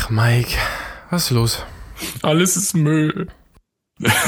Ach, 0.00 0.10
Mike, 0.10 0.56
was 1.10 1.24
ist 1.24 1.30
los? 1.32 1.64
Alles 2.22 2.56
ist 2.56 2.74
Müll. 2.74 3.26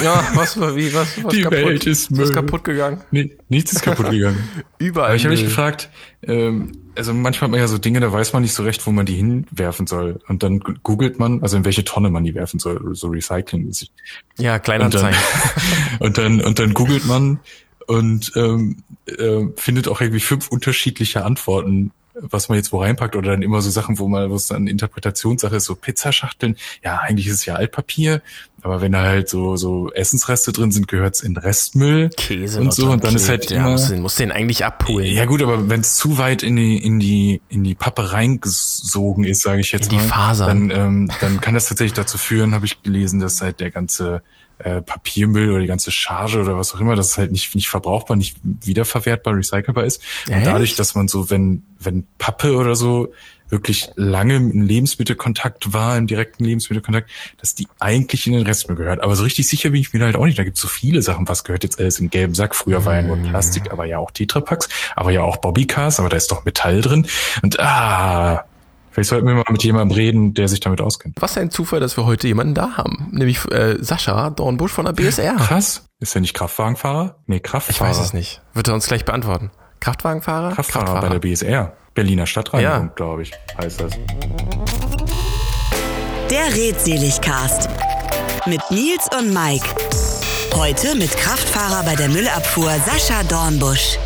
Ja, 0.03 0.29
was, 0.35 0.59
wie, 0.59 0.93
was, 0.93 1.23
was 1.23 1.33
Die 1.33 1.43
kaputt? 1.43 1.59
Welt 1.59 1.87
ist 1.87 2.11
Müll. 2.11 2.23
Was 2.23 2.33
kaputt 2.33 2.65
gegangen? 2.65 3.01
Nee, 3.13 3.37
nichts 3.49 3.73
ist 3.73 3.83
kaputt 3.83 4.11
gegangen. 4.11 4.43
Überall. 4.79 5.07
Aber 5.07 5.15
ich 5.15 5.23
habe 5.25 5.33
mich 5.33 5.45
gefragt, 5.45 5.89
ähm, 6.25 6.73
also 6.97 7.15
manchmal 7.15 7.47
hat 7.47 7.51
man 7.53 7.61
ja 7.61 7.69
so 7.69 7.79
Dinge, 7.79 8.01
da 8.01 8.13
weiß 8.13 8.33
man 8.33 8.43
nicht 8.43 8.53
so 8.53 8.65
recht, 8.65 8.85
wo 8.85 8.91
man 8.91 9.07
die 9.07 9.15
hinwerfen 9.15 9.87
soll. 9.87 10.19
Und 10.27 10.43
dann 10.43 10.59
googelt 10.59 11.21
man, 11.21 11.41
also 11.41 11.57
in 11.57 11.65
welche 11.65 11.85
Tonne 11.85 12.11
man 12.11 12.25
die 12.25 12.35
werfen 12.35 12.59
soll, 12.59 12.97
so 12.97 13.07
Recycling-mäßig. 13.07 13.93
Ja, 14.39 14.55
Und 14.55 14.59
dann, 14.59 14.63
Kleinanzeigen. 14.63 15.21
und 16.01 16.19
dann, 16.19 16.41
und 16.41 16.59
dann 16.59 16.75
googelt 16.75 17.07
man 17.07 17.39
und 17.87 18.33
ähm, 18.35 18.83
äh, 19.07 19.47
findet 19.55 19.87
auch 19.87 20.01
irgendwie 20.01 20.21
fünf 20.21 20.49
unterschiedliche 20.49 21.25
Antworten, 21.25 21.93
was 22.23 22.49
man 22.49 22.57
jetzt 22.59 22.73
wo 22.73 22.81
reinpackt 22.83 23.17
oder 23.17 23.31
dann 23.33 23.43
immer 23.43 23.61
so 23.63 23.71
Sachen, 23.71 23.99
wo 23.99 24.09
man, 24.09 24.31
wo 24.31 24.35
es 24.37 24.47
dann 24.47 24.67
Interpretationssache 24.67 25.57
ist, 25.57 25.65
so 25.65 25.75
Pizzaschachteln. 25.75 26.57
Ja, 26.85 26.99
eigentlich 26.99 27.27
ist 27.27 27.35
es 27.35 27.47
ja 27.47 27.55
Altpapier, 27.55 28.23
aber 28.63 28.81
wenn 28.81 28.93
da 28.93 29.03
halt 29.03 29.29
so, 29.29 29.57
so 29.57 29.91
Essensreste 29.93 30.53
drin 30.53 30.71
sind, 30.73 30.87
gehört's 30.89 31.21
in 31.23 31.37
Restmüll. 31.37 32.11
Käse 32.17 32.61
und 32.61 32.75
so, 32.75 32.91
und 32.91 33.05
dann 33.05 33.15
ist 33.17 33.29
halt 33.29 33.51
ja, 33.51 33.59
immer- 33.59 33.71
musst, 33.71 33.91
den, 33.91 34.03
musst 34.03 34.19
den 34.19 34.33
eigentlich 34.33 34.65
abholen. 34.65 35.07
Ja 35.15 35.25
gut, 35.25 35.43
aber 35.43 35.69
wenn 35.69 35.81
es 35.81 35.97
zu 35.97 36.19
weit 36.19 36.43
in 36.43 36.57
die 36.57 36.77
in 36.77 37.01
die 37.01 37.41
in 37.49 37.65
die 37.65 37.75
Pappe 37.75 38.13
reingesogen 38.13 39.25
ist, 39.25 39.43
sage 39.43 39.61
ich 39.61 39.73
jetzt 39.73 39.93
In 39.93 39.99
die 39.99 40.05
mal, 40.05 40.09
Fasern. 40.09 40.69
dann 40.69 40.79
ähm, 40.81 41.11
dann 41.21 41.41
kann 41.41 41.55
das 41.55 41.69
tatsächlich 41.69 41.95
dazu 41.95 42.19
führen, 42.19 42.55
habe 42.55 42.67
ich 42.67 42.83
gelesen, 42.83 43.21
dass 43.21 43.41
halt 43.41 43.61
der 43.61 43.71
ganze 43.71 44.23
äh, 44.65 44.83
Papiermüll 44.83 45.51
oder 45.51 45.61
die 45.61 45.67
ganze 45.67 45.91
Charge 45.91 46.41
oder 46.41 46.57
was 46.57 46.75
auch 46.75 46.81
immer, 46.81 46.97
dass 46.97 47.11
es 47.11 47.19
halt 47.19 47.33
nicht 47.33 47.55
nicht 47.55 47.69
verbrauchbar, 47.69 48.17
nicht 48.17 48.37
wiederverwertbar, 48.43 49.37
recycelbar 49.37 49.85
ist. 49.85 50.03
Und 50.27 50.35
Echt? 50.35 50.47
dadurch, 50.47 50.77
dass 50.77 50.95
man 50.95 51.09
so, 51.09 51.31
wenn 51.31 51.63
wenn 51.79 52.07
Pappe 52.19 52.57
oder 52.57 52.77
so 52.77 53.13
wirklich 53.51 53.91
lange 53.97 54.37
im 54.37 54.63
Lebensmittelkontakt 54.63 55.73
war, 55.73 55.99
im 55.99 56.07
direkten 56.07 56.45
Lebensmittelkontakt, 56.45 57.11
dass 57.39 57.55
die 57.55 57.67
eigentlich 57.79 58.27
in 58.27 58.33
den 58.35 58.47
Restmüll 58.47 58.77
gehört. 58.77 59.03
Aber 59.03 59.17
so 59.17 59.25
richtig 59.25 59.49
sicher 59.49 59.71
bin 59.71 59.81
ich 59.81 59.93
mir 59.93 59.99
da 59.99 60.07
halt 60.07 60.17
auch 60.17 60.25
nicht. 60.25 60.39
Da 60.39 60.45
gibt 60.45 60.57
es 60.57 60.63
so 60.63 60.69
viele 60.69 61.03
Sachen, 61.03 61.29
was 61.29 61.45
gehört 61.45 61.65
jetzt 61.65 61.79
alles 61.79 61.99
in 61.99 62.11
gelben 62.11 62.35
Sack. 62.35 62.55
Früher 62.55 62.85
war 62.85 62.95
ja 62.95 63.03
nur 63.03 63.17
Plastik, 63.17 63.73
aber 63.73 63.85
ja 63.85 63.99
auch 63.99 64.13
Tetrapacks, 64.13 64.69
aber 64.95 65.11
ja 65.11 65.23
auch 65.23 65.39
Bobbycars, 65.39 65.99
aber 65.99 66.09
da 66.09 66.17
ist 66.17 66.31
doch 66.31 66.45
Metall 66.45 66.81
drin. 66.81 67.07
Und 67.43 67.59
ah, 67.59 68.45
vielleicht 68.91 69.11
sollten 69.11 69.27
wir 69.27 69.35
mal 69.35 69.45
mit 69.51 69.63
jemandem 69.65 69.97
reden, 69.97 70.35
der 70.35 70.49
sich 70.49 70.61
damit 70.61 70.81
auskennt. 70.81 71.17
Was 71.21 71.37
ein 71.39 71.51
Zufall, 71.51 71.81
dass 71.81 71.97
wir 71.97 72.05
heute 72.07 72.27
jemanden 72.27 72.55
da 72.55 72.77
haben. 72.77 73.09
Nämlich 73.13 73.39
äh, 73.53 73.77
Sascha 73.83 74.31
Dornbusch 74.31 74.73
von 74.73 74.85
der 74.87 74.93
BSR. 74.93 75.37
Krass. 75.37 75.85
Ist 76.01 76.15
er 76.15 76.21
nicht 76.23 76.35
Kraftwagenfahrer? 76.35 77.17
Nee, 77.27 77.41
Kraftfahrer. 77.41 77.91
Ich 77.91 77.97
weiß 77.99 78.05
es 78.05 78.13
nicht. 78.13 78.41
Wird 78.55 78.69
er 78.69 78.75
uns 78.75 78.87
gleich 78.87 79.05
beantworten. 79.05 79.51
Kraftwagenfahrer? 79.81 80.53
Kraftfahrer, 80.55 81.01
bei 81.01 81.09
der 81.09 81.19
BSR. 81.19 81.73
Berliner 81.95 82.27
Stadtreinigung, 82.27 82.87
Ja. 82.89 82.93
glaube 82.95 83.23
ich, 83.23 83.33
heißt 83.61 83.81
das. 83.81 83.93
Der 86.31 86.55
Redseligcast 86.55 87.69
mit 88.47 88.61
Nils 88.71 89.09
und 89.19 89.35
Mike. 89.35 89.67
Heute 90.55 90.95
mit 90.95 91.17
Kraftfahrer 91.17 91.83
bei 91.85 91.97
der 91.97 92.09
Müllabfuhr 92.09 92.71
Sascha 92.87 93.23
Dornbusch. 93.25 93.99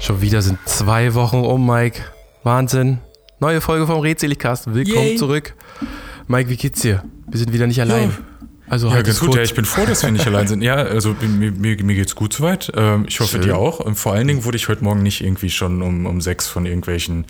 Schon 0.00 0.20
wieder 0.20 0.42
sind 0.42 0.58
zwei 0.66 1.14
Wochen 1.14 1.38
um, 1.44 1.66
Mike. 1.66 2.02
Wahnsinn. 2.42 2.98
Neue 3.40 3.60
Folge 3.60 3.86
vom 3.86 4.00
Redseligcast. 4.00 4.72
Willkommen 4.72 5.06
Yay. 5.08 5.16
zurück. 5.16 5.54
Mike, 6.28 6.48
wie 6.48 6.56
geht's 6.56 6.80
dir? 6.80 7.04
Wir 7.28 7.38
sind 7.38 7.52
wieder 7.52 7.66
nicht 7.66 7.80
allein. 7.80 8.12
Also 8.66 8.88
Ja, 8.88 8.94
halt 8.94 9.06
ganz 9.06 9.18
gut. 9.20 9.28
kurz. 9.30 9.36
Ja, 9.36 9.42
ich 9.42 9.54
bin 9.54 9.66
froh, 9.66 9.84
dass 9.84 10.02
wir 10.02 10.10
nicht 10.10 10.26
allein 10.26 10.48
sind. 10.48 10.62
Ja, 10.62 10.76
also 10.76 11.14
mir, 11.20 11.50
mir, 11.52 11.76
mir 11.84 11.94
geht's 11.94 12.14
gut 12.14 12.32
soweit. 12.32 12.72
Ähm, 12.74 13.04
ich 13.06 13.20
hoffe, 13.20 13.32
Schön. 13.32 13.42
dir 13.42 13.58
auch. 13.58 13.80
Und 13.80 13.96
vor 13.96 14.14
allen 14.14 14.26
Dingen 14.26 14.44
wurde 14.44 14.56
ich 14.56 14.68
heute 14.68 14.82
Morgen 14.84 15.02
nicht 15.02 15.20
irgendwie 15.22 15.50
schon 15.50 15.82
um, 15.82 16.06
um 16.06 16.20
sechs 16.22 16.46
von 16.48 16.64
irgendwelchen 16.64 17.26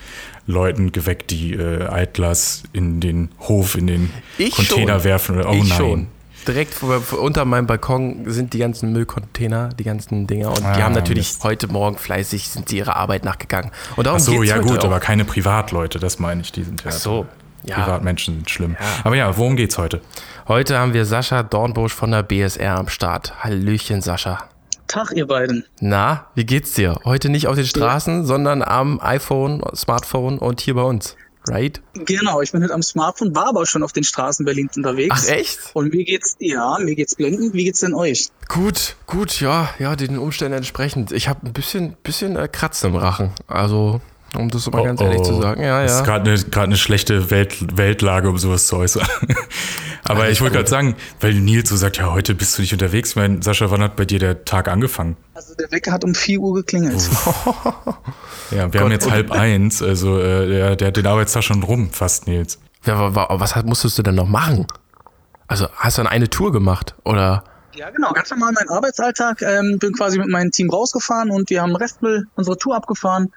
Leuten 0.47 0.93
geweckt, 0.93 1.31
die 1.33 1.55
äh, 1.55 1.85
Altglas 1.87 2.63
in 2.73 3.01
den 3.01 3.31
Hof, 3.41 3.77
in 3.77 3.89
den 3.89 4.11
Ich 4.39 4.55
Container 4.55 4.95
schon. 4.97 5.05
werfen. 5.05 5.37
Oder, 5.39 5.51
oh 5.51 5.55
ich 5.55 5.69
nein. 5.69 5.79
schon. 5.79 6.07
Direkt 6.47 6.75
vor, 6.75 7.01
unter 7.21 7.45
meinem 7.45 7.67
Balkon 7.67 8.25
sind 8.31 8.53
die 8.53 8.59
ganzen 8.59 8.93
Müllcontainer, 8.93 9.71
die 9.71 9.85
ganzen 9.85 10.27
Dinger. 10.27 10.49
Und 10.49 10.59
die 10.61 10.65
Ah, 10.65 10.83
haben 10.83 10.95
natürlich 10.95 11.29
Mist. 11.29 11.45
heute 11.45 11.69
Morgen 11.69 11.97
fleißig, 11.97 12.49
sind 12.49 12.69
sie 12.69 12.79
ihrer 12.79 12.97
Arbeit 12.97 13.25
nachgegangen. 13.25 13.71
Und 13.97 14.07
darum 14.07 14.19
Ach 14.21 14.25
so, 14.25 14.33
geht's 14.33 14.51
ja 14.51 14.59
gut, 14.59 14.81
auch. 14.81 14.85
aber 14.85 15.01
keine 15.01 15.25
Privatleute, 15.25 15.99
das 15.99 16.19
meine 16.19 16.43
ich. 16.43 16.53
Die 16.53 16.63
sind 16.63 16.85
ja. 16.85 16.91
Ach 16.93 16.97
so, 16.97 17.27
ja. 17.65 17.77
Privatmenschen 17.77 18.35
sind 18.35 18.51
schlimm. 18.51 18.77
Aber 19.05 19.17
ja, 19.17 19.35
worum 19.37 19.57
geht's 19.57 19.79
heute? 19.79 20.01
Heute 20.47 20.79
haben 20.79 20.93
wir 20.93 21.07
Sascha 21.07 21.43
Dornbusch 21.43 21.95
von 21.95 22.11
der 22.11 22.23
BSR 22.23 22.77
am 22.77 22.89
Start. 22.89 23.43
Hallöchen, 23.43 24.03
Sascha. 24.03 24.45
Tag, 24.87 25.13
ihr 25.13 25.27
beiden. 25.27 25.65
Na, 25.81 26.27
wie 26.35 26.45
geht's 26.45 26.75
dir? 26.75 26.99
Heute 27.07 27.31
nicht 27.31 27.47
auf 27.49 27.57
den 27.57 27.65
Straßen, 27.65 28.27
sondern 28.27 28.63
am 28.63 29.01
iPhone, 29.01 29.63
Smartphone 29.75 30.39
und 30.39 30.61
hier 30.61 30.75
bei 30.75 30.83
uns. 30.83 31.17
Right? 31.49 31.81
Genau, 31.93 32.41
ich 32.41 32.53
bin 32.53 32.63
heute 32.63 32.73
am 32.73 32.83
Smartphone, 32.83 33.35
war 33.35 33.49
aber 33.49 33.67
schon 33.67 33.83
auf 33.83 33.93
den 33.93 34.05
Straßen 34.05 34.45
Berlins 34.47 34.77
unterwegs. 34.77 35.27
Ach 35.27 35.33
echt? 35.33 35.59
Und 35.75 35.93
mir 35.93 36.05
geht's, 36.05 36.37
ja, 36.39 36.79
mir 36.79 36.95
geht's 36.95 37.15
blendend. 37.15 37.53
Wie 37.53 37.65
geht's 37.65 37.81
denn 37.81 37.95
euch? 37.95 38.31
Gut, 38.49 38.97
gut, 39.07 39.41
ja, 39.41 39.69
ja, 39.79 39.95
den 39.95 40.19
Umständen 40.19 40.57
entsprechend. 40.57 41.13
Ich 41.13 41.29
habe 41.29 41.47
ein 41.47 41.53
bisschen, 41.53 41.97
bisschen 42.03 42.37
äh, 42.37 42.49
Kratzen 42.49 42.91
im 42.91 42.97
Rachen. 42.97 43.33
Also, 43.47 44.01
um 44.37 44.49
das 44.51 44.71
mal 44.71 44.83
ganz 44.85 45.01
ehrlich 45.01 45.23
zu 45.23 45.41
sagen. 45.41 45.63
Ja, 45.63 45.83
Das 45.83 45.93
ist 45.93 45.99
ja. 46.01 46.05
gerade 46.05 46.31
eine, 46.31 46.41
gerade 46.45 46.67
eine 46.67 46.77
schlechte 46.77 47.31
Welt, 47.31 47.77
Weltlage, 47.77 48.29
um 48.29 48.39
sowas 48.39 48.67
zu 48.67 48.77
äußern. 48.77 49.07
Aber 50.07 50.23
Alles 50.25 50.33
ich 50.35 50.41
wollte 50.43 50.57
gerade 50.57 50.69
sagen, 50.69 50.97
weil 51.21 51.33
Nils 51.35 51.71
so 51.71 51.77
sagt, 51.77 51.97
ja, 51.97 52.13
heute 52.13 52.35
bist 52.35 52.59
du 52.59 52.63
nicht 52.63 52.73
unterwegs. 52.75 53.11
Ich 53.11 53.17
meine, 53.17 53.43
Sascha, 53.43 53.71
wann 53.71 53.81
hat 53.83 53.97
bei 53.97 54.05
dir 54.05 54.19
der 54.19 54.45
Tag 54.45 54.69
angefangen? 54.69 55.17
Also 55.35 55.55
der 55.55 55.71
Wecker 55.73 55.93
hat 55.93 56.05
um 56.05 56.15
4 56.15 56.39
Uhr 56.41 56.55
geklingelt. 56.55 57.09
Ja, 58.51 58.73
wir 58.73 58.81
haben 58.81 58.91
jetzt 58.93 59.11
halb 59.11 59.31
eins, 59.33 59.83
also 59.83 60.19
äh, 60.19 60.47
der, 60.47 60.77
der 60.77 60.89
hat 60.89 60.97
den 60.97 61.07
Arbeitstag 61.07 61.43
schon 61.43 61.63
rum, 61.63 61.91
fast 61.91 62.27
Nils. 62.27 62.59
ja 62.85 63.15
wa- 63.15 63.29
was 63.31 63.57
hat- 63.57 63.65
musstest 63.67 63.99
du 63.99 64.03
denn 64.03 64.15
noch 64.15 64.29
machen? 64.29 64.67
Also, 65.47 65.67
hast 65.77 65.97
du 65.99 66.03
dann 66.03 66.13
eine 66.13 66.29
Tour 66.29 66.53
gemacht? 66.53 66.95
Oder? 67.05 67.43
Ja, 67.75 67.91
genau, 67.91 68.13
ganz 68.13 68.31
normal 68.31 68.53
mein 68.55 68.69
Arbeitsalltag. 68.69 69.43
Ähm, 69.43 69.79
bin 69.81 69.93
quasi 69.95 70.19
mit 70.19 70.29
meinem 70.29 70.51
Team 70.51 70.71
rausgefahren 70.71 71.31
und 71.31 71.51
wir 71.51 71.63
haben 71.63 71.75
Restmüll 71.75 72.27
unsere 72.37 72.57
Tour 72.59 72.77
abgefahren. 72.77 73.33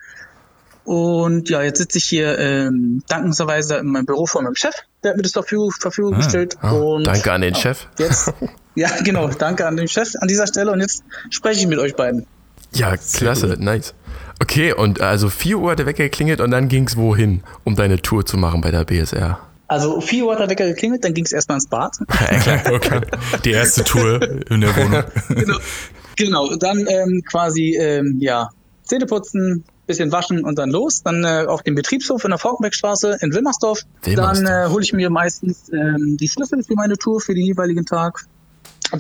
Und 0.87 1.49
ja, 1.49 1.63
jetzt 1.63 1.79
sitze 1.79 1.97
ich 1.97 2.05
hier 2.05 2.39
ähm, 2.39 3.03
dankenswerterweise 3.09 3.75
in 3.75 3.87
meinem 3.87 4.05
Büro 4.05 4.25
vor 4.25 4.41
meinem 4.41 4.55
Chef. 4.55 4.73
Der 5.03 5.09
hat 5.09 5.17
mir 5.17 5.23
das 5.23 5.33
zur 5.33 5.43
Verfügung, 5.43 5.71
Verfügung 5.77 6.15
gestellt. 6.15 6.55
Ah, 6.61 6.71
und 6.71 7.05
danke 7.05 7.29
an 7.33 7.41
den 7.41 7.55
ja, 7.55 7.59
Chef. 7.59 7.87
Jetzt, 7.99 8.31
ja, 8.75 8.89
genau, 9.03 9.27
danke 9.27 9.67
an 9.67 9.75
den 9.75 9.89
Chef 9.89 10.13
an 10.21 10.29
dieser 10.29 10.47
Stelle. 10.47 10.71
Und 10.71 10.79
jetzt 10.79 11.03
spreche 11.29 11.59
ich 11.59 11.67
mit 11.67 11.77
euch 11.77 11.93
beiden. 11.97 12.25
Ja, 12.71 12.95
klasse, 12.95 13.57
nice. 13.59 13.93
Okay, 14.41 14.71
und 14.71 15.01
also 15.01 15.29
4 15.29 15.57
Uhr 15.57 15.71
hat 15.71 15.79
der 15.79 15.87
Wecker 15.87 16.05
geklingelt 16.05 16.39
und 16.39 16.51
dann 16.51 16.69
ging's 16.69 16.95
wohin, 16.95 17.43
um 17.65 17.75
deine 17.75 18.01
Tour 18.01 18.25
zu 18.25 18.37
machen 18.37 18.61
bei 18.61 18.71
der 18.71 18.85
BSR? 18.85 19.39
Also 19.67 19.99
4 19.99 20.23
Uhr 20.23 20.31
hat 20.31 20.39
der 20.39 20.49
Wecker 20.49 20.67
geklingelt, 20.67 21.03
dann 21.03 21.13
ging 21.13 21.25
es 21.25 21.33
erstmal 21.33 21.57
ins 21.57 21.67
Bad. 21.67 21.97
Okay. 22.71 23.01
Die 23.43 23.51
erste 23.51 23.83
Tour 23.83 24.21
in 24.49 24.61
der 24.61 24.73
Wohnung. 24.73 25.03
genau. 25.27 25.57
genau, 26.15 26.55
dann 26.55 26.87
ähm, 26.87 27.23
quasi, 27.29 27.75
ähm, 27.77 28.19
ja, 28.21 28.47
Zähne 28.83 29.05
putzen, 29.05 29.65
bisschen 29.87 30.11
waschen 30.11 30.43
und 30.43 30.59
dann 30.59 30.69
los. 30.69 31.01
Dann 31.03 31.23
äh, 31.23 31.45
auf 31.47 31.63
den 31.63 31.75
Betriebshof 31.75 32.23
in 32.23 32.29
der 32.29 32.37
Falkenbergstraße 32.37 33.17
in 33.21 33.33
Wilmersdorf. 33.33 33.81
Wilmersdorf. 34.03 34.43
Dann 34.43 34.45
äh, 34.45 34.69
hole 34.69 34.83
ich 34.83 34.93
mir 34.93 35.09
meistens 35.09 35.69
ähm, 35.69 36.17
die 36.19 36.27
Schlüssel 36.27 36.63
für 36.63 36.75
meine 36.75 36.97
Tour 36.97 37.19
für 37.21 37.33
den 37.33 37.45
jeweiligen 37.45 37.85
Tag, 37.85 38.25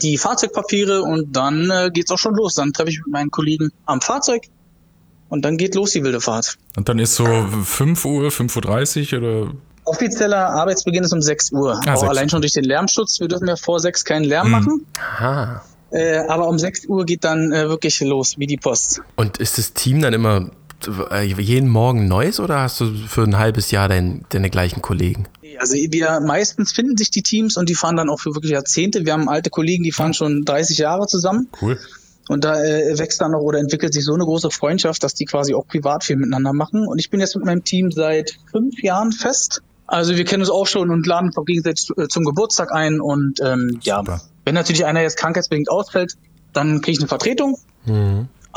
die 0.01 0.17
Fahrzeugpapiere 0.17 1.03
und 1.03 1.35
dann 1.35 1.69
äh, 1.69 1.91
geht's 1.93 2.11
auch 2.11 2.17
schon 2.17 2.35
los. 2.35 2.55
Dann 2.55 2.73
treffe 2.73 2.89
ich 2.89 2.99
mit 2.99 3.13
meinen 3.13 3.29
Kollegen 3.29 3.71
am 3.85 4.01
Fahrzeug 4.01 4.43
und 5.29 5.45
dann 5.45 5.57
geht 5.57 5.75
los 5.75 5.91
die 5.91 6.03
wilde 6.03 6.21
Fahrt. 6.21 6.57
Und 6.75 6.89
dann 6.89 6.99
ist 6.99 7.15
so 7.15 7.25
5 7.25 8.05
Uhr, 8.05 8.29
5.30 8.29 9.13
Uhr 9.13 9.19
oder 9.19 9.51
Offizieller 9.87 10.49
Arbeitsbeginn 10.49 11.05
ist 11.05 11.13
um 11.13 11.21
6 11.21 11.53
Uhr. 11.53 11.79
Ah, 11.85 11.93
auch 11.93 11.99
6 11.99 12.09
allein 12.09 12.29
schon 12.29 12.41
durch 12.41 12.51
den 12.51 12.65
Lärmschutz. 12.65 13.21
Wir 13.21 13.29
dürfen 13.29 13.47
ja 13.47 13.55
vor 13.55 13.79
6 13.79 14.03
keinen 14.03 14.25
Lärm 14.25 14.51
machen. 14.51 14.85
Aha. 14.99 15.63
Äh, 15.91 16.17
aber 16.27 16.49
um 16.49 16.59
6 16.59 16.87
Uhr 16.87 17.05
geht 17.05 17.23
dann 17.23 17.53
äh, 17.53 17.69
wirklich 17.69 18.01
los, 18.01 18.37
wie 18.37 18.47
die 18.47 18.57
Post. 18.57 19.01
Und 19.15 19.37
ist 19.37 19.57
das 19.57 19.71
Team 19.71 20.01
dann 20.01 20.13
immer 20.13 20.51
jeden 21.39 21.69
Morgen 21.69 22.07
neues 22.07 22.39
oder 22.39 22.61
hast 22.61 22.79
du 22.79 22.93
für 22.93 23.23
ein 23.23 23.37
halbes 23.37 23.71
Jahr 23.71 23.87
dein, 23.87 24.25
deine 24.29 24.49
gleichen 24.49 24.81
Kollegen? 24.81 25.27
Also 25.59 25.75
wir 25.75 26.19
meistens 26.19 26.71
finden 26.71 26.97
sich 26.97 27.09
die 27.09 27.23
Teams 27.23 27.57
und 27.57 27.69
die 27.69 27.75
fahren 27.75 27.95
dann 27.95 28.09
auch 28.09 28.19
für 28.19 28.35
wirklich 28.35 28.51
Jahrzehnte. 28.51 29.05
Wir 29.05 29.13
haben 29.13 29.27
alte 29.27 29.49
Kollegen, 29.49 29.83
die 29.83 29.91
fahren 29.91 30.13
schon 30.13 30.45
30 30.45 30.77
Jahre 30.77 31.07
zusammen 31.07 31.49
cool. 31.61 31.79
und 32.27 32.43
da 32.43 32.63
äh, 32.63 32.97
wächst 32.97 33.21
dann 33.21 33.31
noch 33.31 33.41
oder 33.41 33.59
entwickelt 33.59 33.93
sich 33.93 34.05
so 34.05 34.13
eine 34.13 34.23
große 34.23 34.51
Freundschaft, 34.51 35.03
dass 35.03 35.13
die 35.13 35.25
quasi 35.25 35.55
auch 35.55 35.65
privat 35.67 36.03
viel 36.03 36.17
miteinander 36.17 36.53
machen. 36.53 36.85
Und 36.85 36.99
ich 36.99 37.09
bin 37.09 37.19
jetzt 37.19 37.35
mit 37.35 37.45
meinem 37.45 37.63
Team 37.63 37.91
seit 37.91 38.37
fünf 38.51 38.81
Jahren 38.83 39.11
fest. 39.11 39.61
Also 39.87 40.15
wir 40.15 40.25
kennen 40.25 40.41
uns 40.41 40.49
auch 40.49 40.67
schon 40.67 40.91
und 40.91 41.07
laden 41.07 41.27
uns 41.27 41.37
auch 41.37 41.45
gegenseitig 41.45 41.89
äh, 41.97 42.07
zum 42.07 42.25
Geburtstag 42.25 42.71
ein 42.73 42.99
und 42.99 43.39
ähm, 43.41 43.79
ja, 43.81 43.99
Super. 43.99 44.21
wenn 44.45 44.53
natürlich 44.53 44.85
einer 44.85 45.01
jetzt 45.01 45.17
krankheitsbedingt 45.17 45.69
ausfällt, 45.69 46.13
dann 46.53 46.81
kriege 46.81 46.91
ich 46.93 46.99
eine 46.99 47.07
Vertretung. 47.07 47.57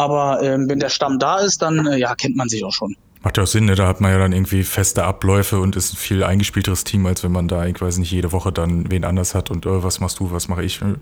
Aber 0.00 0.43
ähm, 0.43 0.67
wenn 0.67 0.81
der 0.81 0.88
Stamm 0.88 1.19
da 1.19 1.41
ist, 1.41 1.61
dann 1.61 1.87
äh, 1.87 1.99
ja 1.99 2.14
kennt 2.14 2.35
man 2.35 2.49
sich 2.49 2.64
auch 2.64 2.73
schon. 2.73 2.97
Macht 3.23 3.37
ja 3.37 3.43
auch 3.43 3.47
Sinn, 3.47 3.67
ne? 3.67 3.75
da 3.75 3.87
hat 3.87 4.00
man 4.00 4.11
ja 4.11 4.19
dann 4.19 4.32
irgendwie 4.32 4.62
feste 4.62 5.05
Abläufe 5.05 5.61
und 5.61 5.76
ist 5.76 5.93
ein 5.93 5.97
viel 5.99 6.25
eingespielteres 6.25 6.85
Team, 6.85 7.05
als 7.05 7.23
wenn 7.23 7.32
man 7.32 7.49
da, 7.49 7.67
ich 7.67 7.79
weiß 7.79 7.99
nicht, 7.99 8.11
jede 8.11 8.32
Woche 8.32 8.50
dann 8.50 8.91
wen 8.91 9.05
anders 9.05 9.35
hat 9.35 9.50
und 9.50 9.67
äh, 9.67 9.85
was 9.85 10.00
machst 10.00 10.19
du, 10.20 10.32
was 10.32 10.49
mache 10.49 10.64
ich. 10.64 10.81
ne? 10.81 10.94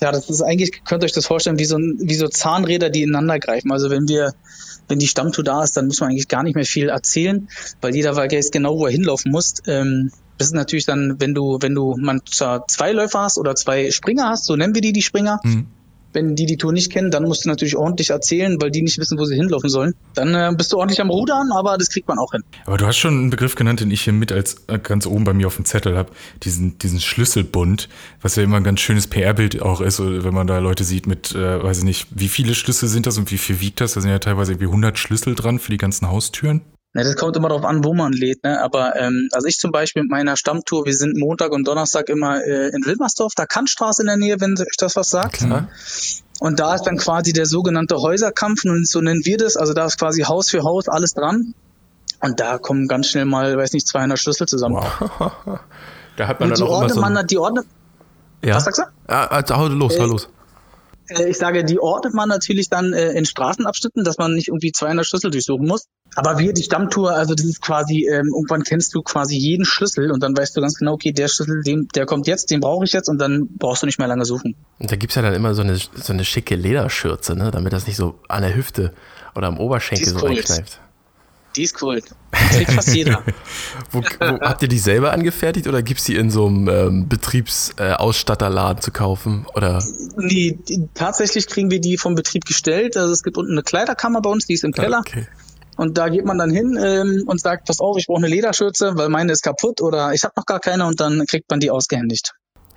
Ja, 0.00 0.10
das 0.10 0.30
ist 0.30 0.40
eigentlich, 0.40 0.84
könnt 0.86 1.02
ihr 1.02 1.04
euch 1.04 1.12
das 1.12 1.26
vorstellen, 1.26 1.58
wie 1.58 1.66
so, 1.66 1.76
ein, 1.76 1.98
wie 2.00 2.14
so 2.14 2.28
Zahnräder, 2.28 2.88
die 2.88 3.02
ineinander 3.02 3.38
greifen. 3.38 3.72
Also 3.72 3.90
wenn 3.90 4.08
wir, 4.08 4.32
wenn 4.88 4.98
die 4.98 5.06
Stammtour 5.06 5.44
da 5.44 5.62
ist, 5.62 5.76
dann 5.76 5.86
muss 5.86 6.00
man 6.00 6.08
eigentlich 6.08 6.28
gar 6.28 6.42
nicht 6.42 6.54
mehr 6.54 6.64
viel 6.64 6.88
erzählen, 6.88 7.46
weil 7.82 7.94
jeder 7.94 8.16
weiß 8.16 8.52
genau, 8.52 8.78
wo 8.78 8.86
er 8.86 8.92
hinlaufen 8.92 9.30
muss. 9.30 9.56
Ähm, 9.66 10.12
Das 10.38 10.46
ist 10.46 10.54
natürlich 10.54 10.86
dann, 10.86 11.16
wenn 11.18 11.34
du, 11.34 11.58
wenn 11.60 11.74
du 11.74 11.94
man 11.98 12.22
zwei 12.24 12.92
Läufer 12.92 13.20
hast 13.20 13.36
oder 13.36 13.54
zwei 13.54 13.90
Springer 13.90 14.30
hast, 14.30 14.46
so 14.46 14.56
nennen 14.56 14.74
wir 14.74 14.80
die, 14.80 14.94
die 14.94 15.02
Springer, 15.02 15.40
mhm 15.44 15.66
wenn 16.16 16.34
die 16.34 16.46
die 16.46 16.56
Tour 16.56 16.72
nicht 16.72 16.90
kennen, 16.90 17.10
dann 17.10 17.24
musst 17.24 17.44
du 17.44 17.48
natürlich 17.50 17.76
ordentlich 17.76 18.10
erzählen, 18.10 18.56
weil 18.60 18.70
die 18.70 18.80
nicht 18.80 18.98
wissen, 18.98 19.18
wo 19.18 19.26
sie 19.26 19.36
hinlaufen 19.36 19.68
sollen. 19.68 19.94
Dann 20.14 20.34
äh, 20.34 20.50
bist 20.56 20.72
du 20.72 20.78
ordentlich 20.78 21.00
am 21.00 21.10
Rudern, 21.10 21.52
aber 21.52 21.76
das 21.76 21.90
kriegt 21.90 22.08
man 22.08 22.18
auch 22.18 22.32
hin. 22.32 22.42
Aber 22.64 22.78
du 22.78 22.86
hast 22.86 22.96
schon 22.96 23.14
einen 23.14 23.30
Begriff 23.30 23.54
genannt, 23.54 23.80
den 23.80 23.90
ich 23.90 24.00
hier 24.00 24.14
mit 24.14 24.32
als 24.32 24.64
äh, 24.66 24.78
ganz 24.78 25.06
oben 25.06 25.24
bei 25.24 25.34
mir 25.34 25.46
auf 25.46 25.56
dem 25.56 25.66
Zettel 25.66 25.96
habe, 25.96 26.10
diesen, 26.42 26.78
diesen 26.78 27.00
Schlüsselbund, 27.00 27.90
was 28.22 28.34
ja 28.36 28.42
immer 28.42 28.56
ein 28.56 28.64
ganz 28.64 28.80
schönes 28.80 29.06
PR-Bild 29.06 29.60
auch 29.60 29.82
ist, 29.82 30.00
wenn 30.00 30.34
man 30.34 30.46
da 30.46 30.58
Leute 30.58 30.84
sieht 30.84 31.06
mit, 31.06 31.34
äh, 31.34 31.62
weiß 31.62 31.78
ich 31.78 31.84
nicht, 31.84 32.06
wie 32.10 32.28
viele 32.28 32.54
Schlüssel 32.54 32.88
sind 32.88 33.06
das 33.06 33.18
und 33.18 33.30
wie 33.30 33.38
viel 33.38 33.60
wiegt 33.60 33.82
das? 33.82 33.92
Da 33.92 34.00
sind 34.00 34.10
ja 34.10 34.18
teilweise 34.18 34.52
irgendwie 34.52 34.68
100 34.68 34.98
Schlüssel 34.98 35.34
dran 35.34 35.58
für 35.58 35.70
die 35.70 35.76
ganzen 35.76 36.08
Haustüren. 36.08 36.62
Ja, 36.96 37.04
das 37.04 37.16
kommt 37.16 37.36
immer 37.36 37.50
darauf 37.50 37.66
an, 37.66 37.84
wo 37.84 37.92
man 37.92 38.12
lädt. 38.12 38.42
Ne? 38.42 38.58
Aber 38.62 38.96
ähm, 38.96 39.28
also 39.32 39.46
ich 39.46 39.58
zum 39.58 39.70
Beispiel 39.70 40.02
mit 40.02 40.10
meiner 40.10 40.36
Stammtour, 40.36 40.86
wir 40.86 40.94
sind 40.94 41.18
Montag 41.18 41.52
und 41.52 41.68
Donnerstag 41.68 42.08
immer 42.08 42.42
äh, 42.42 42.68
in 42.68 42.86
Wilmersdorf, 42.86 43.34
da 43.36 43.44
Kantstraße 43.44 44.02
in 44.02 44.06
der 44.06 44.16
Nähe, 44.16 44.40
wenn 44.40 44.58
euch 44.58 44.76
das 44.78 44.96
was 44.96 45.10
sagt. 45.10 45.34
Klar. 45.34 45.68
Und 46.40 46.58
da 46.58 46.74
ist 46.74 46.84
dann 46.84 46.96
quasi 46.96 47.34
der 47.34 47.44
sogenannte 47.44 47.96
Häuserkampf, 47.96 48.64
und 48.64 48.88
so 48.88 49.02
nennen 49.02 49.20
wir 49.24 49.36
das. 49.36 49.56
Also 49.56 49.74
da 49.74 49.84
ist 49.84 49.98
quasi 49.98 50.22
Haus 50.22 50.48
für 50.48 50.62
Haus 50.62 50.88
alles 50.88 51.12
dran. 51.12 51.54
Und 52.20 52.40
da 52.40 52.56
kommen 52.56 52.88
ganz 52.88 53.08
schnell 53.08 53.26
mal, 53.26 53.58
weiß 53.58 53.74
nicht, 53.74 53.86
200 53.86 54.18
Schlüssel 54.18 54.48
zusammen. 54.48 54.76
Wow. 54.76 55.32
da 56.16 56.28
hat 56.28 56.40
man 56.40 56.50
und 56.50 56.58
dann 56.58 56.66
auch 56.66 56.80
immer 56.80 56.88
so 56.88 57.00
man, 57.00 57.26
die 57.26 57.36
ordnet. 57.36 57.66
Ja. 58.42 58.56
Was 58.56 58.64
sagst 58.64 58.80
du? 58.80 59.12
Ja, 59.12 59.26
also 59.26 59.56
hau 59.56 59.66
los, 59.68 59.96
äh, 59.96 60.00
hau 60.00 60.06
los. 60.06 60.28
Äh, 61.08 61.28
ich 61.28 61.38
sage, 61.38 61.64
die 61.64 61.78
ordnet 61.78 62.14
man 62.14 62.28
natürlich 62.28 62.68
dann 62.68 62.92
äh, 62.92 63.12
in 63.12 63.24
Straßenabschnitten, 63.24 64.04
dass 64.04 64.18
man 64.18 64.34
nicht 64.34 64.48
irgendwie 64.48 64.72
200 64.72 65.06
Schlüssel 65.06 65.30
durchsuchen 65.30 65.66
muss. 65.66 65.86
Aber 66.14 66.38
wir, 66.38 66.52
die 66.52 66.62
Stammtour, 66.62 67.12
also 67.12 67.34
das 67.34 67.44
ist 67.44 67.60
quasi, 67.60 68.06
ähm, 68.08 68.30
irgendwann 68.34 68.62
kennst 68.62 68.94
du 68.94 69.02
quasi 69.02 69.36
jeden 69.36 69.64
Schlüssel 69.64 70.10
und 70.10 70.22
dann 70.22 70.36
weißt 70.36 70.56
du 70.56 70.60
ganz 70.60 70.78
genau, 70.78 70.94
okay, 70.94 71.12
der 71.12 71.28
Schlüssel, 71.28 71.62
den, 71.62 71.88
der 71.94 72.06
kommt 72.06 72.26
jetzt, 72.26 72.50
den 72.50 72.60
brauche 72.60 72.84
ich 72.84 72.92
jetzt 72.92 73.08
und 73.08 73.18
dann 73.18 73.48
brauchst 73.58 73.82
du 73.82 73.86
nicht 73.86 73.98
mehr 73.98 74.08
lange 74.08 74.24
suchen. 74.24 74.54
Und 74.78 74.90
da 74.90 74.96
gibt's 74.96 75.16
ja 75.16 75.22
dann 75.22 75.34
immer 75.34 75.54
so 75.54 75.62
eine, 75.62 75.76
so 75.76 76.12
eine 76.12 76.24
schicke 76.24 76.54
Lederschürze, 76.54 77.36
ne, 77.36 77.50
damit 77.50 77.72
das 77.72 77.86
nicht 77.86 77.96
so 77.96 78.18
an 78.28 78.42
der 78.42 78.54
Hüfte 78.54 78.92
oder 79.34 79.48
am 79.48 79.58
Oberschenkel 79.58 80.08
so 80.08 80.18
reinkneift. 80.24 80.80
Die 81.56 81.62
ist 81.62 81.82
cool. 81.82 82.02
Die 82.02 82.56
trägt 82.56 82.72
fast 82.72 82.94
jeder. 82.94 83.22
wo, 83.90 84.00
wo, 84.00 84.26
habt 84.40 84.62
ihr 84.62 84.68
die 84.68 84.78
selber 84.78 85.12
angefertigt 85.12 85.66
oder 85.66 85.82
gibt 85.82 86.00
es 86.00 86.06
die 86.06 86.16
in 86.16 86.30
so 86.30 86.46
einem 86.46 86.68
ähm, 86.68 87.08
Betriebsausstatterladen 87.08 88.78
äh, 88.78 88.80
zu 88.82 88.90
kaufen? 88.90 89.46
Oder? 89.54 89.82
Nee, 90.16 90.58
die, 90.68 90.88
tatsächlich 90.94 91.46
kriegen 91.46 91.70
wir 91.70 91.80
die 91.80 91.96
vom 91.96 92.14
Betrieb 92.14 92.44
gestellt. 92.44 92.96
Also 92.96 93.12
es 93.12 93.22
gibt 93.22 93.38
unten 93.38 93.52
eine 93.52 93.62
Kleiderkammer 93.62 94.20
bei 94.20 94.30
uns, 94.30 94.46
die 94.46 94.54
ist 94.54 94.64
im 94.64 94.72
Keller. 94.72 95.00
Okay. 95.00 95.26
Und 95.76 95.98
da 95.98 96.08
geht 96.08 96.24
man 96.24 96.38
dann 96.38 96.50
hin 96.50 96.78
ähm, 96.82 97.24
und 97.26 97.40
sagt, 97.40 97.66
pass 97.66 97.80
auf, 97.80 97.96
ich 97.98 98.06
brauche 98.06 98.18
eine 98.18 98.28
Lederschürze, 98.28 98.92
weil 98.96 99.08
meine 99.08 99.32
ist 99.32 99.42
kaputt 99.42 99.80
oder 99.82 100.12
ich 100.12 100.24
habe 100.24 100.32
noch 100.36 100.46
gar 100.46 100.60
keine 100.60 100.86
und 100.86 101.00
dann 101.00 101.24
kriegt 101.26 101.50
man 101.50 101.60
die 101.60 101.70
ausgehändigt. 101.70 102.32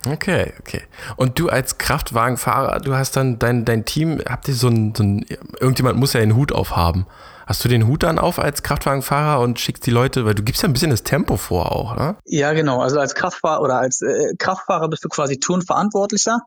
Okay, 0.06 0.52
okay. 0.60 0.82
Und 1.16 1.38
du 1.38 1.48
als 1.48 1.76
Kraftwagenfahrer, 1.76 2.80
du 2.80 2.94
hast 2.94 3.16
dann 3.16 3.38
dein, 3.38 3.64
dein 3.64 3.84
Team, 3.84 4.20
habt 4.26 4.48
ihr 4.48 4.54
so 4.54 4.68
ein, 4.68 4.94
so 4.94 5.02
ein, 5.02 5.26
irgendjemand 5.60 5.98
muss 5.98 6.14
ja 6.14 6.20
den 6.20 6.36
Hut 6.36 6.52
aufhaben. 6.52 7.06
Hast 7.50 7.64
du 7.64 7.68
den 7.68 7.88
Hut 7.88 8.04
dann 8.04 8.20
auf 8.20 8.38
als 8.38 8.62
Kraftwagenfahrer 8.62 9.40
und 9.40 9.58
schickst 9.58 9.84
die 9.84 9.90
Leute, 9.90 10.24
weil 10.24 10.36
du 10.36 10.44
gibst 10.44 10.62
ja 10.62 10.68
ein 10.68 10.72
bisschen 10.72 10.90
das 10.92 11.02
Tempo 11.02 11.36
vor 11.36 11.72
auch, 11.72 11.96
ne? 11.96 12.14
Ja, 12.24 12.52
genau. 12.52 12.80
Also 12.80 13.00
als 13.00 13.16
Kraftfahrer 13.16 13.60
oder 13.60 13.80
als 13.80 14.02
äh, 14.02 14.36
Kraftfahrer 14.38 14.88
bist 14.88 15.04
du 15.04 15.08
quasi 15.08 15.40
Tourenverantwortlicher. 15.40 16.42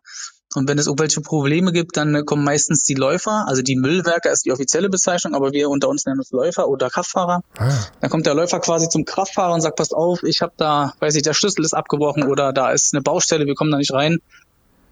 Und 0.56 0.70
wenn 0.70 0.78
es 0.78 0.88
irgendwelche 0.88 1.20
Probleme 1.20 1.74
gibt, 1.74 1.98
dann 1.98 2.24
kommen 2.24 2.46
meistens 2.46 2.86
die 2.86 2.94
Läufer, 2.94 3.44
also 3.50 3.62
die 3.62 3.76
Müllwerker 3.76 4.32
ist 4.32 4.46
die 4.46 4.54
offizielle 4.54 4.88
Bezeichnung, 4.88 5.36
aber 5.36 5.52
wir 5.52 5.70
unter 5.70 5.90
uns 5.90 6.06
nennen 6.06 6.20
uns 6.20 6.32
Läufer 6.32 6.70
oder 6.70 6.90
Kraftfahrer. 6.90 7.42
Ah. 7.58 7.70
Dann 8.00 8.10
kommt 8.10 8.26
der 8.26 8.34
Läufer 8.34 8.62
quasi 8.62 8.88
zum 8.88 9.04
Kraftfahrer 9.04 9.54
und 9.54 9.60
sagt, 9.60 9.76
passt 9.76 9.94
auf, 9.94 10.24
ich 10.24 10.42
habe 10.42 10.54
da, 10.56 10.94
weiß 11.02 11.16
ich, 11.16 11.24
der 11.24 11.34
Schlüssel 11.34 11.66
ist 11.66 11.74
abgebrochen 11.74 12.24
oder 12.24 12.54
da 12.54 12.72
ist 12.72 12.94
eine 12.94 13.02
Baustelle, 13.02 13.46
wir 13.46 13.56
kommen 13.56 13.72
da 13.72 13.78
nicht 13.78 13.92
rein. 13.92 14.20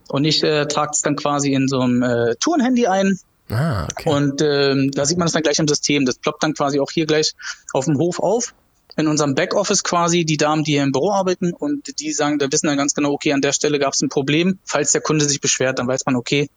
Und 0.10 0.26
ich 0.26 0.44
äh, 0.44 0.66
trage 0.66 0.92
es 0.94 1.04
dann 1.04 1.16
quasi 1.16 1.54
in 1.54 1.70
so 1.70 1.80
einem 1.80 2.04
äh, 2.04 2.36
Tourenhandy 2.36 2.88
ein, 2.88 3.18
Ah, 3.52 3.88
okay. 3.92 4.10
Und 4.10 4.42
ähm, 4.42 4.92
da 4.92 5.06
sieht 5.06 5.18
man 5.18 5.26
das 5.26 5.34
dann 5.34 5.44
gleich 5.44 5.60
im 5.60 5.68
System. 5.68 6.06
Das 6.06 6.16
ploppt 6.16 6.44
dann 6.44 6.54
quasi 6.54 6.80
auch 6.80 6.92
hier 6.92 7.06
gleich 7.06 7.34
auf 7.74 7.86
dem 7.86 7.98
Hof 7.98 8.20
auf. 8.20 8.54
In 8.98 9.08
unserem 9.08 9.36
Backoffice 9.36 9.84
quasi, 9.84 10.26
die 10.26 10.36
Damen, 10.36 10.64
die 10.66 10.74
hier 10.74 10.84
im 10.84 10.92
Büro 10.92 11.12
arbeiten 11.12 11.54
und 11.54 12.00
die 12.00 12.12
sagen, 12.12 12.40
da 12.40 12.52
wissen 12.52 12.68
dann 12.68 12.78
ganz 12.78 12.94
genau, 12.94 13.12
okay, 13.12 13.32
an 13.32 13.42
der 13.42 13.54
Stelle 13.54 13.80
gab 13.80 13.94
es 13.94 14.02
ein 14.02 14.10
Problem. 14.10 14.60
Falls 14.66 14.92
der 14.92 15.00
Kunde 15.00 15.24
sich 15.26 15.40
beschwert, 15.40 15.80
dann 15.80 15.88
weiß 15.88 16.06
man, 16.06 16.18
okay, 16.18 16.50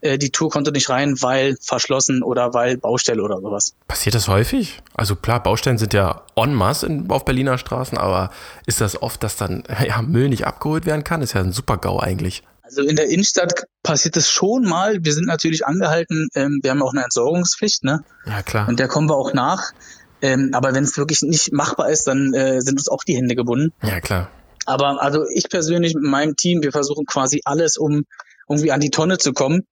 äh, 0.00 0.18
die 0.18 0.30
Tour 0.30 0.50
konnte 0.50 0.72
nicht 0.72 0.88
rein, 0.90 1.20
weil 1.22 1.56
verschlossen 1.60 2.22
oder 2.22 2.52
weil 2.52 2.76
Baustelle 2.78 3.22
oder 3.22 3.40
sowas. 3.40 3.74
Passiert 3.86 4.16
das 4.16 4.26
häufig? 4.26 4.80
Also 4.94 5.14
klar, 5.14 5.40
Baustellen 5.42 5.78
sind 5.78 5.94
ja 5.94 6.22
en 6.34 6.52
masse 6.52 6.86
in, 6.86 7.10
auf 7.10 7.24
Berliner 7.24 7.58
Straßen, 7.58 7.96
aber 7.96 8.30
ist 8.66 8.80
das 8.80 9.00
oft, 9.00 9.22
dass 9.22 9.36
dann 9.36 9.62
ja, 9.86 10.02
Müll 10.02 10.28
nicht 10.28 10.46
abgeholt 10.46 10.84
werden 10.84 11.04
kann? 11.04 11.22
Ist 11.22 11.34
ja 11.34 11.40
ein 11.40 11.52
super 11.52 11.76
GAU 11.76 12.00
eigentlich. 12.00 12.42
Also 12.68 12.82
in 12.82 12.96
der 12.96 13.08
Innenstadt 13.08 13.64
passiert 13.82 14.16
es 14.18 14.28
schon 14.28 14.64
mal. 14.64 15.02
Wir 15.02 15.14
sind 15.14 15.26
natürlich 15.26 15.64
angehalten, 15.64 16.28
ähm, 16.34 16.60
wir 16.62 16.70
haben 16.70 16.82
auch 16.82 16.92
eine 16.92 17.02
Entsorgungspflicht, 17.02 17.82
ne? 17.82 18.04
Ja, 18.26 18.42
klar. 18.42 18.68
Und 18.68 18.78
der 18.78 18.88
kommen 18.88 19.08
wir 19.08 19.16
auch 19.16 19.32
nach. 19.32 19.72
Ähm, 20.20 20.50
aber 20.52 20.74
wenn 20.74 20.84
es 20.84 20.98
wirklich 20.98 21.22
nicht 21.22 21.52
machbar 21.52 21.88
ist, 21.88 22.06
dann 22.06 22.34
äh, 22.34 22.60
sind 22.60 22.78
uns 22.78 22.88
auch 22.88 23.04
die 23.04 23.16
Hände 23.16 23.34
gebunden. 23.36 23.72
Ja, 23.82 24.00
klar. 24.00 24.30
Aber 24.66 25.00
also 25.02 25.24
ich 25.32 25.48
persönlich 25.48 25.94
mit 25.94 26.04
meinem 26.04 26.36
Team, 26.36 26.62
wir 26.62 26.72
versuchen 26.72 27.06
quasi 27.06 27.40
alles, 27.44 27.78
um 27.78 28.04
irgendwie 28.48 28.70
an 28.70 28.80
die 28.80 28.90
Tonne 28.90 29.16
zu 29.16 29.32
kommen, 29.32 29.62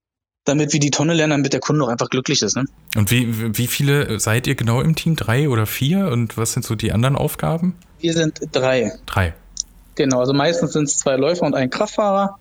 damit 0.45 0.73
wir 0.73 0.81
die 0.81 0.91
Tonne 0.91 1.13
lernen, 1.13 1.33
damit 1.33 1.53
der 1.53 1.61
Kunde 1.61 1.85
auch 1.85 1.89
einfach 1.89 2.09
glücklich 2.09 2.41
ist. 2.41 2.57
Ne? 2.57 2.65
Und 2.97 3.11
wie, 3.11 3.59
wie 3.59 3.67
viele 3.67 4.19
seid 4.21 4.47
ihr 4.47 4.55
genau 4.55 4.81
im 4.81 4.95
Team? 4.95 5.17
Drei 5.17 5.51
oder 5.51 5.67
vier? 5.67 6.09
Und 6.09 6.39
was 6.39 6.53
sind 6.53 6.65
so 6.65 6.75
die 6.75 6.93
anderen 6.93 7.17
Aufgaben? 7.17 7.77
Wir 7.99 8.15
sind 8.15 8.41
drei. 8.53 8.93
Drei. 9.05 9.35
Genau, 9.97 10.21
also 10.21 10.33
meistens 10.33 10.73
sind 10.73 10.85
es 10.85 10.99
zwei 10.99 11.17
Läufer 11.17 11.45
und 11.45 11.55
ein 11.55 11.71
Kraftfahrer. 11.71 12.39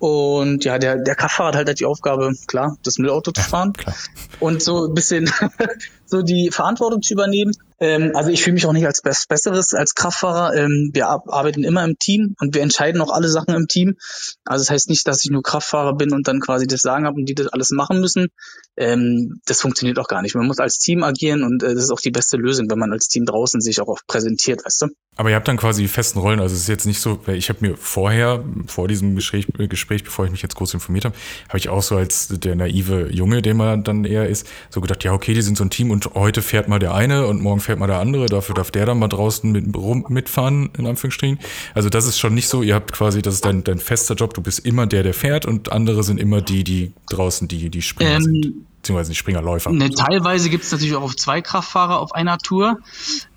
Und 0.00 0.64
ja, 0.64 0.78
der, 0.78 0.96
der 0.96 1.14
Kraftfahrer 1.14 1.58
hat 1.58 1.66
halt 1.66 1.78
die 1.78 1.84
Aufgabe, 1.84 2.32
klar, 2.46 2.78
das 2.82 2.96
Müllauto 2.96 3.32
zu 3.32 3.42
fahren. 3.42 3.74
Ja, 3.86 3.92
und 4.40 4.62
so 4.62 4.86
ein 4.86 4.94
bisschen 4.94 5.30
so 6.06 6.22
die 6.22 6.50
Verantwortung 6.50 7.02
zu 7.02 7.12
übernehmen. 7.12 7.52
Ähm, 7.80 8.12
also 8.14 8.30
ich 8.30 8.42
fühle 8.42 8.54
mich 8.54 8.64
auch 8.64 8.72
nicht 8.72 8.86
als 8.86 9.02
Best 9.02 9.28
Besseres 9.28 9.74
als 9.74 9.94
Kraftfahrer. 9.94 10.54
Ähm, 10.54 10.88
wir 10.94 11.08
arbeiten 11.08 11.64
immer 11.64 11.84
im 11.84 11.98
Team 11.98 12.34
und 12.40 12.54
wir 12.54 12.62
entscheiden 12.62 13.02
auch 13.02 13.12
alle 13.12 13.28
Sachen 13.28 13.54
im 13.54 13.68
Team. 13.68 13.98
Also 14.46 14.62
das 14.62 14.70
heißt 14.70 14.88
nicht, 14.88 15.06
dass 15.06 15.22
ich 15.22 15.30
nur 15.30 15.42
Kraftfahrer 15.42 15.94
bin 15.94 16.14
und 16.14 16.26
dann 16.26 16.40
quasi 16.40 16.66
das 16.66 16.80
Sagen 16.80 17.04
habe 17.04 17.16
und 17.16 17.26
die 17.26 17.34
das 17.34 17.48
alles 17.48 17.70
machen 17.70 18.00
müssen. 18.00 18.28
Ähm, 18.76 19.40
das 19.46 19.60
funktioniert 19.60 19.98
auch 19.98 20.08
gar 20.08 20.22
nicht. 20.22 20.34
Man 20.34 20.46
muss 20.46 20.58
als 20.58 20.78
Team 20.78 21.02
agieren 21.02 21.42
und 21.42 21.62
äh, 21.62 21.74
das 21.74 21.84
ist 21.84 21.90
auch 21.90 22.00
die 22.00 22.10
beste 22.10 22.36
Lösung, 22.36 22.70
wenn 22.70 22.78
man 22.78 22.92
als 22.92 23.08
Team 23.08 23.26
draußen 23.26 23.60
sich 23.60 23.80
auch, 23.80 23.88
auch 23.88 24.00
präsentiert, 24.06 24.64
weißt 24.64 24.82
du? 24.82 24.86
Aber 25.16 25.28
ihr 25.28 25.36
habt 25.36 25.48
dann 25.48 25.58
quasi 25.58 25.82
die 25.82 25.88
festen 25.88 26.18
Rollen. 26.18 26.40
Also 26.40 26.54
es 26.54 26.62
ist 26.62 26.68
jetzt 26.68 26.86
nicht 26.86 27.00
so, 27.00 27.20
ich 27.26 27.50
habe 27.50 27.58
mir 27.60 27.76
vorher, 27.76 28.42
vor 28.66 28.88
diesem 28.88 29.16
Gespräch, 29.16 29.46
äh, 29.58 29.68
Gespräch, 29.68 30.02
bevor 30.02 30.24
ich 30.24 30.30
mich 30.30 30.40
jetzt 30.40 30.54
groß 30.54 30.72
informiert 30.72 31.04
habe, 31.04 31.14
habe 31.48 31.58
ich 31.58 31.68
auch 31.68 31.82
so 31.82 31.96
als 31.96 32.28
der 32.28 32.56
naive 32.56 33.08
Junge, 33.10 33.42
den 33.42 33.58
man 33.58 33.84
dann 33.84 34.04
eher 34.04 34.28
ist, 34.28 34.46
so 34.70 34.80
gedacht, 34.80 35.04
ja 35.04 35.12
okay, 35.12 35.34
die 35.34 35.42
sind 35.42 35.58
so 35.58 35.64
ein 35.64 35.70
Team 35.70 35.90
und 35.90 36.14
heute 36.14 36.40
fährt 36.40 36.68
mal 36.68 36.78
der 36.78 36.94
eine 36.94 37.26
und 37.26 37.42
morgen 37.42 37.60
fährt 37.60 37.78
mal 37.78 37.86
der 37.86 37.98
andere, 37.98 38.26
dafür 38.26 38.54
darf 38.54 38.70
der 38.70 38.86
dann 38.86 38.98
mal 38.98 39.08
draußen 39.08 39.50
mit, 39.50 39.76
rum, 39.76 40.06
mitfahren, 40.08 40.70
in 40.78 40.86
Anführungsstrichen. 40.86 41.38
Also 41.74 41.90
das 41.90 42.06
ist 42.06 42.18
schon 42.18 42.34
nicht 42.34 42.48
so, 42.48 42.62
ihr 42.62 42.74
habt 42.74 42.92
quasi, 42.92 43.20
das 43.20 43.34
ist 43.34 43.44
dein, 43.44 43.62
dein 43.62 43.78
fester 43.78 44.14
Job, 44.14 44.32
du 44.32 44.40
bist 44.40 44.60
immer 44.60 44.86
der, 44.86 45.02
der 45.02 45.12
fährt 45.12 45.44
und 45.44 45.70
andere 45.70 46.02
sind 46.02 46.18
immer 46.18 46.40
die, 46.40 46.64
die 46.64 46.92
draußen, 47.10 47.46
die, 47.48 47.68
die 47.68 47.82
Springer 47.82 48.16
ähm, 48.16 48.22
sind. 48.22 48.54
Beziehungsweise 48.82 49.10
die 49.10 49.16
Springerläufer. 49.16 49.70
Ne, 49.72 49.90
teilweise 49.90 50.48
gibt 50.48 50.64
es 50.64 50.72
natürlich 50.72 50.94
auch 50.94 51.14
zwei 51.14 51.42
Kraftfahrer 51.42 52.00
auf 52.00 52.14
einer 52.14 52.38
Tour. 52.38 52.78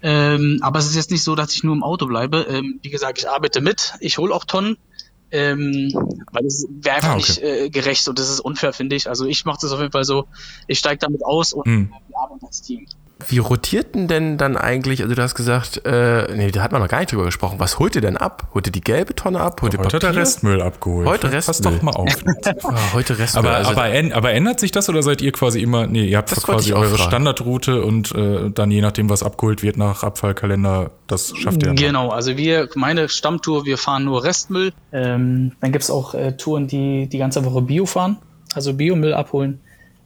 Ähm, 0.02 0.60
aber 0.62 0.80
es 0.80 0.86
ist 0.86 0.96
jetzt 0.96 1.12
nicht 1.12 1.24
so, 1.24 1.36
dass 1.36 1.54
ich 1.54 1.64
nur 1.64 1.76
im 1.76 1.84
Auto 1.84 2.06
bleibe. 2.06 2.46
Ähm, 2.50 2.80
wie 2.82 2.90
gesagt, 2.90 3.20
ich 3.20 3.30
arbeite 3.30 3.60
mit, 3.62 3.94
ich 4.00 4.18
hole 4.18 4.34
auch 4.34 4.46
Tonnen 4.46 4.78
ähm, 5.34 5.92
weil 6.32 6.46
es 6.46 6.68
wäre 6.70 6.98
einfach 6.98 7.10
ah, 7.10 7.16
okay. 7.16 7.22
nicht 7.22 7.42
äh, 7.42 7.70
gerecht 7.72 8.08
und 8.08 8.20
das 8.20 8.30
ist 8.30 8.40
unfair, 8.40 8.72
finde 8.72 8.96
ich. 8.96 9.10
Also 9.10 9.26
ich 9.26 9.46
mache 9.46 9.58
das 9.62 9.72
auf 9.72 9.80
jeden 9.80 9.92
Fall 9.92 10.04
so, 10.04 10.28
ich 10.68 10.78
steige 10.78 11.00
damit 11.00 11.26
aus 11.26 11.54
und 11.54 11.66
hm. 11.66 11.94
wir 12.08 12.18
arbeiten 12.20 12.46
als 12.46 12.62
Team. 12.62 12.86
Wie 13.28 13.38
rotierten 13.38 14.08
denn 14.08 14.38
dann 14.38 14.58
eigentlich, 14.58 15.02
also 15.02 15.16
du 15.16 15.22
hast 15.22 15.36
gesagt, 15.36 15.86
äh, 15.86 16.34
nee, 16.36 16.52
da 16.52 16.62
hat 16.62 16.72
man 16.72 16.82
noch 16.82 16.88
gar 16.88 17.00
nicht 17.00 17.12
drüber 17.12 17.26
gesprochen. 17.26 17.60
Was 17.60 17.80
holt 17.80 17.96
ihr 17.96 18.02
denn 18.02 18.18
ab? 18.18 18.48
Holt 18.54 18.68
ihr 18.68 18.72
die 18.72 18.82
gelbe 18.82 19.16
Tonne 19.16 19.40
ab? 19.40 19.62
Holt 19.62 19.74
ja, 19.74 19.80
heute 19.80 19.90
Papier? 19.90 20.10
hat 20.10 20.16
der 20.16 20.22
Restmüll 20.22 20.62
abgeholt. 20.62 21.08
Heute 21.08 21.32
Restmüll. 21.32 21.54
Pass 21.54 21.62
doch 21.62 21.82
mal 21.82 21.92
auf. 21.92 22.16
oh, 22.64 22.72
heute 22.94 23.18
Restmüll. 23.18 23.46
Aber, 23.46 23.58
also, 23.58 23.72
aber, 23.72 24.16
aber, 24.16 24.32
ändert 24.34 24.60
sich 24.60 24.72
das 24.72 24.90
oder 24.90 25.04
seid 25.04 25.22
ihr 25.22 25.32
quasi 25.32 25.62
immer, 25.62 25.88
nee, 25.88 26.06
ihr 26.06 26.18
habt 26.18 26.30
quasi 26.30 26.74
eure 26.74 26.90
fragen. 26.90 27.10
Standardroute 27.10 27.84
und 27.84 28.14
äh, 28.14 28.50
dann 28.52 28.72
je 28.72 28.82
nachdem, 28.82 29.10
was 29.10 29.24
abgeholt 29.24 29.64
wird 29.64 29.78
nach 29.78 30.04
Abfallkalender, 30.04 30.92
das 31.08 31.34
schafft 31.38 31.64
ihr. 31.64 31.74
Genau, 31.74 32.10
also 32.10 32.38
wir, 32.38 32.70
meine 32.76 33.10
Stammtour, 33.10 33.66
wir 33.66 33.78
fahren 33.78 34.06
nur 34.06 34.24
Restmüll. 34.24 34.74
Ähm, 34.92 35.54
dann 35.62 35.72
gibt 35.72 35.84
es 35.84 35.92
auch 35.92 36.14
äh, 36.14 36.38
Touren, 36.38 36.68
die 36.68 37.08
die 37.08 37.18
ganze 37.18 37.46
Woche 37.46 37.62
Bio 37.62 37.86
fahren, 37.86 38.18
also 38.54 38.74
Biomüll 38.74 39.14
abholen. 39.14 39.60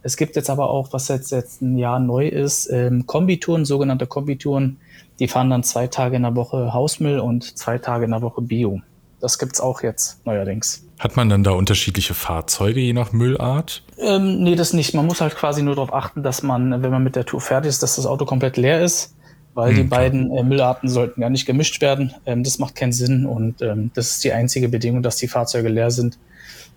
Es 0.08 0.16
gibt 0.16 0.38
jetzt 0.38 0.50
aber 0.50 0.70
auch, 0.70 0.94
was 0.94 1.10
jetzt, 1.10 1.34
jetzt 1.34 1.62
ein 1.62 1.78
Jahr 1.78 2.00
neu 2.00 2.30
ist, 2.30 2.70
ähm, 2.72 3.06
Kombitouren, 3.08 3.66
sogenannte 3.66 4.08
Kombitouren. 4.08 4.78
Die 5.20 5.28
fahren 5.28 5.50
dann 5.50 5.64
zwei 5.64 5.88
Tage 5.88 6.16
in 6.16 6.22
der 6.22 6.34
Woche 6.34 6.72
Hausmüll 6.72 7.20
und 7.20 7.58
zwei 7.58 7.78
Tage 7.78 8.06
in 8.06 8.12
der 8.12 8.22
Woche 8.22 8.42
Bio. 8.42 8.80
Das 9.20 9.38
gibt's 9.38 9.60
auch 9.60 9.84
jetzt 9.84 10.26
neuerdings. 10.26 10.86
Hat 10.98 11.18
man 11.18 11.28
dann 11.28 11.44
da 11.44 11.52
unterschiedliche 11.52 12.14
Fahrzeuge 12.14 12.80
je 12.80 12.94
nach 12.94 13.12
Müllart? 13.12 13.84
Ähm, 13.98 14.44
nee, 14.44 14.56
das 14.56 14.72
nicht. 14.72 14.94
Man 14.94 15.06
muss 15.06 15.20
halt 15.20 15.36
quasi 15.36 15.62
nur 15.62 15.76
darauf 15.76 15.94
achten, 15.94 16.24
dass 16.24 16.42
man, 16.42 16.82
wenn 16.82 16.90
man 16.90 17.04
mit 17.04 17.18
der 17.18 17.26
Tour 17.26 17.42
fertig 17.42 17.68
ist, 17.68 17.84
dass 17.84 17.98
das 17.98 18.06
Auto 18.06 18.24
komplett 18.24 18.56
leer 18.56 18.82
ist 18.82 19.14
weil 19.56 19.74
die 19.74 19.84
beiden 19.84 20.32
äh, 20.38 20.44
Müllarten 20.44 20.88
sollten 20.88 21.20
ja 21.20 21.32
nicht 21.32 21.48
gemischt 21.48 21.82
werden. 21.82 22.14
Ähm, 22.28 22.44
das 22.44 22.60
macht 22.60 22.76
keinen 22.76 22.92
Sinn 22.92 23.26
und 23.26 23.60
ähm, 23.64 23.90
das 23.96 24.12
ist 24.12 24.24
die 24.24 24.32
einzige 24.32 24.70
Bedingung, 24.70 25.02
dass 25.02 25.16
die 25.16 25.28
Fahrzeuge 25.28 25.68
leer 25.68 25.90
sind, 25.90 26.20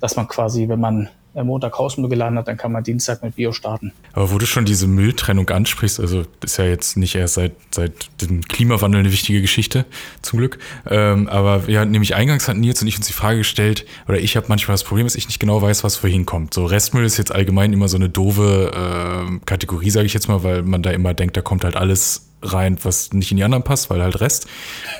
dass 0.00 0.16
man 0.16 0.26
quasi, 0.26 0.66
wenn 0.66 0.80
man 0.80 1.10
Montag 1.34 1.78
Hausmüll 1.78 2.08
geladen 2.08 2.38
hat, 2.38 2.48
dann 2.48 2.56
kann 2.56 2.72
man 2.72 2.82
Dienstag 2.82 3.22
mit 3.22 3.36
Bio 3.36 3.52
starten. 3.52 3.92
Aber 4.12 4.32
wo 4.32 4.38
du 4.38 4.46
schon 4.46 4.64
diese 4.64 4.86
Mülltrennung 4.86 5.48
ansprichst, 5.48 6.00
also 6.00 6.24
ist 6.44 6.58
ja 6.58 6.64
jetzt 6.64 6.96
nicht 6.96 7.14
erst 7.14 7.34
seit, 7.34 7.52
seit 7.70 7.92
dem 8.20 8.42
Klimawandel 8.42 9.00
eine 9.00 9.12
wichtige 9.12 9.40
Geschichte, 9.40 9.86
zum 10.22 10.38
Glück. 10.38 10.58
Ähm, 10.88 11.28
aber 11.28 11.68
ja, 11.68 11.84
nämlich 11.84 12.14
eingangs 12.14 12.48
hatten 12.48 12.60
Nils 12.60 12.82
und 12.82 12.88
ich 12.88 12.96
uns 12.96 13.06
die 13.06 13.12
Frage 13.12 13.38
gestellt, 13.38 13.86
oder 14.08 14.18
ich 14.18 14.36
habe 14.36 14.46
manchmal 14.48 14.74
das 14.74 14.84
Problem, 14.84 15.06
dass 15.06 15.14
ich 15.14 15.28
nicht 15.28 15.40
genau 15.40 15.62
weiß, 15.62 15.84
was 15.84 16.02
wohin 16.02 16.26
kommt. 16.26 16.54
So 16.54 16.64
Restmüll 16.64 17.04
ist 17.04 17.16
jetzt 17.16 17.32
allgemein 17.32 17.72
immer 17.72 17.88
so 17.88 17.96
eine 17.96 18.08
doofe 18.08 18.72
äh, 18.74 19.38
Kategorie, 19.46 19.90
sage 19.90 20.06
ich 20.06 20.14
jetzt 20.14 20.28
mal, 20.28 20.42
weil 20.42 20.62
man 20.62 20.82
da 20.82 20.90
immer 20.90 21.14
denkt, 21.14 21.36
da 21.36 21.42
kommt 21.42 21.64
halt 21.64 21.76
alles 21.76 22.26
rein, 22.42 22.78
was 22.82 23.12
nicht 23.12 23.30
in 23.30 23.36
die 23.36 23.44
anderen 23.44 23.62
passt, 23.62 23.90
weil 23.90 24.02
halt 24.02 24.20
Rest. 24.20 24.46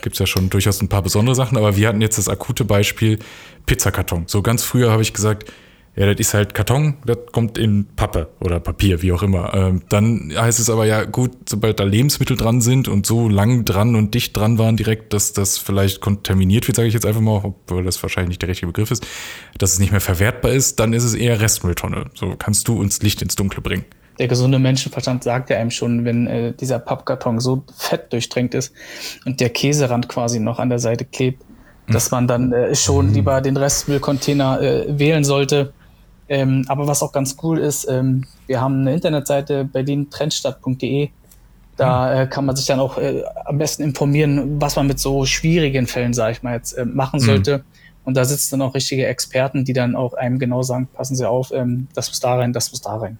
Gibt's 0.03 0.19
ja 0.19 0.27
schon 0.27 0.51
durchaus 0.51 0.81
ein 0.81 0.89
paar 0.89 1.03
besondere 1.03 1.35
Sachen, 1.35 1.57
aber 1.57 1.77
wir 1.77 1.89
hatten 1.89 2.01
jetzt 2.01 2.19
das 2.19 2.29
akute 2.29 2.65
Beispiel 2.65 3.19
Pizzakarton. 3.67 4.25
So 4.27 4.43
ganz 4.43 4.63
früher 4.63 4.91
habe 4.91 5.03
ich 5.03 5.13
gesagt, 5.13 5.51
ja, 5.97 6.07
das 6.07 6.21
ist 6.21 6.35
halt 6.35 6.55
Karton, 6.55 6.97
das 7.05 7.19
kommt 7.33 7.59
in 7.59 7.87
Pappe 7.97 8.29
oder 8.41 8.61
Papier, 8.61 9.03
wie 9.03 9.13
auch 9.13 9.23
immer. 9.23 9.53
Ähm, 9.55 9.83
dann 9.89 10.33
heißt 10.35 10.61
es 10.61 10.71
aber 10.71 10.87
ja, 10.87 11.05
gut, 11.05 11.33
sobald 11.49 11.81
da 11.81 11.85
Lebensmittel 11.85 12.37
dran 12.37 12.61
sind 12.61 12.87
und 12.87 13.07
so 13.07 13.29
lang 13.29 13.65
dran 13.65 13.97
und 13.97 14.15
dicht 14.15 14.37
dran 14.37 14.57
waren 14.57 14.77
direkt, 14.77 15.13
dass 15.13 15.33
das 15.33 15.59
vielleicht 15.59 16.01
kontaminiert 16.01 16.69
wird, 16.69 16.77
sage 16.77 16.89
ich 16.89 16.95
jetzt 16.95 17.07
einfach 17.07 17.21
mal, 17.21 17.41
obwohl 17.43 17.83
das 17.83 18.01
wahrscheinlich 18.03 18.31
nicht 18.31 18.43
der 18.43 18.49
richtige 18.49 18.69
Begriff 18.69 18.91
ist, 18.93 19.07
dass 19.59 19.73
es 19.73 19.79
nicht 19.81 19.91
mehr 19.91 20.01
verwertbar 20.01 20.53
ist, 20.53 20.79
dann 20.79 20.93
ist 20.93 21.05
es 21.05 21.15
eher 21.15 21.41
Restmülltonne. 21.41 22.07
So 22.15 22.35
kannst 22.39 22.69
du 22.69 22.79
uns 22.79 23.03
Licht 23.03 23.21
ins 23.21 23.35
Dunkle 23.35 23.61
bringen. 23.61 23.85
Der 24.21 24.29
gesunde 24.29 24.59
Menschenverstand 24.59 25.25
sagt 25.25 25.51
ja 25.51 25.57
einem 25.57 25.71
schon, 25.71 26.05
wenn 26.05 26.27
äh, 26.27 26.53
dieser 26.53 26.79
Pappkarton 26.79 27.41
so 27.41 27.65
fett 27.77 28.13
durchtränkt 28.13 28.55
ist 28.55 28.75
und 29.25 29.41
der 29.41 29.51
Käserand 29.51 30.09
quasi 30.09 30.41
noch 30.41 30.59
an 30.59 30.69
der 30.69 30.79
Seite 30.79 31.05
klebt, 31.05 31.43
dass 31.89 32.11
man 32.11 32.29
dann 32.29 32.53
äh, 32.53 32.75
schon 32.75 33.13
lieber 33.13 33.41
den 33.41 33.57
Restmüllcontainer 33.57 34.61
äh, 34.61 34.99
wählen 34.99 35.25
sollte. 35.25 35.73
Ähm, 36.31 36.65
aber 36.69 36.87
was 36.87 37.03
auch 37.03 37.11
ganz 37.11 37.37
cool 37.43 37.59
ist, 37.59 37.89
ähm, 37.91 38.25
wir 38.47 38.61
haben 38.61 38.83
eine 38.83 38.95
Internetseite 38.95 39.65
berlintrendstadt.de. 39.65 41.11
Da 41.77 42.23
äh, 42.23 42.27
kann 42.29 42.47
man 42.47 42.55
sich 42.55 42.67
dann 42.67 42.79
auch 42.79 42.99
äh, 42.99 43.25
am 43.47 43.59
besten 43.59 43.83
informieren, 43.83 44.61
was 44.61 44.77
man 44.77 44.87
mit 44.87 45.01
so 45.01 45.27
schwierigen 45.27 45.89
Fällen, 45.89 46.15
sage 46.15 46.33
ich 46.33 46.43
mal 46.43 46.55
jetzt, 46.55 46.75
äh, 46.75 46.85
machen 46.85 47.19
sollte. 47.19 47.65
Und 48.05 48.17
da 48.17 48.25
sitzen 48.25 48.59
dann 48.59 48.69
auch 48.69 48.75
richtige 48.75 49.07
Experten, 49.07 49.65
die 49.65 49.73
dann 49.73 49.97
auch 49.97 50.15
einem 50.15 50.39
genau 50.39 50.63
sagen, 50.63 50.89
passen 50.95 51.17
Sie 51.17 51.29
auf, 51.29 51.51
ähm, 51.53 51.89
das 51.95 52.09
muss 52.09 52.21
da 52.21 52.37
rein, 52.37 52.53
das 52.53 52.71
muss 52.71 52.81
da 52.81 52.97
rein. 52.97 53.19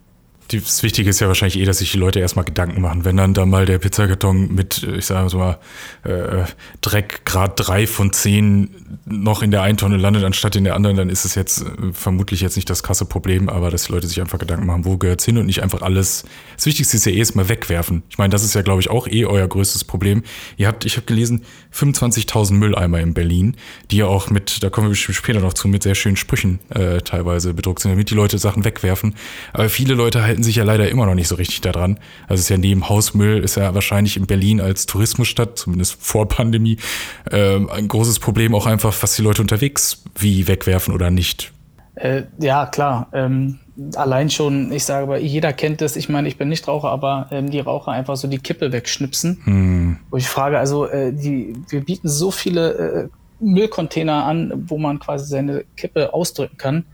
Das 0.53 0.83
Wichtige 0.83 1.11
ist 1.11 1.21
ja 1.21 1.29
wahrscheinlich 1.29 1.59
eh, 1.59 1.65
dass 1.65 1.79
sich 1.79 1.93
die 1.93 1.99
Leute 1.99 2.19
erstmal 2.19 2.45
Gedanken 2.45 2.81
machen. 2.81 3.05
Wenn 3.05 3.17
dann 3.17 3.35
da 3.35 3.47
mal 3.47 3.67
der 3.67 3.79
Pizzakarton 3.79 4.53
mit, 4.53 4.83
ich 4.83 5.07
sage 5.07 5.37
mal, 5.37 5.59
äh, 6.03 6.45
Dreck 6.81 7.25
Grad 7.25 7.53
drei 7.57 7.87
von 7.87 8.13
zehn 8.13 8.69
noch 9.07 9.43
in 9.43 9.53
der 9.53 9.63
einen 9.63 9.77
Tonne 9.77 9.97
landet, 9.97 10.25
anstatt 10.25 10.57
in 10.57 10.65
der 10.65 10.75
anderen, 10.75 10.97
dann 10.97 11.09
ist 11.09 11.25
es 11.25 11.37
jetzt 11.37 11.63
äh, 11.63 11.93
vermutlich 11.93 12.41
jetzt 12.41 12.57
nicht 12.57 12.69
das 12.69 12.83
krasse 12.83 13.05
Problem, 13.05 13.49
aber 13.49 13.71
dass 13.71 13.85
die 13.85 13.93
Leute 13.93 14.09
sich 14.09 14.21
einfach 14.21 14.39
Gedanken 14.39 14.67
machen, 14.67 14.85
wo 14.85 14.97
gehört's 14.97 15.25
hin 15.25 15.39
und 15.39 15.47
nicht 15.47 15.63
einfach 15.63 15.83
alles. 15.83 16.25
Das 16.57 16.67
Wichtigste 16.67 16.97
ist 16.97 17.07
ja 17.07 17.13
eh 17.13 17.19
erstmal 17.19 17.49
wegwerfen. 17.49 18.03
Ich 18.11 18.19
meine, 18.19 18.31
das 18.31 18.43
ist 18.43 18.55
ja, 18.55 18.63
glaube 18.63 18.81
ich, 18.81 18.91
auch 18.91 19.07
eh 19.07 19.27
euer 19.27 19.47
größtes 19.47 19.85
Problem. 19.85 20.23
Ihr 20.57 20.67
habt, 20.67 20.85
ich 20.85 20.97
habe 20.97 21.07
gelesen, 21.07 21.45
25.000 21.73 22.55
Mülleimer 22.55 22.99
in 23.01 23.15
Berlin, 23.15 23.57
die 23.91 23.99
ja 23.99 24.07
auch 24.07 24.31
mit, 24.31 24.63
da 24.63 24.71
kommen 24.71 24.89
wir 24.89 24.91
bestimmt 24.91 25.17
später 25.17 25.41
noch 25.41 25.55
zu, 25.55 25.69
mit 25.69 25.83
sehr 25.83 25.95
schönen 25.95 26.17
Sprüchen 26.17 26.59
äh, 26.71 26.99
teilweise 26.99 27.55
bedruckt 27.55 27.81
sind, 27.81 27.93
damit 27.93 28.11
die 28.11 28.15
Leute 28.15 28.39
Sachen 28.39 28.65
wegwerfen. 28.65 29.15
Aber 29.53 29.69
viele 29.69 29.95
Leute 29.95 30.23
halten 30.23 30.40
sich 30.43 30.57
ja 30.57 30.65
leider 30.65 30.89
immer 30.89 31.07
noch 31.07 31.15
nicht 31.15 31.29
so 31.29 31.35
richtig 31.35 31.61
daran. 31.61 31.99
Also 32.23 32.35
es 32.35 32.41
ist 32.41 32.49
ja 32.49 32.59
neben 32.59 32.89
Hausmüll, 32.89 33.43
ist 33.43 33.57
ja 33.57 33.75
wahrscheinlich 33.75 34.17
in 34.17 34.27
Berlin 34.27 34.61
als 34.61 34.87
Tourismusstadt, 34.87 35.59
zumindest 35.59 35.97
vor 36.01 36.29
Pandemie, 36.29 36.79
ähm, 37.31 37.69
ein 37.71 37.89
großes 37.89 38.19
Problem 38.19 38.55
auch 38.55 38.67
einfach, 38.67 38.95
was 39.03 39.17
die 39.17 39.23
Leute 39.23 39.43
unterwegs 39.43 40.03
wie 40.19 40.49
wegwerfen 40.49 40.95
oder 40.95 41.11
nicht. 41.11 41.53
Äh, 41.95 42.23
ja, 42.39 42.67
klar. 42.67 43.09
Ähm, 43.13 43.59
allein 43.95 44.31
schon, 44.31 44.73
ich 44.73 44.85
sage 44.85 45.05
aber, 45.05 45.19
jeder 45.19 45.53
kennt 45.53 45.81
das. 45.81 45.97
Ich 45.97 46.09
meine, 46.09 46.29
ich 46.29 46.37
bin 46.37 46.49
nicht 46.49 46.67
Raucher, 46.67 46.91
aber 46.91 47.29
ähm, 47.31 47.51
die 47.51 47.61
Raucher 47.61 47.93
einfach 47.93 48.17
so 48.17 48.29
die 48.29 48.39
Kippe 48.39 48.73
wegschnipsen. 48.73 49.99
Wo 50.11 50.17
ich 50.17 50.27
frage, 50.27 50.59
also 50.59 50.87
äh, 50.87 51.13
die, 51.13 51.55
wir 51.69 51.85
bieten 51.85 52.09
so 52.09 52.31
viele 52.31 52.73
äh, 52.73 53.09
Müllcontainer 53.41 54.25
an, 54.25 54.65
wo 54.69 54.79
man 54.79 54.99
quasi 54.99 55.27
seine 55.27 55.65
Kippe 55.77 56.13
ausdrücken 56.13 56.57
kann. 56.59 56.85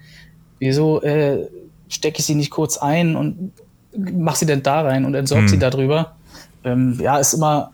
Wieso 0.58 1.02
äh, 1.02 1.48
stecke 1.88 2.20
ich 2.20 2.26
sie 2.26 2.34
nicht 2.34 2.50
kurz 2.50 2.78
ein 2.78 3.16
und 3.16 3.52
mach 3.96 4.36
sie 4.36 4.46
denn 4.46 4.62
da 4.62 4.82
rein 4.82 5.04
und 5.04 5.14
entsorge 5.14 5.48
sie 5.48 5.58
darüber? 5.58 6.16
Ähm, 6.64 6.98
ja, 7.00 7.18
ist 7.18 7.34
immer 7.34 7.72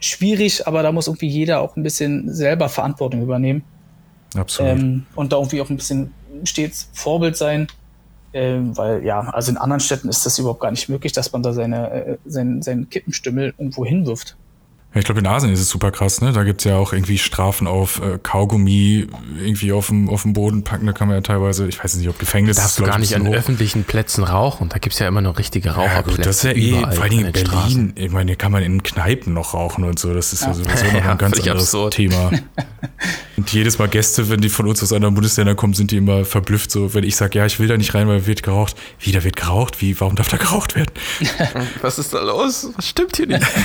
schwierig, 0.00 0.66
aber 0.66 0.82
da 0.82 0.92
muss 0.92 1.06
irgendwie 1.06 1.28
jeder 1.28 1.60
auch 1.60 1.76
ein 1.76 1.82
bisschen 1.82 2.32
selber 2.32 2.68
Verantwortung 2.68 3.22
übernehmen. 3.22 3.62
Absolut. 4.34 4.72
Ähm, 4.72 5.06
und 5.14 5.32
da 5.32 5.36
irgendwie 5.36 5.60
auch 5.60 5.70
ein 5.70 5.76
bisschen 5.76 6.12
stets 6.44 6.88
Vorbild 6.92 7.36
sein. 7.36 7.68
Ähm, 8.34 8.76
weil 8.76 9.04
ja, 9.04 9.20
also 9.20 9.50
in 9.50 9.58
anderen 9.58 9.80
Städten 9.80 10.08
ist 10.08 10.24
das 10.24 10.38
überhaupt 10.38 10.60
gar 10.60 10.70
nicht 10.70 10.88
möglich, 10.88 11.12
dass 11.12 11.32
man 11.32 11.42
da 11.42 11.52
seine, 11.52 11.90
äh, 11.90 12.16
seinen, 12.24 12.62
seinen 12.62 12.88
Kippenstümmel 12.88 13.54
irgendwo 13.58 13.84
hinwirft. 13.84 14.36
Ja, 14.94 14.98
ich 14.98 15.06
glaube, 15.06 15.20
in 15.20 15.26
Asien 15.26 15.50
ist 15.52 15.60
es 15.60 15.70
super 15.70 15.90
krass, 15.90 16.20
ne? 16.20 16.32
Da 16.32 16.44
gibt's 16.44 16.64
ja 16.64 16.76
auch 16.76 16.92
irgendwie 16.92 17.16
Strafen 17.16 17.66
auf 17.66 18.02
äh, 18.02 18.18
Kaugummi 18.22 19.06
irgendwie 19.38 19.72
auf 19.72 19.86
dem, 19.86 20.10
auf 20.10 20.22
dem 20.22 20.34
Boden 20.34 20.64
packen. 20.64 20.84
Da 20.86 20.92
kann 20.92 21.08
man 21.08 21.16
ja 21.16 21.20
teilweise, 21.22 21.66
ich 21.66 21.82
weiß 21.82 21.96
nicht, 21.96 22.08
ob 22.10 22.18
Gefängnis 22.18 22.58
Darfst 22.58 22.78
du 22.78 22.82
glaub 22.82 22.96
gar 22.96 23.02
ich, 23.02 23.08
nicht 23.10 23.16
an 23.18 23.26
hoch. 23.26 23.32
öffentlichen 23.34 23.84
Plätzen 23.84 24.22
rauchen. 24.22 24.68
Da 24.68 24.76
gibt's 24.76 24.98
ja 24.98 25.08
immer 25.08 25.22
noch 25.22 25.38
richtige 25.38 25.68
Ja, 25.70 25.74
Raucherplätze. 25.76 26.16
gut, 26.18 26.26
das 26.26 26.36
ist 26.36 26.42
ja 26.44 26.50
eh, 26.52 26.68
überall 26.78 26.92
vor 26.92 27.02
allen 27.04 27.10
Dingen 27.10 27.24
an 27.24 27.28
in 27.28 27.32
den 27.32 27.42
Berlin, 27.44 27.60
Straßen. 27.60 27.92
ich 27.96 28.10
meine, 28.10 28.30
hier 28.32 28.36
kann 28.36 28.52
man 28.52 28.62
in 28.62 28.82
Kneipen 28.82 29.32
noch 29.32 29.54
rauchen 29.54 29.84
und 29.84 29.98
so, 29.98 30.12
das 30.12 30.34
ist 30.34 30.42
ja, 30.42 30.52
sowieso 30.52 30.84
noch 30.84 30.92
Ja, 31.04 31.12
ein 31.12 31.18
ganz 31.18 31.38
anderes 31.40 31.62
absurd. 31.62 31.94
Thema. 31.94 32.30
und 33.38 33.50
jedes 33.50 33.78
Mal 33.78 33.88
Gäste, 33.88 34.28
wenn 34.28 34.42
die 34.42 34.50
von 34.50 34.66
uns 34.66 34.82
aus 34.82 34.92
anderen 34.92 35.14
Bundesländern 35.14 35.56
kommen, 35.56 35.72
sind 35.72 35.90
die 35.90 35.96
immer 35.96 36.26
verblüfft, 36.26 36.70
so, 36.70 36.92
wenn 36.92 37.04
ich 37.04 37.16
sage, 37.16 37.38
ja, 37.38 37.46
ich 37.46 37.58
will 37.58 37.66
da 37.66 37.78
nicht 37.78 37.94
rein, 37.94 38.08
weil 38.08 38.26
wird 38.26 38.42
geraucht. 38.42 38.76
Wie, 38.98 39.10
da 39.12 39.24
wird 39.24 39.36
geraucht? 39.36 39.80
Wie, 39.80 39.98
warum 40.00 40.16
darf 40.16 40.28
da 40.28 40.36
geraucht 40.36 40.74
werden? 40.76 40.90
Was 41.80 41.98
ist 41.98 42.12
da 42.12 42.20
los? 42.22 42.68
Was 42.76 42.86
stimmt 42.88 43.16
hier 43.16 43.26
nicht? 43.26 43.42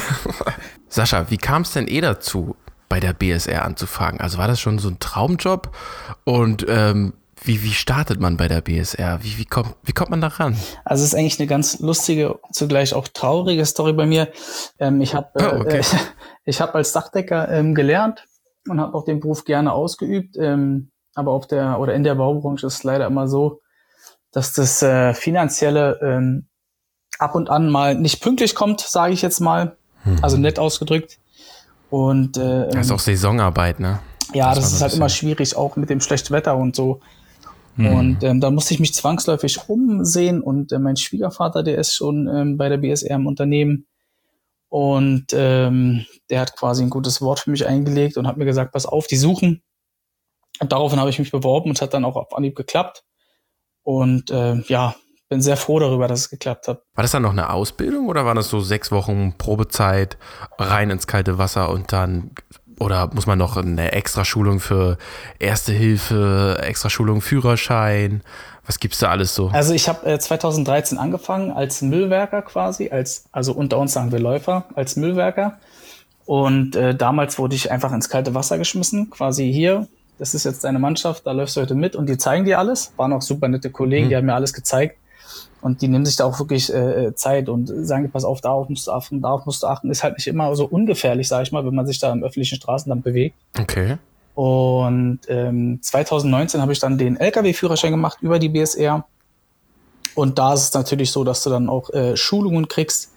Sascha, 0.89 1.29
wie 1.29 1.38
kam 1.38 1.63
es 1.63 1.72
denn 1.72 1.88
eh 1.88 2.01
dazu, 2.01 2.56
bei 2.89 3.00
der 3.00 3.13
BSR 3.13 3.65
anzufangen? 3.65 4.22
Also 4.22 4.38
war 4.38 4.48
das 4.48 4.60
schon 4.60 4.79
so 4.79 4.89
ein 4.89 5.00
Traumjob? 5.00 5.75
Und 6.24 6.65
ähm, 6.67 7.13
wie, 7.44 7.63
wie 7.63 7.74
startet 7.74 8.20
man 8.20 8.38
bei 8.38 8.48
der 8.48 8.62
BSR? 8.62 9.20
Wie, 9.22 9.38
wie, 9.38 9.46
kommt, 9.46 9.75
wie 9.84 9.91
kommt 9.91 10.10
man 10.10 10.22
da 10.22 10.27
ran? 10.27 10.58
Also 10.86 11.03
es 11.03 11.10
ist 11.10 11.15
eigentlich 11.15 11.39
eine 11.39 11.48
ganz 11.48 11.79
lustige, 11.79 12.39
zugleich 12.51 12.94
auch 12.94 13.08
traurige 13.08 13.65
Story 13.65 13.94
bei 13.94 14.06
mir. 14.06 14.29
Ähm, 14.79 15.01
ich 15.01 15.13
habe 15.13 15.39
äh, 15.39 15.46
Oh, 15.46 15.62
okay. 15.62 15.79
äh, 15.79 15.84
ich 16.46 16.62
habe 16.62 16.75
als 16.75 16.94
Dachdecker 16.94 17.50
ähm, 17.50 17.75
gelernt 17.75 18.25
und 18.67 18.79
habe 18.79 18.96
auch 18.96 19.06
den 19.06 19.20
Beruf 19.20 19.44
gerne 19.46 19.74
ausgeübt. 19.74 20.36
Ähm, 20.38 20.91
aber 21.13 21.32
auf 21.32 21.48
der 21.48 21.79
oder 21.79 21.94
in 21.94 22.03
der 22.03 22.15
Baubranche 22.15 22.67
ist 22.67 22.75
es 22.75 22.84
leider 22.84 23.08
immer 23.08 23.27
so, 23.27 23.62
dass 24.32 24.53
das 24.53 24.82
äh, 24.82 25.13
finanzielle 25.13 26.00
ähm, 26.01 26.48
ab 27.17 27.36
und 27.36 27.50
an 27.50 27.70
mal 27.70 27.96
nicht 27.96 28.22
pünktlich 28.22 28.56
kommt, 28.56 28.82
sage 28.82 29.13
ich 29.13 29.22
jetzt 29.22 29.39
mal. 29.39 29.76
Also 30.21 30.37
nett 30.37 30.59
ausgedrückt. 30.59 31.19
Und 31.89 32.37
äh, 32.37 32.67
Das 32.69 32.87
ist 32.87 32.91
auch 32.91 32.99
Saisonarbeit, 32.99 33.79
ne? 33.79 33.99
ja, 34.33 34.53
Das 34.53 34.65
das, 34.65 34.73
ist 34.73 34.81
halt 34.81 34.93
immer 34.93 35.09
schwierig, 35.09 35.55
auch 35.55 35.75
mit 35.75 35.89
dem 35.89 36.01
schlechten 36.01 36.33
Wetter 36.33 36.57
und 36.57 36.75
so. 36.75 36.99
Und 37.77 38.23
ähm, 38.23 38.41
da 38.41 38.49
musste 38.49 38.73
ich 38.73 38.79
mich 38.79 38.95
zwangsläufig 38.95 39.69
umsehen 39.69 40.41
und 40.41 40.71
äh, 40.71 40.79
mein 40.79 40.97
Schwiegervater, 40.97 41.61
der 41.61 41.77
ist 41.77 41.93
schon 41.93 42.27
ähm, 42.27 42.57
bei 42.57 42.69
der 42.69 42.77
BSR 42.77 43.17
im 43.17 43.27
Unternehmen 43.27 43.85
und 44.67 45.27
ähm, 45.33 46.03
der 46.31 46.41
hat 46.41 46.57
quasi 46.57 46.81
ein 46.81 46.89
gutes 46.89 47.21
Wort 47.21 47.39
für 47.39 47.51
mich 47.51 47.67
eingelegt 47.67 48.17
und 48.17 48.25
hat 48.25 48.37
mir 48.37 48.45
gesagt, 48.45 48.73
pass 48.73 48.87
auf, 48.87 49.05
die 49.05 49.15
suchen. 49.15 49.61
Und 50.59 50.71
daraufhin 50.71 50.99
habe 50.99 51.11
ich 51.11 51.19
mich 51.19 51.29
beworben 51.29 51.69
und 51.69 51.77
es 51.77 51.81
hat 51.83 51.93
dann 51.93 52.03
auch 52.03 52.15
auf 52.15 52.35
Anhieb 52.35 52.55
geklappt. 52.55 53.03
Und 53.83 54.31
äh, 54.31 54.55
ja, 54.67 54.95
bin 55.29 55.41
sehr 55.41 55.57
froh 55.57 55.79
darüber, 55.79 56.07
dass 56.07 56.22
es 56.22 56.29
geklappt 56.29 56.67
hat. 56.67 56.81
War 56.96 57.01
das 57.01 57.12
dann 57.12 57.24
noch 57.24 57.31
eine 57.31 57.50
Ausbildung 57.51 58.07
oder 58.07 58.25
waren 58.25 58.38
das 58.38 58.50
so 58.50 58.60
sechs 58.60 58.91
Wochen 58.91 59.34
Probezeit 59.38 60.17
rein 60.57 60.89
ins 60.89 61.07
kalte 61.07 61.38
Wasser 61.38 61.69
und 61.69 61.91
dann 61.91 62.31
oder 62.79 63.10
muss 63.13 63.25
man 63.25 63.39
noch 63.39 63.57
eine 63.57 63.91
Extraschulung 63.91 64.60
für 64.60 64.98
Erste 65.39 65.74
Hilfe, 65.74 66.60
Extraschulung 66.62 67.22
Führerschein? 67.22 68.22
Was 68.65 68.79
gibt's 68.79 69.00
da 69.00 69.10
alles 69.10 69.34
so? 69.34 69.48
Also 69.48 69.74
ich 69.74 69.88
habe 69.89 70.05
äh, 70.05 70.19
2013 70.19 70.98
angefangen 70.98 71.51
als 71.51 71.81
Müllwerker 71.81 72.41
quasi, 72.41 72.89
als 72.89 73.25
also 73.31 73.53
unter 73.53 73.79
uns 73.79 73.93
sagen 73.93 74.12
wir 74.12 74.19
Läufer, 74.19 74.65
als 74.75 74.96
Müllwerker. 74.96 75.57
Und 76.25 76.75
äh, 76.75 76.93
damals 76.93 77.39
wurde 77.39 77.55
ich 77.55 77.72
einfach 77.72 77.93
ins 77.93 78.10
kalte 78.10 78.36
Wasser 78.36 78.57
geschmissen, 78.57 79.10
quasi 79.10 79.51
hier. 79.51 79.88
Das 80.19 80.34
ist 80.34 80.43
jetzt 80.43 80.63
deine 80.63 80.79
Mannschaft, 80.79 81.25
da 81.25 81.31
läufst 81.31 81.55
du 81.55 81.62
heute 81.62 81.75
mit 81.75 81.96
und 81.96 82.07
die 82.07 82.17
zeigen 82.17 82.43
dir 82.43 82.60
alles. 82.60 82.91
Waren 82.98 83.13
auch 83.13 83.22
super 83.22 83.48
nette 83.48 83.72
Kollegen, 83.72 84.10
die 84.10 84.15
haben 84.15 84.25
mir 84.25 84.36
alles 84.36 84.53
gezeigt. 84.53 84.98
Und 85.67 85.81
die 85.81 85.88
nehmen 85.89 86.05
sich 86.05 86.15
da 86.15 86.24
auch 86.25 86.39
wirklich 86.39 86.74
äh, 86.74 87.13
Zeit 87.15 87.50
und 87.50 87.67
sagen, 87.86 88.09
pass 88.09 88.24
auf, 88.24 88.39
darauf 88.41 88.69
musst 88.69 88.88
du 88.88 88.91
achten, 88.91 89.21
darauf 89.21 89.45
musst 89.45 89.62
du 89.63 89.67
achten. 89.67 89.91
Ist 89.91 90.01
halt 90.01 90.15
nicht 90.17 90.27
immer 90.27 90.55
so 90.55 90.65
ungefährlich, 90.65 91.27
sage 91.27 91.43
ich 91.43 91.51
mal, 91.51 91.65
wenn 91.65 91.75
man 91.75 91.86
sich 91.86 92.00
da 92.00 92.12
im 92.12 92.24
öffentlichen 92.24 92.55
Straßen 92.55 92.89
dann 92.89 93.01
bewegt. 93.01 93.36
Okay. 93.59 93.97
Und 94.33 95.19
ähm, 95.27 95.79
2019 95.81 96.62
habe 96.62 96.71
ich 96.71 96.79
dann 96.79 96.97
den 96.97 97.17
Lkw-Führerschein 97.17 97.91
gemacht 97.91 98.19
über 98.21 98.39
die 98.39 98.50
BSR. 98.50 99.05
Und 100.15 100.39
da 100.39 100.53
ist 100.53 100.62
es 100.63 100.74
natürlich 100.74 101.12
so, 101.12 101.24
dass 101.24 101.43
du 101.43 101.50
dann 101.50 101.69
auch 101.69 101.89
äh, 101.91 102.15
Schulungen 102.15 102.67
kriegst, 102.67 103.12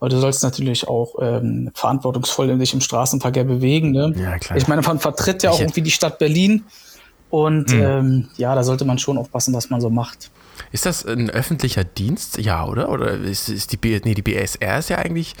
weil 0.00 0.08
du 0.08 0.18
sollst 0.18 0.42
natürlich 0.42 0.88
auch 0.88 1.14
ähm, 1.20 1.70
verantwortungsvoll 1.74 2.58
dich 2.58 2.74
im 2.74 2.80
Straßenverkehr 2.80 3.44
bewegen. 3.44 3.92
Ne? 3.92 4.12
Ja, 4.16 4.38
klar. 4.38 4.56
Ich 4.58 4.66
meine, 4.66 4.82
man 4.82 4.98
vertritt 4.98 5.42
ja 5.44 5.50
auch 5.50 5.54
Ich- 5.54 5.60
irgendwie 5.60 5.82
die 5.82 5.90
Stadt 5.92 6.18
Berlin 6.18 6.64
und 7.32 7.72
ähm, 7.72 8.28
ja, 8.36 8.54
da 8.54 8.62
sollte 8.62 8.84
man 8.84 8.98
schon 8.98 9.16
aufpassen, 9.16 9.54
was 9.54 9.70
man 9.70 9.80
so 9.80 9.88
macht. 9.88 10.30
Ist 10.70 10.84
das 10.84 11.06
ein 11.06 11.30
öffentlicher 11.30 11.82
Dienst? 11.82 12.36
Ja, 12.36 12.66
oder? 12.66 12.90
Oder 12.90 13.12
ist, 13.12 13.48
ist 13.48 13.72
die, 13.72 13.78
B, 13.78 13.98
nee, 14.04 14.12
die 14.12 14.20
BSR 14.20 14.78
ist 14.78 14.90
ja 14.90 14.98
eigentlich, 14.98 15.34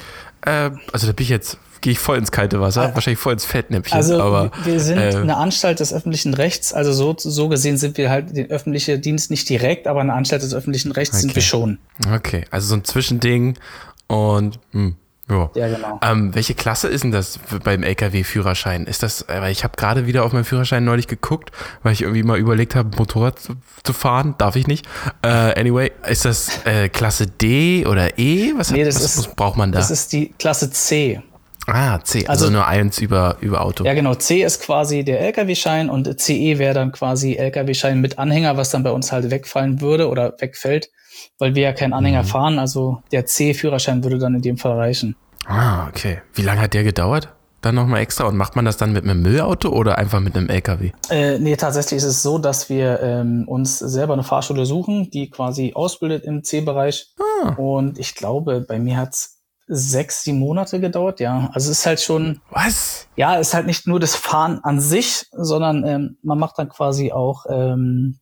äh, 0.46 0.70
also 0.90 1.06
da 1.06 1.12
bin 1.12 1.22
ich 1.24 1.28
jetzt, 1.28 1.58
gehe 1.82 1.92
ich 1.92 1.98
voll 1.98 2.16
ins 2.16 2.32
kalte 2.32 2.62
Wasser, 2.62 2.94
wahrscheinlich 2.94 3.18
voll 3.18 3.34
ins 3.34 3.44
Fettnäpfchen. 3.44 3.94
Also 3.94 4.22
aber, 4.22 4.52
wir 4.64 4.80
sind 4.80 4.96
äh, 4.96 5.14
eine 5.16 5.36
Anstalt 5.36 5.80
des 5.80 5.92
öffentlichen 5.92 6.32
Rechts, 6.32 6.72
also 6.72 6.94
so, 6.94 7.14
so 7.18 7.48
gesehen 7.50 7.76
sind 7.76 7.98
wir 7.98 8.08
halt 8.08 8.34
den 8.34 8.50
öffentlichen 8.50 9.02
Dienst 9.02 9.30
nicht 9.30 9.46
direkt, 9.50 9.86
aber 9.86 10.00
eine 10.00 10.14
Anstalt 10.14 10.42
des 10.42 10.54
öffentlichen 10.54 10.92
Rechts 10.92 11.20
sind 11.20 11.28
Okay. 11.30 11.36
wir 11.36 11.42
schon. 11.42 11.78
Okay, 12.14 12.46
also 12.50 12.68
so 12.68 12.74
ein 12.76 12.84
Zwischending 12.84 13.58
und, 14.06 14.58
hm, 14.70 14.96
ja. 15.32 15.50
Ja, 15.54 15.74
genau. 15.74 15.98
Ähm, 16.02 16.34
welche 16.34 16.54
Klasse 16.54 16.88
ist 16.88 17.02
denn 17.04 17.10
das 17.12 17.38
beim 17.64 17.82
LKW-Führerschein? 17.82 18.86
Ist 18.86 19.02
das, 19.02 19.22
äh, 19.22 19.40
weil 19.40 19.52
ich 19.52 19.64
habe 19.64 19.76
gerade 19.76 20.06
wieder 20.06 20.24
auf 20.24 20.32
meinen 20.32 20.44
Führerschein 20.44 20.84
neulich 20.84 21.08
geguckt, 21.08 21.50
weil 21.82 21.92
ich 21.92 22.02
irgendwie 22.02 22.22
mal 22.22 22.38
überlegt 22.38 22.74
habe, 22.74 22.96
Motorrad 22.96 23.38
zu, 23.38 23.54
zu 23.82 23.92
fahren, 23.92 24.34
darf 24.38 24.56
ich 24.56 24.66
nicht. 24.66 24.86
Äh, 25.22 25.28
anyway, 25.28 25.90
ist 26.08 26.24
das 26.24 26.64
äh, 26.64 26.88
Klasse 26.88 27.26
D 27.26 27.86
oder 27.86 28.18
E? 28.18 28.52
Was, 28.56 28.70
Nee, 28.70 28.84
das 28.84 28.96
was, 28.96 29.04
ist- 29.04 29.18
was 29.18 29.34
braucht 29.34 29.56
man 29.56 29.72
da? 29.72 29.78
Das 29.78 29.90
ist 29.90 30.12
die 30.12 30.32
Klasse 30.38 30.70
C. 30.70 31.20
ah, 31.66 31.98
C, 32.02 32.26
also, 32.26 32.46
also- 32.46 32.50
nur 32.50 32.66
eins 32.66 32.98
über, 32.98 33.36
über 33.40 33.62
Auto. 33.62 33.84
Ja, 33.84 33.94
genau. 33.94 34.14
C 34.14 34.42
ist 34.44 34.62
quasi 34.62 35.04
der 35.04 35.20
LKW-Schein 35.20 35.88
und 35.90 36.20
CE 36.20 36.58
wäre 36.58 36.74
dann 36.74 36.92
quasi 36.92 37.34
LKW-Schein 37.36 38.00
mit 38.00 38.18
Anhänger, 38.18 38.56
was 38.56 38.70
dann 38.70 38.82
bei 38.82 38.90
uns 38.90 39.12
halt 39.12 39.30
wegfallen 39.30 39.80
würde 39.80 40.08
oder 40.08 40.34
wegfällt, 40.38 40.90
weil 41.38 41.54
wir 41.54 41.62
ja 41.62 41.72
keinen 41.72 41.90
Mhm. 41.90 41.96
Anhänger 41.96 42.24
fahren. 42.24 42.58
Also 42.58 43.02
der 43.12 43.26
C-Führerschein 43.26 44.02
würde 44.04 44.18
dann 44.18 44.34
in 44.34 44.42
dem 44.42 44.56
Fall 44.58 44.72
reichen. 44.76 45.16
Ah, 45.46 45.88
okay. 45.88 46.22
Wie 46.34 46.42
lange 46.42 46.60
hat 46.60 46.74
der 46.74 46.84
gedauert? 46.84 47.28
Dann 47.62 47.74
nochmal 47.76 48.00
extra. 48.00 48.24
Und 48.24 48.36
macht 48.36 48.56
man 48.56 48.64
das 48.64 48.76
dann 48.76 48.92
mit 48.92 49.04
einem 49.04 49.22
Müllauto 49.22 49.68
oder 49.68 49.96
einfach 49.98 50.18
mit 50.20 50.36
einem 50.36 50.48
LKW? 50.48 50.90
Äh, 51.10 51.38
nee, 51.38 51.54
tatsächlich 51.56 51.98
ist 51.98 52.04
es 52.04 52.22
so, 52.22 52.38
dass 52.38 52.68
wir 52.68 53.00
ähm, 53.00 53.44
uns 53.46 53.78
selber 53.78 54.14
eine 54.14 54.24
Fahrschule 54.24 54.66
suchen, 54.66 55.10
die 55.10 55.30
quasi 55.30 55.72
ausbildet 55.74 56.24
im 56.24 56.42
C-Bereich. 56.42 57.12
Und 57.56 57.98
ich 57.98 58.14
glaube, 58.16 58.60
bei 58.66 58.78
mir 58.80 58.96
hat's 58.96 59.40
sechs, 59.68 60.24
sieben 60.24 60.38
Monate 60.40 60.80
gedauert, 60.80 61.20
ja. 61.20 61.50
Also 61.52 61.70
es 61.70 61.78
ist 61.78 61.86
halt 61.86 62.00
schon, 62.00 62.40
Was? 62.50 63.06
ja, 63.16 63.36
ist 63.36 63.54
halt 63.54 63.66
nicht 63.66 63.86
nur 63.86 64.00
das 64.00 64.16
Fahren 64.16 64.58
an 64.64 64.80
sich, 64.80 65.26
sondern 65.32 65.84
ähm, 65.86 66.18
man 66.22 66.38
macht 66.38 66.58
dann 66.58 66.68
quasi 66.68 67.12
auch 67.12 67.46
ähm, 67.48 68.18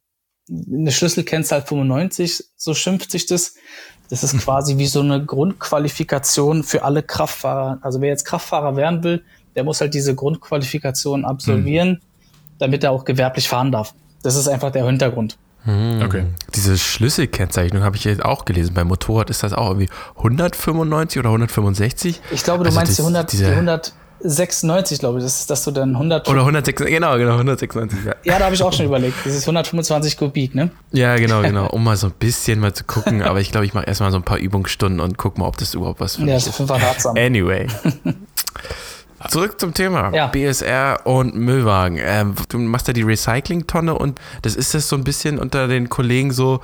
eine 0.51 0.91
Schlüsselkennzahl 0.91 1.63
95, 1.63 2.45
so 2.57 2.75
schimpft 2.75 3.11
sich 3.11 3.27
das. 3.27 3.55
Das 4.09 4.25
ist 4.25 4.37
quasi 4.45 4.79
wie 4.79 4.87
so 4.87 5.01
eine 5.01 5.25
Grundqualifikation 5.25 6.63
für 6.65 6.83
alle 6.83 7.03
Kraftfahrer. 7.03 7.79
Also 7.83 8.01
wer 8.01 8.09
jetzt 8.09 8.25
Kraftfahrer 8.25 8.77
werden 8.77 9.03
will, 9.05 9.23
der 9.57 9.65
muss 9.65 9.81
halt 9.81 9.95
diese 9.95 10.15
Grundqualifikation 10.15 11.25
absolvieren, 11.25 12.01
damit 12.59 12.85
er 12.85 12.91
auch 12.93 13.05
gewerblich 13.05 13.49
fahren 13.49 13.73
darf. 13.73 13.95
Das 14.23 14.37
ist 14.37 14.49
einfach 14.49 14.71
der 14.71 14.85
Hintergrund. 14.87 15.39
Okay. 15.67 16.25
Diese 16.55 16.79
Schlüsselkennzeichnung 16.79 17.83
habe 17.83 17.95
ich 17.97 18.05
jetzt 18.05 18.25
auch 18.25 18.47
gelesen. 18.47 18.73
Beim 18.73 18.89
Motorrad 18.89 19.29
ist 19.29 19.43
das 19.43 19.53
auch 19.53 19.69
irgendwie 19.69 19.91
195 20.17 21.19
oder 21.19 21.29
165? 21.29 22.21
Ich 22.31 22.43
glaube, 22.45 22.65
du 22.65 22.69
Also 22.69 22.77
meinst 22.79 22.91
das- 22.93 22.97
die, 22.97 23.03
100, 23.03 23.33
die 23.33 23.37
diese- 23.37 23.51
196, 24.23 24.99
glaube 24.99 25.19
ich. 25.19 25.25
Das 25.25 25.41
ist, 25.41 25.51
dass 25.51 25.65
du 25.65 25.71
dann 25.71 25.91
100. 25.95 26.29
Oder 26.29 26.41
196, 26.41 26.95
genau, 26.95 27.17
genau, 27.17 27.33
196. 27.33 28.05
Ja, 28.05 28.15
ja, 28.25 28.39
da 28.39 28.45
habe 28.47 28.55
ich 28.55 28.63
auch 28.63 28.73
schon 28.73 28.87
überlegt. 28.87 29.17
Das 29.25 29.35
ist 29.35 29.43
125 29.43 30.17
Kubik, 30.17 30.55
ne? 30.55 30.71
ja 30.93 31.17
genau, 31.17 31.43
genau. 31.43 31.69
Um 31.69 31.85
mal 31.85 31.97
so 31.97 32.09
ein 32.09 32.13
bisschen 32.19 32.61
mal 32.61 32.73
zu 32.73 32.85
gucken. 32.85 33.23
Aber 33.23 33.41
ich 33.41 33.51
glaube, 33.51 33.67
ich 33.67 33.75
mache 33.75 33.87
erstmal 33.87 34.11
so 34.11 34.19
ein 34.19 34.23
paar 34.23 34.39
Übungsstunden 34.39 35.01
und 35.01 35.17
guck 35.17 35.39
mal, 35.39 35.47
ob 35.47 35.57
das 35.57 35.75
überhaupt 35.75 36.01
was 36.01 36.17
für 36.17 36.23
Ja, 36.23 36.35
mich 36.35 36.47
ist 36.47 36.61
ratsam. 36.61 37.17
Anyway. 37.17 37.67
Zurück 39.29 39.61
zum 39.61 39.75
Thema. 39.75 40.15
Ja. 40.15 40.29
BSR 40.29 41.01
und 41.05 41.35
Müllwagen. 41.37 41.99
Ähm, 42.03 42.35
du 42.49 42.59
machst 42.59 42.87
ja 42.89 42.95
die 42.95 43.03
Recyclingtonne 43.03 43.95
und 43.95 44.19
das 44.43 44.57
ist 44.57 44.73
das 44.75 44.89
so 44.89 44.97
ein 44.97 45.05
bisschen 45.05 45.39
unter 45.39 45.69
den 45.69 45.89
Kollegen 45.91 46.31
so, 46.33 46.61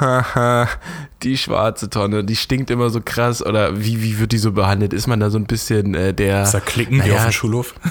haha, 0.00 0.68
die 1.22 1.38
schwarze 1.38 1.88
Tonne, 1.88 2.22
die 2.24 2.36
stinkt 2.36 2.70
immer 2.70 2.90
so 2.90 3.00
krass 3.02 3.44
oder 3.44 3.80
wie, 3.80 4.02
wie 4.02 4.18
wird 4.18 4.32
die 4.32 4.38
so 4.38 4.52
behandelt? 4.52 4.92
Ist 4.92 5.06
man 5.06 5.20
da 5.20 5.30
so 5.30 5.38
ein 5.38 5.46
bisschen 5.46 5.94
äh, 5.94 6.12
der. 6.12 6.42
Ist 6.42 6.52
da 6.52 6.60
klicken, 6.60 6.96
wie 6.96 7.08
Naja, 7.08 7.16
auf 7.16 7.22
dem 7.24 7.32
Schulhof? 7.32 7.74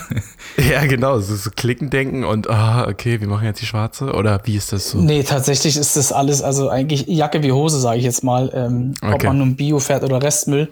Ja, 0.57 0.85
genau, 0.85 1.19
so, 1.19 1.35
so 1.35 1.49
klicken 1.53 1.89
denken 1.89 2.23
und, 2.23 2.49
ah, 2.49 2.87
okay, 2.87 3.19
wir 3.19 3.27
machen 3.27 3.45
jetzt 3.45 3.59
die 3.61 3.65
schwarze 3.65 4.13
oder 4.13 4.39
wie 4.45 4.55
ist 4.55 4.71
das 4.71 4.89
so? 4.91 4.99
Nee, 4.99 5.23
tatsächlich 5.23 5.75
ist 5.75 5.97
das 5.97 6.13
alles, 6.13 6.41
also 6.41 6.69
eigentlich 6.69 7.07
Jacke 7.07 7.43
wie 7.43 7.51
Hose, 7.51 7.79
sage 7.79 7.97
ich 7.97 8.05
jetzt 8.05 8.23
mal. 8.23 8.49
Ähm, 8.53 8.93
Ob 9.01 9.15
Okay. 9.15 9.27
man 9.27 9.39
nun 9.39 9.55
Bio 9.55 9.79
fährt 9.79 10.03
oder 10.03 10.21
Restmüll. 10.23 10.69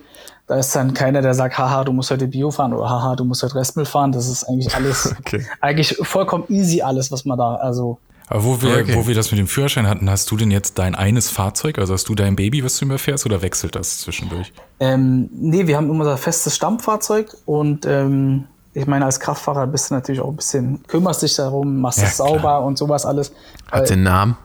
Da 0.54 0.60
ist 0.60 0.76
dann 0.76 0.94
keiner, 0.94 1.24
der 1.24 1.34
sagt, 1.34 1.58
haha, 1.58 1.84
du 1.84 1.94
musst 1.94 2.12
heute 2.12 2.28
Bio 2.28 2.52
fahren 2.52 2.74
oder 2.74 2.88
haha, 2.88 3.16
du 3.16 3.24
musst 3.26 3.42
heute 3.42 3.56
Restmüll 3.56 3.86
fahren. 3.86 4.12
Das 4.12 4.28
ist 4.28 4.44
eigentlich 4.44 4.76
alles, 4.76 5.16
Okay. 5.20 5.44
eigentlich 5.62 5.98
vollkommen 6.04 6.44
easy 6.48 6.84
alles, 6.84 7.12
was 7.12 7.26
man 7.26 7.39
da, 7.39 7.56
also 7.56 7.98
Aber 8.28 8.44
wo 8.44 8.62
wir, 8.62 8.82
Okay. 8.82 8.94
wo 8.96 9.08
wir 9.08 9.16
das 9.16 9.32
mit 9.32 9.39
dem 9.39 9.48
Führerschein 9.48 9.88
hatten, 9.88 10.08
hast 10.12 10.30
du 10.30 10.38
denn 10.38 10.52
jetzt 10.52 10.78
dein 10.78 10.94
eines 10.94 11.32
Fahrzeug? 11.32 11.80
Also 11.80 11.96
hast 11.96 12.08
du 12.08 12.13
dein 12.13 12.36
Baby, 12.36 12.63
was 12.63 12.78
du 12.78 12.86
immer 12.86 13.00
fährst, 13.00 13.26
oder 13.26 13.42
wechselt 13.42 13.74
das 13.74 13.98
zwischendurch? 13.98 14.54
Ähm, 14.80 15.28
nee, 15.34 15.66
wir 15.66 15.76
haben 15.76 15.89
immer 15.89 16.02
unser 16.04 16.18
festes 16.18 16.56
Stammfahrzeug 16.56 17.36
und 17.46 17.88
ähm, 17.88 18.44
ich 18.76 18.86
meine, 18.86 19.06
als 19.06 19.20
Kraftfahrer 19.20 19.66
bist 19.66 19.89
du 19.89 19.96
natürlich 19.96 20.22
auch 20.22 20.30
ein 20.30 20.36
bisschen, 20.36 20.84
kümmerst 20.86 21.24
dich 21.24 21.36
darum, 21.36 21.82
machst 21.82 21.98
Ja, 21.98 22.06
es 22.06 22.18
sauber 22.18 22.62
und 22.63 22.78
sowas 22.78 23.08
alles. 23.08 23.32
Hat 23.72 23.89
den 23.89 24.04
Namen? 24.04 24.38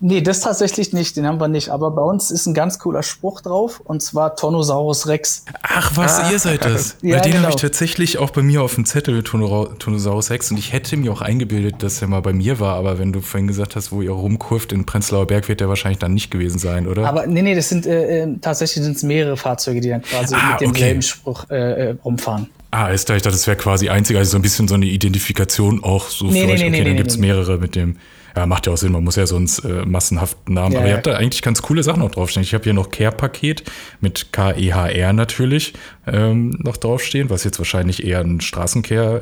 Nee, 0.00 0.20
das 0.20 0.40
tatsächlich 0.40 0.92
nicht, 0.92 1.16
den 1.16 1.26
haben 1.26 1.40
wir 1.40 1.48
nicht. 1.48 1.70
Aber 1.70 1.90
bei 1.90 2.02
uns 2.02 2.30
ist 2.30 2.46
ein 2.46 2.54
ganz 2.54 2.78
cooler 2.78 3.02
Spruch 3.02 3.40
drauf 3.40 3.80
und 3.84 4.00
zwar 4.00 4.36
Tonosaurus 4.36 5.08
Rex. 5.08 5.44
Ach, 5.62 5.96
was, 5.96 6.30
ihr 6.30 6.38
seid 6.38 6.64
das? 6.64 6.96
Ja, 7.02 7.16
Weil 7.16 7.22
den 7.22 7.32
genau. 7.32 7.44
habe 7.44 7.54
ich 7.54 7.60
tatsächlich 7.60 8.18
auch 8.18 8.30
bei 8.30 8.42
mir 8.42 8.62
auf 8.62 8.74
dem 8.76 8.84
Zettel, 8.84 9.22
Tonosaurus 9.22 10.30
Rex. 10.30 10.50
Und 10.50 10.58
ich 10.58 10.72
hätte 10.72 10.96
mir 10.96 11.12
auch 11.12 11.20
eingebildet, 11.20 11.82
dass 11.82 12.00
er 12.00 12.08
mal 12.08 12.22
bei 12.22 12.32
mir 12.32 12.60
war. 12.60 12.76
Aber 12.76 12.98
wenn 12.98 13.12
du 13.12 13.20
vorhin 13.20 13.48
gesagt 13.48 13.74
hast, 13.76 13.90
wo 13.90 14.00
ihr 14.00 14.12
rumkurft 14.12 14.72
in 14.72 14.86
Prenzlauer 14.86 15.26
Berg, 15.26 15.48
wird 15.48 15.60
der 15.60 15.68
wahrscheinlich 15.68 15.98
dann 15.98 16.14
nicht 16.14 16.30
gewesen 16.30 16.58
sein, 16.58 16.86
oder? 16.86 17.08
Aber 17.08 17.26
nee, 17.26 17.42
nee, 17.42 17.54
das 17.56 17.68
sind 17.68 17.84
äh, 17.86 18.22
äh, 18.22 18.28
tatsächlich 18.40 18.84
sind 18.84 18.96
es 18.96 19.02
mehrere 19.02 19.36
Fahrzeuge, 19.36 19.80
die 19.80 19.88
dann 19.88 20.02
quasi 20.02 20.34
Ah, 20.36 20.52
mit 20.52 20.60
demselben 20.60 20.98
okay. 20.98 21.02
Spruch 21.02 21.50
äh, 21.50 21.88
äh, 21.90 21.96
rumfahren. 22.04 22.48
ah, 22.70 22.88
ist 22.90 23.08
da, 23.10 23.16
ich 23.16 23.22
dachte, 23.22 23.36
das 23.36 23.46
wäre 23.48 23.56
quasi 23.56 23.88
einzig, 23.88 24.16
also 24.16 24.30
so 24.32 24.38
ein 24.38 24.42
bisschen 24.42 24.68
so 24.68 24.74
eine 24.74 24.86
Identifikation 24.86 25.82
auch 25.82 26.08
so 26.08 26.26
Nee, 26.26 26.42
für 26.42 26.46
nee, 26.46 26.52
euch. 26.52 26.60
Okay, 26.60 26.70
nee, 26.70 26.78
dann 26.84 26.92
nee, 26.92 26.96
gibt's 26.98 27.16
nee. 27.16 27.26
mehrere 27.26 27.58
mit 27.58 27.74
dem. 27.74 27.96
Ja, 28.38 28.46
macht 28.46 28.68
ja 28.68 28.72
auch 28.72 28.76
Sinn, 28.76 28.92
man 28.92 29.02
muss 29.02 29.16
ja 29.16 29.26
sonst 29.26 29.64
äh, 29.64 29.84
massenhaft 29.84 30.48
Namen. 30.48 30.72
Ja, 30.72 30.78
aber 30.78 30.88
ihr 30.88 30.94
habt 30.94 31.08
da 31.08 31.16
eigentlich 31.16 31.42
ganz 31.42 31.60
coole 31.60 31.82
Sachen 31.82 31.98
noch 32.02 32.12
draufstehen. 32.12 32.44
Ich 32.44 32.54
habe 32.54 32.62
hier 32.62 32.72
noch 32.72 32.92
Care-Paket 32.92 33.64
mit 34.00 34.32
K-E-H-R 34.32 35.12
natürlich 35.12 35.72
ähm, 36.06 36.50
noch 36.62 36.76
draufstehen, 36.76 37.30
was 37.30 37.42
jetzt 37.42 37.58
wahrscheinlich 37.58 38.06
eher 38.06 38.20
ein 38.20 38.40
Straßencare 38.40 39.18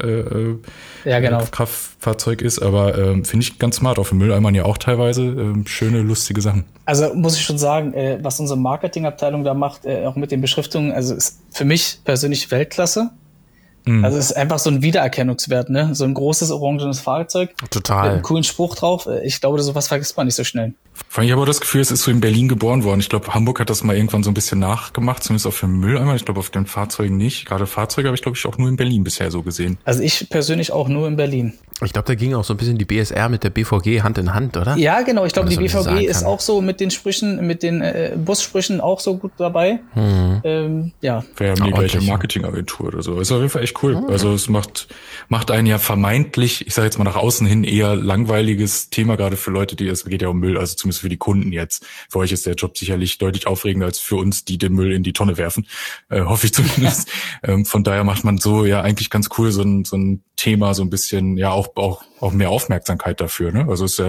äh, 1.06 1.08
äh, 1.08 1.10
Ja, 1.10 1.20
genau. 1.20 1.42
Kraftfahrzeug 1.50 2.42
ist, 2.42 2.58
aber 2.58 2.98
ähm, 2.98 3.24
finde 3.24 3.44
ich 3.44 3.58
ganz 3.58 3.76
smart. 3.76 3.98
Auf 3.98 4.10
dem 4.10 4.18
Mülleimern 4.18 4.54
ja 4.54 4.66
auch 4.66 4.76
teilweise 4.76 5.22
ähm, 5.22 5.66
schöne, 5.66 6.02
lustige 6.02 6.42
Sachen. 6.42 6.66
Also 6.84 7.14
muss 7.14 7.36
ich 7.36 7.42
schon 7.42 7.56
sagen, 7.56 7.94
äh, 7.94 8.18
was 8.20 8.38
unsere 8.38 8.58
Marketingabteilung 8.58 9.44
da 9.44 9.54
macht, 9.54 9.86
äh, 9.86 10.04
auch 10.04 10.16
mit 10.16 10.30
den 10.30 10.42
Beschriftungen, 10.42 10.92
also 10.92 11.14
ist 11.14 11.40
für 11.52 11.64
mich 11.64 12.00
persönlich 12.04 12.50
Weltklasse. 12.50 13.12
Mhm. 13.86 14.04
Also 14.04 14.18
es 14.18 14.26
ist 14.26 14.36
einfach 14.36 14.58
so 14.58 14.68
ein 14.68 14.82
Wiedererkennungswert, 14.82 15.70
ne? 15.70 15.94
So 15.94 16.04
ein 16.04 16.14
großes 16.14 16.50
orangenes 16.50 17.00
Fahrzeug 17.00 17.54
mit 17.62 17.70
Total. 17.70 18.10
einem 18.10 18.22
coolen 18.22 18.44
Spruch 18.44 18.74
drauf. 18.74 19.08
Ich 19.22 19.40
glaube, 19.40 19.62
sowas 19.62 19.88
vergisst 19.88 20.16
man 20.16 20.26
nicht 20.26 20.34
so 20.34 20.44
schnell. 20.44 20.74
Vor 21.08 21.20
allem, 21.22 21.26
ich 21.28 21.32
habe 21.32 21.42
auch 21.42 21.46
das 21.46 21.60
Gefühl, 21.60 21.80
es 21.80 21.90
ist 21.90 22.02
so 22.02 22.10
in 22.10 22.20
Berlin 22.20 22.48
geboren 22.48 22.84
worden. 22.84 23.00
Ich 23.00 23.08
glaube, 23.08 23.32
Hamburg 23.34 23.60
hat 23.60 23.70
das 23.70 23.82
mal 23.82 23.96
irgendwann 23.96 24.22
so 24.22 24.30
ein 24.30 24.34
bisschen 24.34 24.58
nachgemacht, 24.58 25.22
zumindest 25.22 25.46
auf 25.46 25.60
dem 25.60 25.80
Mülleimer. 25.80 26.14
Ich 26.14 26.24
glaube, 26.24 26.40
auf 26.40 26.50
den 26.50 26.66
Fahrzeugen 26.66 27.16
nicht. 27.16 27.46
Gerade 27.46 27.66
Fahrzeuge 27.66 28.08
habe 28.08 28.16
ich, 28.16 28.22
glaube 28.22 28.36
ich, 28.36 28.46
auch 28.46 28.58
nur 28.58 28.68
in 28.68 28.76
Berlin 28.76 29.04
bisher 29.04 29.30
so 29.30 29.42
gesehen. 29.42 29.78
Also 29.84 30.02
ich 30.02 30.28
persönlich 30.28 30.72
auch 30.72 30.88
nur 30.88 31.08
in 31.08 31.16
Berlin. 31.16 31.54
Ich 31.84 31.92
glaube, 31.92 32.06
da 32.06 32.14
ging 32.14 32.32
auch 32.32 32.44
so 32.44 32.54
ein 32.54 32.56
bisschen 32.56 32.78
die 32.78 32.86
BSR 32.86 33.28
mit 33.28 33.44
der 33.44 33.50
BVG 33.50 34.00
Hand 34.02 34.16
in 34.16 34.32
Hand, 34.32 34.56
oder? 34.56 34.76
Ja, 34.78 35.02
genau. 35.02 35.26
Ich 35.26 35.34
glaube, 35.34 35.50
die 35.50 35.56
BVG 35.56 36.06
ist 36.06 36.24
auch 36.24 36.40
so 36.40 36.62
mit 36.62 36.80
den 36.80 36.90
Sprüchen, 36.90 37.46
mit 37.46 37.62
den 37.62 37.82
äh, 37.82 38.16
Bussprüchen 38.16 38.80
auch 38.80 38.98
so 39.00 39.18
gut 39.18 39.32
dabei. 39.36 39.80
Ähm, 39.94 40.92
ja, 41.02 41.22
Wäre 41.36 41.50
ja 41.50 41.56
Ja, 41.58 41.64
mega 41.64 41.76
ordentlich. 41.76 42.06
Marketingagentur 42.08 42.88
oder 42.88 43.02
so. 43.02 43.20
Ist 43.20 43.30
auf 43.30 43.38
jeden 43.38 43.50
Fall 43.50 43.62
echt 43.62 43.82
cool. 43.82 44.02
Also 44.08 44.32
es 44.32 44.48
macht, 44.48 44.88
macht 45.28 45.50
einen 45.50 45.66
ja 45.66 45.78
vermeintlich, 45.78 46.66
ich 46.66 46.72
sage 46.72 46.86
jetzt 46.86 46.96
mal 46.98 47.04
nach 47.04 47.16
außen 47.16 47.46
hin, 47.46 47.62
eher 47.64 47.94
langweiliges 47.94 48.88
Thema, 48.90 49.16
gerade 49.16 49.36
für 49.36 49.50
Leute, 49.50 49.76
die, 49.76 49.86
es 49.88 50.04
geht 50.04 50.22
ja 50.22 50.28
um 50.28 50.38
Müll, 50.40 50.56
also 50.56 50.76
zumindest 50.86 51.00
für 51.00 51.08
die 51.08 51.16
Kunden 51.16 51.52
jetzt. 51.52 51.84
Für 52.08 52.20
euch 52.20 52.32
ist 52.32 52.46
der 52.46 52.54
Job 52.54 52.78
sicherlich 52.78 53.18
deutlich 53.18 53.46
aufregender 53.46 53.86
als 53.86 53.98
für 53.98 54.16
uns, 54.16 54.44
die 54.44 54.58
den 54.58 54.72
Müll 54.72 54.92
in 54.92 55.02
die 55.02 55.12
Tonne 55.12 55.36
werfen. 55.36 55.66
Äh, 56.08 56.22
hoffe 56.22 56.46
ich 56.46 56.54
zumindest. 56.54 57.10
ähm, 57.42 57.64
von 57.64 57.84
daher 57.84 58.04
macht 58.04 58.24
man 58.24 58.38
so 58.38 58.64
ja 58.64 58.82
eigentlich 58.82 59.10
ganz 59.10 59.28
cool 59.36 59.50
so 59.50 59.62
ein, 59.62 59.84
so 59.84 59.96
ein 59.96 60.22
Thema, 60.36 60.74
so 60.74 60.82
ein 60.82 60.90
bisschen, 60.90 61.36
ja 61.36 61.50
auch, 61.50 61.74
auch, 61.76 62.04
auch 62.20 62.32
mehr 62.32 62.50
Aufmerksamkeit 62.50 63.20
dafür. 63.20 63.52
Ne? 63.52 63.66
Also 63.68 63.84
es 63.84 64.00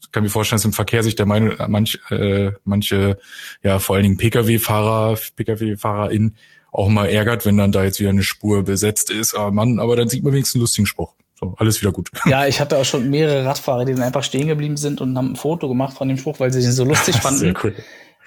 ich 0.00 0.12
kann 0.12 0.22
mir 0.22 0.30
vorstellen, 0.30 0.58
dass 0.58 0.64
im 0.64 0.72
Verkehr 0.72 1.02
sich 1.02 1.16
der 1.16 1.26
Meinung, 1.26 1.54
manch, 1.68 1.98
äh, 2.10 2.52
manche, 2.64 3.18
ja, 3.62 3.78
vor 3.78 3.96
allen 3.96 4.04
Dingen 4.04 4.16
Pkw-Fahrer, 4.16 5.18
Pkw-FahrerInnen 5.36 6.36
auch 6.72 6.88
mal 6.88 7.06
ärgert, 7.06 7.44
wenn 7.44 7.56
dann 7.56 7.72
da 7.72 7.84
jetzt 7.84 8.00
wieder 8.00 8.10
eine 8.10 8.22
Spur 8.22 8.62
besetzt 8.62 9.10
ist. 9.10 9.34
Ah, 9.34 9.50
Mann, 9.50 9.78
aber 9.78 9.96
dann 9.96 10.08
sieht 10.08 10.22
man 10.24 10.32
wenigstens 10.32 10.56
einen 10.56 10.62
lustigen 10.62 10.86
Spruch. 10.86 11.14
So, 11.38 11.54
alles 11.58 11.80
wieder 11.80 11.92
gut. 11.92 12.10
ja, 12.26 12.46
ich 12.46 12.60
hatte 12.60 12.76
auch 12.76 12.84
schon 12.84 13.08
mehrere 13.10 13.44
Radfahrer, 13.44 13.84
die 13.84 13.94
dann 13.94 14.02
einfach 14.02 14.24
stehen 14.24 14.48
geblieben 14.48 14.76
sind 14.76 15.00
und 15.00 15.16
haben 15.16 15.32
ein 15.32 15.36
Foto 15.36 15.68
gemacht 15.68 15.96
von 15.96 16.08
dem 16.08 16.16
Spruch, 16.16 16.40
weil 16.40 16.52
sie 16.52 16.60
ihn 16.60 16.72
so 16.72 16.84
lustig 16.84 17.16
fanden. 17.22 17.38
Sehr 17.38 17.54
cool. 17.62 17.74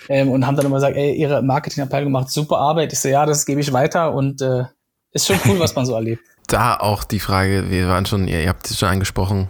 ähm, 0.08 0.30
und 0.30 0.46
haben 0.46 0.56
dann 0.56 0.66
immer 0.66 0.78
gesagt, 0.78 0.96
ey, 0.96 1.14
ihre 1.14 1.42
Marketingabteilung 1.42 2.12
macht 2.12 2.30
super 2.30 2.58
Arbeit. 2.58 2.94
Ich 2.94 3.00
so, 3.00 3.10
ja, 3.10 3.26
das 3.26 3.46
gebe 3.46 3.60
ich 3.60 3.74
weiter 3.74 4.14
und 4.14 4.42
äh, 4.42 4.64
ist 5.12 5.28
schon 5.28 5.40
cool, 5.46 5.60
was 5.60 5.76
man 5.76 5.86
so 5.86 5.94
erlebt. 5.94 6.24
Da 6.48 6.76
auch 6.76 7.06
die 7.06 7.20
Frage, 7.20 7.70
wir 7.70 7.88
waren 7.88 8.06
schon, 8.06 8.28
ihr, 8.28 8.42
ihr 8.42 8.50
habt 8.50 8.70
es 8.70 8.78
schon 8.78 8.90
angesprochen, 8.90 9.48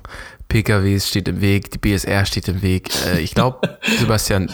PKWs 0.50 1.08
steht 1.08 1.28
im 1.28 1.42
Weg, 1.42 1.72
die 1.72 1.80
BSR 1.80 2.28
steht 2.28 2.48
im 2.48 2.62
Weg. 2.62 2.92
Äh, 3.08 3.22
ich 3.22 3.34
glaube, 3.34 3.80
Sebastian, 3.98 4.54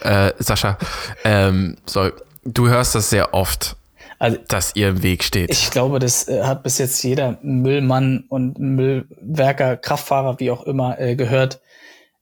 äh, 0.00 0.32
Sascha, 0.38 0.76
ähm, 1.24 1.76
sorry, 1.86 2.12
du 2.44 2.68
hörst 2.68 2.94
das 2.94 3.08
sehr 3.08 3.32
oft, 3.32 3.77
Also 4.18 4.38
dass 4.48 4.74
ihr 4.74 4.88
im 4.88 5.02
Weg 5.02 5.22
steht. 5.22 5.50
ich 5.50 5.70
glaube, 5.70 5.98
das 5.98 6.28
äh, 6.28 6.42
hat 6.42 6.62
bis 6.62 6.78
jetzt 6.78 7.02
jeder 7.02 7.38
Müllmann 7.42 8.24
und 8.28 8.58
Müllwerker, 8.58 9.76
Kraftfahrer, 9.76 10.40
wie 10.40 10.50
auch 10.50 10.64
immer, 10.64 10.98
äh, 10.98 11.14
gehört. 11.14 11.60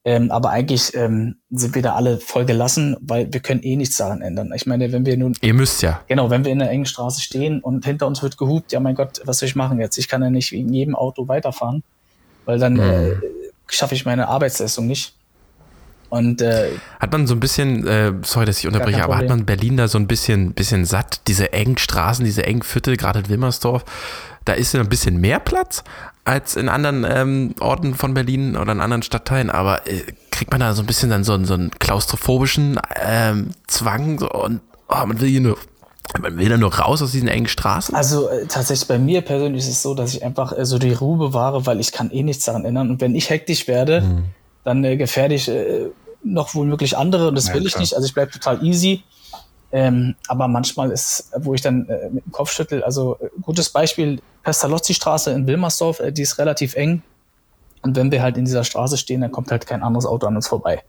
Ähm, 0.05 0.31
aber 0.31 0.51
eigentlich 0.51 0.95
ähm, 0.95 1.39
sind 1.51 1.75
wir 1.75 1.83
da 1.83 1.97
alle 1.97 2.19
voll 2.19 2.45
gelassen, 2.45 2.97
weil 3.01 3.33
wir 3.33 3.41
können 3.41 3.65
eh 3.65 3.75
nichts 3.75 3.97
daran 3.97 4.23
ändern. 4.23 4.53
Ich 4.55 4.65
meine, 4.65 4.93
wenn 4.93 5.05
wir 5.05 5.17
nun 5.17 5.37
ihr 5.41 5.53
müsst 5.53 5.83
ja. 5.83 6.01
Genau, 6.07 6.31
wenn 6.31 6.45
wir 6.45 6.53
in 6.53 6.63
einer 6.63 6.71
engen 6.71 6.87
Straße 6.87 7.21
stehen 7.21 7.61
und 7.61 7.85
hinter 7.85 8.07
uns 8.07 8.23
wird 8.23 8.39
gehupt, 8.39 8.71
ja 8.71 8.79
mein 8.79 8.95
Gott, 8.95 9.21
was 9.25 9.41
soll 9.41 9.49
ich 9.49 9.57
machen 9.57 9.81
jetzt? 9.81 9.99
Ich 9.99 10.07
kann 10.07 10.23
ja 10.23 10.31
nicht 10.31 10.53
in 10.53 10.73
jedem 10.73 10.95
Auto 10.95 11.27
weiterfahren, 11.27 11.83
weil 12.45 12.61
dann 12.61 12.79
äh, 12.79 13.17
schaffe 13.67 13.97
ich 13.97 14.05
meine 14.05 14.29
Arbeitsleistung 14.29 14.87
nicht. 14.87 15.16
Und 16.09 16.41
äh, 16.43 16.71
Hat 17.01 17.13
man 17.13 17.27
so 17.27 17.35
ein 17.35 17.41
bisschen, 17.41 17.87
äh, 17.87 18.13
sorry, 18.23 18.47
dass 18.47 18.59
ich 18.59 18.67
unterbreche, 18.67 19.03
aber 19.05 19.17
hat 19.17 19.29
man 19.29 19.45
Berlin 19.45 19.77
da 19.77 19.89
so 19.89 19.99
ein 19.99 20.07
bisschen, 20.07 20.53
bisschen 20.53 20.85
satt? 20.85 21.21
Diese 21.27 21.53
engen 21.53 21.79
Straßen, 21.79 22.25
diese 22.25 22.45
engen 22.45 22.63
Viertel, 22.63 22.97
gerade 22.97 23.19
in 23.21 23.29
Wilmersdorf, 23.29 23.85
da 24.45 24.53
ist 24.53 24.73
ja 24.75 24.81
ein 24.81 24.89
bisschen 24.89 25.21
mehr 25.21 25.41
Platz 25.41 25.83
als 26.25 26.57
in 26.57 26.69
anderen 26.69 27.05
ähm, 27.09 27.55
Orten 27.61 27.95
von 27.95 28.15
Berlin 28.15 28.57
oder 28.57 28.73
in 28.73 28.81
anderen 28.81 29.03
Stadtteilen, 29.03 29.51
aber 29.51 29.87
äh, 29.89 30.03
kriegt 30.31 30.51
man 30.51 30.61
da 30.61 30.75
so 30.75 30.83
ein 30.83 30.87
bisschen 30.87 31.11
dann 31.11 31.25
so, 31.25 31.33
einen- 31.35 31.45
so 31.45 31.55
einen 31.55 31.71
klaustrophobischen 31.71 32.79
ähm, 33.01 33.51
Zwang 33.67 34.19
so, 34.19 34.29
und 34.31 34.61
oh, 34.89 35.07
man 35.07 35.21
will 35.21 35.29
hier 35.29 35.41
nur, 35.41 35.57
man 36.21 36.37
will 36.39 36.49
da 36.49 36.57
nur 36.57 36.75
raus 36.75 37.03
aus 37.03 37.13
diesen 37.13 37.29
engen 37.29 37.49
Straßen? 37.49 37.95
also 37.95 38.29
äh, 38.29 38.47
tatsächlich 38.47 38.87
bei 38.89 38.99
mir 38.99 39.21
persönlich 39.23 39.63
ist 39.65 39.71
es 39.71 39.83
so, 39.83 39.95
dass 39.95 40.15
ich 40.15 40.25
einfach 40.25 40.57
äh, 40.57 40.65
so 40.65 40.79
die 40.79 40.93
Ruhe 40.93 41.19
bewahre, 41.19 41.67
weil 41.67 41.81
ich 41.81 41.91
kann 41.93 42.11
eh 42.11 42.23
nichts 42.23 42.45
daran 42.45 42.65
ändern. 42.65 42.91
Und 42.91 43.01
wenn 43.01 43.15
ich 43.15 43.31
hektisch 43.31 43.67
werde, 43.69 44.03
dann 44.67 44.83
äh, 44.83 44.97
gefährde 44.97 45.37
ich 45.37 45.49
äh, 45.49 45.91
noch 46.25 46.57
womöglich 46.57 46.97
andere 46.97 47.29
und 47.29 47.37
das 47.37 47.49
Ja, 47.49 47.55
will 47.55 47.65
ich 47.67 47.73
klar. 47.73 47.83
nicht. 47.83 47.95
Also 47.95 48.07
ich 48.07 48.15
bleibe 48.15 48.33
total 48.33 48.65
easy. 48.65 49.05
Ähm, 49.71 50.17
aber 50.27 50.49
manchmal 50.49 50.91
ist, 50.91 51.31
wo 51.39 51.55
ich 51.55 51.61
dann 51.61 51.89
äh, 51.89 52.11
mit 52.11 52.25
dem 52.25 52.33
Kopf 52.33 52.51
schüttel, 52.51 52.83
also 52.83 53.17
äh, 53.21 53.29
gutes 53.43 53.71
Beispiel, 53.71 54.21
Pestalozzi-Straße 54.43 55.31
in 55.31 55.47
Wilmersdorf, 55.47 56.01
äh, 56.01 56.11
die 56.11 56.23
ist 56.23 56.39
relativ 56.39 56.75
eng. 56.75 57.03
Und 57.83 57.95
wenn 57.95 58.11
wir 58.11 58.23
halt 58.23 58.37
in 58.39 58.45
dieser 58.45 58.65
Straße 58.65 58.97
stehen, 58.97 59.21
dann 59.21 59.31
kommt 59.31 59.53
halt 59.53 59.67
kein 59.69 59.85
anderes 59.85 60.05
Auto 60.05 60.27
an 60.27 60.35
uns 60.35 60.49
vorbei. 60.49 60.83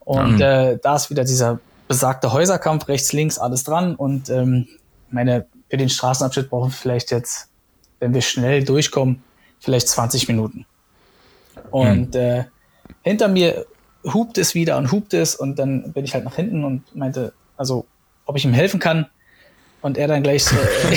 Und 0.00 0.40
äh, 0.40 0.78
da 0.82 0.96
ist 0.96 1.10
wieder 1.10 1.24
dieser 1.24 1.60
besagte 1.88 2.32
Häuserkampf, 2.32 2.88
rechts, 2.88 3.12
links, 3.12 3.38
alles 3.38 3.64
dran. 3.64 3.96
Und 3.96 4.30
ähm, 4.30 4.66
meine, 5.10 5.44
für 5.68 5.76
den 5.76 5.90
Straßenabschnitt 5.90 6.48
brauchen 6.48 6.70
wir 6.70 6.76
vielleicht 6.76 7.10
jetzt, 7.10 7.48
wenn 8.00 8.14
wir 8.14 8.22
schnell 8.22 8.64
durchkommen, 8.64 9.22
vielleicht 9.60 9.88
20 9.88 10.28
Minuten. 10.28 10.64
Und 11.70 12.16
äh, 12.16 12.44
hinter 13.02 13.28
mir 13.28 13.66
hupt 14.04 14.38
es 14.38 14.54
wieder 14.54 14.76
und 14.76 14.92
hupt 14.92 15.14
es 15.14 15.34
und 15.34 15.58
dann 15.58 15.92
bin 15.92 16.04
ich 16.04 16.14
halt 16.14 16.24
nach 16.24 16.36
hinten 16.36 16.64
und 16.64 16.94
meinte, 16.94 17.32
also 17.56 17.86
ob 18.26 18.36
ich 18.36 18.44
ihm 18.44 18.52
helfen 18.52 18.80
kann. 18.80 19.06
Und 19.80 19.96
er 19.96 20.08
dann 20.08 20.24
gleich 20.24 20.44
so, 20.44 20.56
äh, 20.56 20.96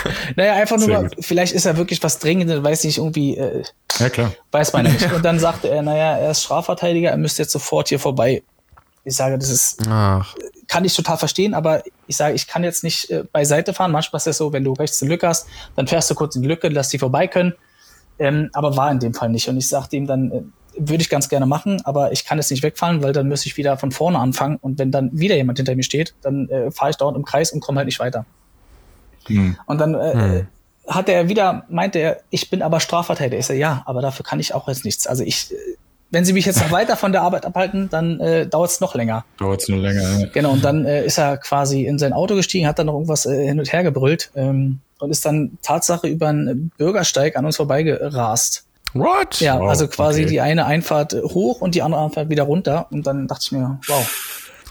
naja, 0.36 0.54
einfach 0.54 0.76
nur 0.76 0.88
mal, 0.88 1.10
vielleicht 1.20 1.52
ist 1.52 1.66
er 1.66 1.76
wirklich 1.76 2.02
was 2.02 2.18
Dringendes, 2.18 2.62
weiß 2.62 2.82
nicht, 2.84 2.98
irgendwie, 2.98 3.36
äh, 3.36 3.62
Ja, 3.98 4.08
klar. 4.08 4.32
weiß 4.50 4.72
man 4.72 4.86
nicht. 4.86 5.12
Und 5.12 5.24
dann 5.24 5.38
sagte 5.38 5.68
er, 5.68 5.82
naja, 5.82 6.18
er 6.18 6.32
ist 6.32 6.42
Strafverteidiger, 6.42 7.10
er 7.10 7.16
müsste 7.16 7.42
jetzt 7.42 7.52
sofort 7.52 7.88
hier 7.88 8.00
vorbei. 8.00 8.42
Ich 9.04 9.14
sage, 9.14 9.38
das 9.38 9.48
ist, 9.50 9.78
Ach, 9.88 10.34
kann 10.66 10.84
ich 10.84 10.94
total 10.94 11.16
verstehen, 11.16 11.54
aber 11.54 11.82
ich 12.08 12.16
sage, 12.16 12.34
ich 12.34 12.46
kann 12.46 12.64
jetzt 12.64 12.82
nicht 12.82 13.08
äh, 13.10 13.24
beiseite 13.32 13.72
fahren. 13.72 13.92
Manchmal 13.92 14.18
ist 14.18 14.26
es 14.26 14.36
so, 14.36 14.52
wenn 14.52 14.64
du 14.64 14.72
rechts 14.72 15.00
eine 15.00 15.10
Lücke 15.10 15.28
hast, 15.28 15.46
dann 15.76 15.86
fährst 15.86 16.10
du 16.10 16.14
kurz 16.14 16.34
in 16.36 16.42
die 16.42 16.48
Lücke, 16.48 16.68
lass 16.68 16.88
die 16.88 16.98
vorbei 16.98 17.28
können. 17.28 17.54
Ähm, 18.18 18.50
aber 18.52 18.76
war 18.76 18.90
in 18.90 18.98
dem 18.98 19.14
Fall 19.14 19.28
nicht. 19.28 19.48
Und 19.48 19.56
ich 19.56 19.68
sagte 19.68 19.96
ihm 19.96 20.06
dann, 20.06 20.30
äh, 20.32 20.42
würde 20.78 21.02
ich 21.02 21.10
ganz 21.10 21.28
gerne 21.28 21.46
machen, 21.46 21.80
aber 21.84 22.12
ich 22.12 22.24
kann 22.24 22.38
jetzt 22.38 22.50
nicht 22.50 22.62
wegfahren, 22.62 23.02
weil 23.02 23.12
dann 23.12 23.28
müsste 23.28 23.48
ich 23.48 23.56
wieder 23.56 23.76
von 23.76 23.90
vorne 23.90 24.18
anfangen. 24.18 24.56
Und 24.56 24.78
wenn 24.78 24.90
dann 24.90 25.10
wieder 25.12 25.36
jemand 25.36 25.58
hinter 25.58 25.74
mir 25.74 25.82
steht, 25.82 26.14
dann 26.22 26.48
äh, 26.48 26.70
fahre 26.70 26.90
ich 26.90 26.96
dauernd 26.96 27.16
im 27.16 27.24
Kreis 27.24 27.52
und 27.52 27.60
komme 27.60 27.78
halt 27.78 27.86
nicht 27.86 28.00
weiter. 28.00 28.24
Hm. 29.26 29.56
Und 29.66 29.80
dann 29.80 29.94
äh, 29.94 30.44
hatte 30.86 31.12
er 31.12 31.28
wieder, 31.28 31.64
meinte 31.68 31.98
er, 31.98 32.20
ich 32.30 32.50
bin 32.50 32.62
aber 32.62 32.80
Strafverteidiger. 32.80 33.38
Ich 33.38 33.46
sage, 33.46 33.60
ja, 33.60 33.82
aber 33.86 34.00
dafür 34.00 34.24
kann 34.24 34.40
ich 34.40 34.54
auch 34.54 34.68
jetzt 34.68 34.84
nichts. 34.84 35.06
Also 35.06 35.22
ich, 35.22 35.52
äh, 35.52 35.56
wenn 36.10 36.24
Sie 36.24 36.32
mich 36.32 36.46
jetzt 36.46 36.60
noch 36.60 36.70
weiter 36.70 36.96
von 36.96 37.12
der 37.12 37.22
Arbeit 37.22 37.44
abhalten, 37.44 37.88
dann 37.90 38.18
äh, 38.20 38.46
dauert 38.46 38.70
es 38.70 38.80
noch 38.80 38.94
länger. 38.94 39.24
Dauert 39.38 39.62
es 39.62 39.68
nur 39.68 39.78
länger. 39.78 40.20
Ja. 40.20 40.26
Genau, 40.32 40.52
und 40.52 40.64
dann 40.64 40.86
äh, 40.86 41.04
ist 41.04 41.18
er 41.18 41.36
quasi 41.36 41.84
in 41.84 41.98
sein 41.98 42.12
Auto 42.12 42.34
gestiegen, 42.34 42.66
hat 42.66 42.78
dann 42.78 42.86
noch 42.86 42.94
irgendwas 42.94 43.26
äh, 43.26 43.46
hin 43.46 43.58
und 43.58 43.70
her 43.70 43.82
gebrüllt 43.82 44.30
ähm, 44.34 44.80
und 44.98 45.10
ist 45.10 45.26
dann 45.26 45.58
Tatsache 45.62 46.08
über 46.08 46.28
einen 46.28 46.70
Bürgersteig 46.78 47.36
an 47.36 47.44
uns 47.44 47.56
vorbeigerast. 47.56 48.64
What? 48.94 49.40
Ja, 49.40 49.58
Wow, 49.60 49.70
also 49.70 49.88
quasi 49.88 50.22
okay. 50.22 50.30
die 50.30 50.40
eine 50.40 50.66
Einfahrt 50.66 51.14
hoch 51.14 51.60
und 51.60 51.74
die 51.74 51.82
andere 51.82 52.02
Einfahrt 52.04 52.30
wieder 52.30 52.44
runter. 52.44 52.86
Und 52.90 53.06
dann 53.06 53.26
dachte 53.28 53.42
ich 53.44 53.52
mir, 53.52 53.80
wow. 53.86 54.06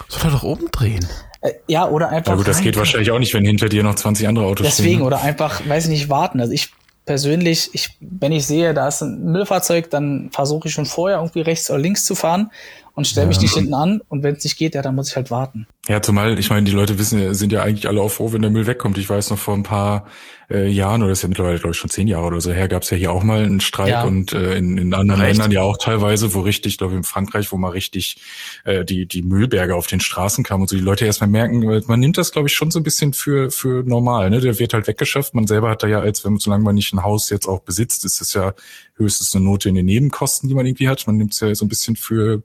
Soll 0.09 0.21
er 0.23 0.31
doch 0.31 0.43
oben 0.43 0.67
drehen? 0.71 1.05
Äh, 1.41 1.53
ja, 1.67 1.87
oder 1.87 2.09
einfach. 2.09 2.31
Na 2.31 2.37
gut, 2.37 2.47
das 2.47 2.61
geht 2.61 2.77
wahrscheinlich 2.77 3.11
auch 3.11 3.19
nicht, 3.19 3.33
wenn 3.33 3.45
hinter 3.45 3.69
dir 3.69 3.83
noch 3.83 3.95
20 3.95 4.27
andere 4.27 4.45
Autos 4.45 4.65
Deswegen, 4.65 4.95
stehen. 4.95 5.01
oder 5.01 5.21
einfach, 5.21 5.67
weiß 5.67 5.85
ich 5.85 5.89
nicht, 5.89 6.09
warten. 6.09 6.39
Also 6.39 6.53
ich 6.53 6.71
persönlich, 7.05 7.69
ich, 7.73 7.97
wenn 7.99 8.31
ich 8.31 8.45
sehe, 8.45 8.73
da 8.73 8.87
ist 8.87 9.01
ein 9.01 9.31
Müllfahrzeug, 9.31 9.89
dann 9.89 10.29
versuche 10.31 10.67
ich 10.67 10.73
schon 10.73 10.85
vorher 10.85 11.17
irgendwie 11.19 11.41
rechts 11.41 11.69
oder 11.69 11.79
links 11.79 12.05
zu 12.05 12.15
fahren 12.15 12.51
und 12.93 13.07
stelle 13.07 13.27
mich 13.27 13.39
nicht 13.39 13.53
hinten 13.53 13.73
an. 13.73 14.01
Und 14.09 14.23
wenn 14.23 14.35
es 14.35 14.43
nicht 14.43 14.57
geht, 14.57 14.75
ja, 14.75 14.81
dann 14.81 14.95
muss 14.95 15.09
ich 15.09 15.15
halt 15.15 15.31
warten. 15.31 15.67
Ja, 15.87 16.01
zumal, 16.01 16.37
ich 16.37 16.49
meine, 16.49 16.63
die 16.63 16.71
Leute 16.71 16.99
wissen, 16.99 17.33
sind 17.33 17.51
ja 17.51 17.63
eigentlich 17.63 17.87
alle 17.87 18.01
auch 18.01 18.09
froh, 18.09 18.33
wenn 18.33 18.41
der 18.41 18.51
Müll 18.51 18.67
wegkommt. 18.67 18.97
Ich 18.97 19.09
weiß 19.09 19.29
noch 19.29 19.39
vor 19.39 19.55
ein 19.55 19.63
paar 19.63 20.05
äh, 20.49 20.69
Jahren, 20.69 21.01
oder 21.01 21.09
das 21.09 21.19
ist 21.19 21.23
ja 21.23 21.29
mittlerweile, 21.29 21.59
glaube 21.59 21.71
ich, 21.71 21.77
schon 21.77 21.89
zehn 21.89 22.07
Jahre 22.07 22.25
oder 22.25 22.39
so 22.39 22.51
her, 22.51 22.67
gab 22.67 22.83
es 22.83 22.89
ja 22.89 22.97
hier 22.97 23.11
auch 23.11 23.23
mal 23.23 23.43
einen 23.43 23.59
Streik 23.59 23.89
Ja. 23.89 24.03
und 24.03 24.33
äh, 24.33 24.57
in, 24.57 24.77
in 24.77 24.93
anderen 24.93 25.21
Echt? 25.21 25.31
Ländern 25.31 25.51
ja 25.51 25.61
auch 25.61 25.77
teilweise, 25.77 26.33
wo 26.33 26.39
richtig, 26.41 26.77
glaube 26.77 26.93
ich, 26.93 26.97
in 26.97 27.03
Frankreich, 27.03 27.51
wo 27.51 27.57
mal 27.57 27.71
richtig 27.71 28.17
äh, 28.63 28.85
die, 28.85 29.05
die 29.05 29.21
Müllberge 29.21 29.75
auf 29.75 29.87
den 29.87 29.99
Straßen 29.99 30.43
kamen 30.43 30.61
und 30.61 30.69
so 30.69 30.75
die 30.75 30.81
Leute 30.81 31.05
erstmal 31.05 31.29
merken, 31.29 31.67
weil 31.67 31.83
man 31.87 31.99
nimmt 31.99 32.17
das, 32.17 32.31
glaube 32.31 32.47
ich, 32.47 32.55
schon 32.55 32.71
so 32.71 32.79
ein 32.79 32.83
bisschen 32.83 33.13
für, 33.13 33.51
für 33.51 33.83
normal. 33.83 34.29
Ne? 34.29 34.39
Der 34.39 34.57
wird 34.59 34.73
halt 34.73 34.87
weggeschafft. 34.87 35.33
Man 35.33 35.47
selber 35.47 35.69
hat 35.69 35.83
da 35.83 35.87
ja, 35.87 35.99
als 35.99 36.23
wenn 36.23 36.37
solange 36.37 36.63
man 36.63 36.75
nicht 36.75 36.93
ein 36.93 37.03
Haus 37.03 37.29
jetzt 37.29 37.47
auch 37.47 37.59
besitzt, 37.59 38.05
ist 38.05 38.21
es 38.21 38.33
ja 38.33 38.53
höchstens 38.95 39.35
eine 39.35 39.43
Note 39.43 39.69
in 39.69 39.75
den 39.75 39.85
Nebenkosten, 39.85 40.47
die 40.47 40.55
man 40.55 40.65
irgendwie 40.65 40.87
hat. 40.87 41.05
Man 41.07 41.17
nimmt 41.17 41.33
es 41.33 41.41
ja 41.41 41.53
so 41.55 41.65
ein 41.65 41.69
bisschen 41.69 41.95
für 41.95 42.41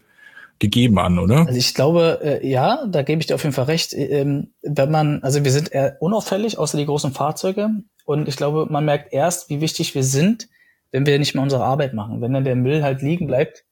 gegeben 0.59 0.99
an, 1.01 1.19
oder? 1.19 1.41
Also 1.47 1.59
ich 1.59 1.75
glaube, 1.75 2.21
äh, 2.23 2.49
ja, 2.49 2.87
da 2.87 3.03
gebe 3.03 3.21
ich 3.21 3.27
dir 3.27 3.35
auf 3.35 3.43
jeden 3.43 3.55
Fall 3.55 3.65
recht. 3.65 3.93
Ähm, 3.95 4.53
wenn 4.63 4.91
man, 4.93 5.21
also 5.23 5.43
wir 5.43 5.51
sind 5.51 5.73
eher 5.73 5.97
unauffällig, 6.01 6.57
außer 6.57 6.79
die 6.79 6.87
großen 6.87 7.13
Fahrzeuge. 7.13 7.69
Und 8.05 8.29
ich 8.29 8.37
glaube, 8.37 8.67
man 8.71 8.85
merkt 8.85 9.13
erst, 9.13 9.49
wie 9.49 9.61
wichtig 9.61 9.95
wir 9.95 10.05
sind, 10.05 10.49
wenn 10.91 11.07
wir 11.07 11.19
nicht 11.19 11.35
mehr 11.35 11.43
unsere 11.43 11.65
Arbeit 11.65 11.95
machen. 11.95 12.21
Wenn 12.21 12.33
dann 12.33 12.45
der 12.45 12.57
Müll 12.57 12.83
halt 12.83 13.03
liegen 13.03 13.27
bleibt. 13.27 13.65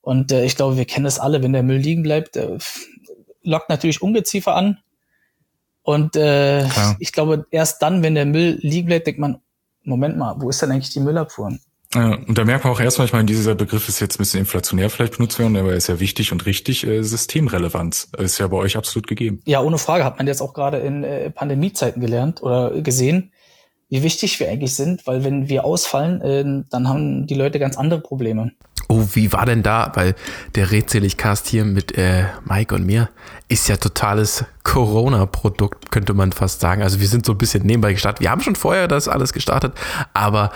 Und 0.00 0.32
äh, 0.32 0.44
ich 0.44 0.56
glaube, 0.56 0.76
wir 0.76 0.84
kennen 0.84 1.04
das 1.04 1.18
alle, 1.18 1.42
wenn 1.42 1.52
der 1.52 1.62
Müll 1.62 1.78
liegen 1.78 2.02
bleibt, 2.02 2.36
äh, 2.36 2.58
lockt 3.42 3.68
natürlich 3.68 4.02
Ungeziefer 4.02 4.54
an. 4.54 4.78
Und 5.82 6.16
äh, 6.16 6.66
Klar. 6.70 6.96
ich 6.98 7.12
glaube, 7.12 7.46
erst 7.50 7.82
dann, 7.82 8.02
wenn 8.02 8.14
der 8.14 8.26
Müll 8.26 8.58
liegen 8.60 8.86
bleibt, 8.86 9.06
denkt 9.06 9.20
man, 9.20 9.40
Moment 9.82 10.16
mal, 10.16 10.36
wo 10.38 10.50
ist 10.50 10.60
denn 10.62 10.70
eigentlich 10.70 10.92
die 10.92 11.00
Müllabfuhr? 11.00 11.58
Ja, 11.94 12.14
und 12.14 12.38
da 12.38 12.44
merkt 12.44 12.64
man 12.64 12.72
auch 12.72 12.80
erstmal, 12.80 13.06
ich 13.06 13.12
meine, 13.12 13.24
dieser 13.24 13.56
Begriff 13.56 13.88
ist 13.88 13.98
jetzt 13.98 14.16
ein 14.16 14.18
bisschen 14.18 14.40
inflationär 14.40 14.90
vielleicht 14.90 15.16
benutzt 15.16 15.40
werden, 15.40 15.56
aber 15.56 15.70
er 15.70 15.76
ist 15.76 15.88
ja 15.88 15.98
wichtig 15.98 16.30
und 16.30 16.46
richtig, 16.46 16.86
äh, 16.86 17.02
Systemrelevanz 17.02 18.10
ist 18.16 18.38
ja 18.38 18.46
bei 18.46 18.58
euch 18.58 18.76
absolut 18.76 19.08
gegeben. 19.08 19.42
Ja, 19.44 19.60
ohne 19.60 19.78
Frage 19.78 20.04
hat 20.04 20.18
man 20.18 20.28
jetzt 20.28 20.40
auch 20.40 20.54
gerade 20.54 20.78
in 20.78 21.02
äh, 21.02 21.30
Pandemiezeiten 21.30 22.00
gelernt 22.00 22.42
oder 22.42 22.80
gesehen, 22.82 23.32
wie 23.90 24.02
wichtig 24.02 24.40
wir 24.40 24.48
eigentlich 24.48 24.74
sind, 24.74 25.06
weil 25.06 25.24
wenn 25.24 25.48
wir 25.48 25.64
ausfallen, 25.64 26.20
äh, 26.22 26.64
dann 26.70 26.88
haben 26.88 27.26
die 27.26 27.34
Leute 27.34 27.58
ganz 27.58 27.76
andere 27.76 28.00
Probleme. 28.00 28.52
Oh, 28.88 29.04
wie 29.12 29.32
war 29.32 29.46
denn 29.46 29.62
da? 29.62 29.92
Weil 29.94 30.14
der 30.54 30.70
Redseligcast 30.70 31.46
hier 31.46 31.64
mit 31.64 31.96
äh, 31.96 32.24
Mike 32.44 32.74
und 32.74 32.86
mir 32.86 33.08
ist 33.48 33.68
ja 33.68 33.76
totales 33.76 34.44
Corona-Produkt, 34.64 35.90
könnte 35.92 36.14
man 36.14 36.32
fast 36.32 36.60
sagen. 36.60 36.82
Also 36.82 37.00
wir 37.00 37.06
sind 37.06 37.26
so 37.26 37.32
ein 37.32 37.38
bisschen 37.38 37.64
nebenbei 37.64 37.92
gestartet. 37.92 38.20
Wir 38.20 38.30
haben 38.30 38.40
schon 38.40 38.56
vorher 38.56 38.88
das 38.88 39.06
alles 39.06 39.32
gestartet, 39.32 39.74
aber 40.12 40.50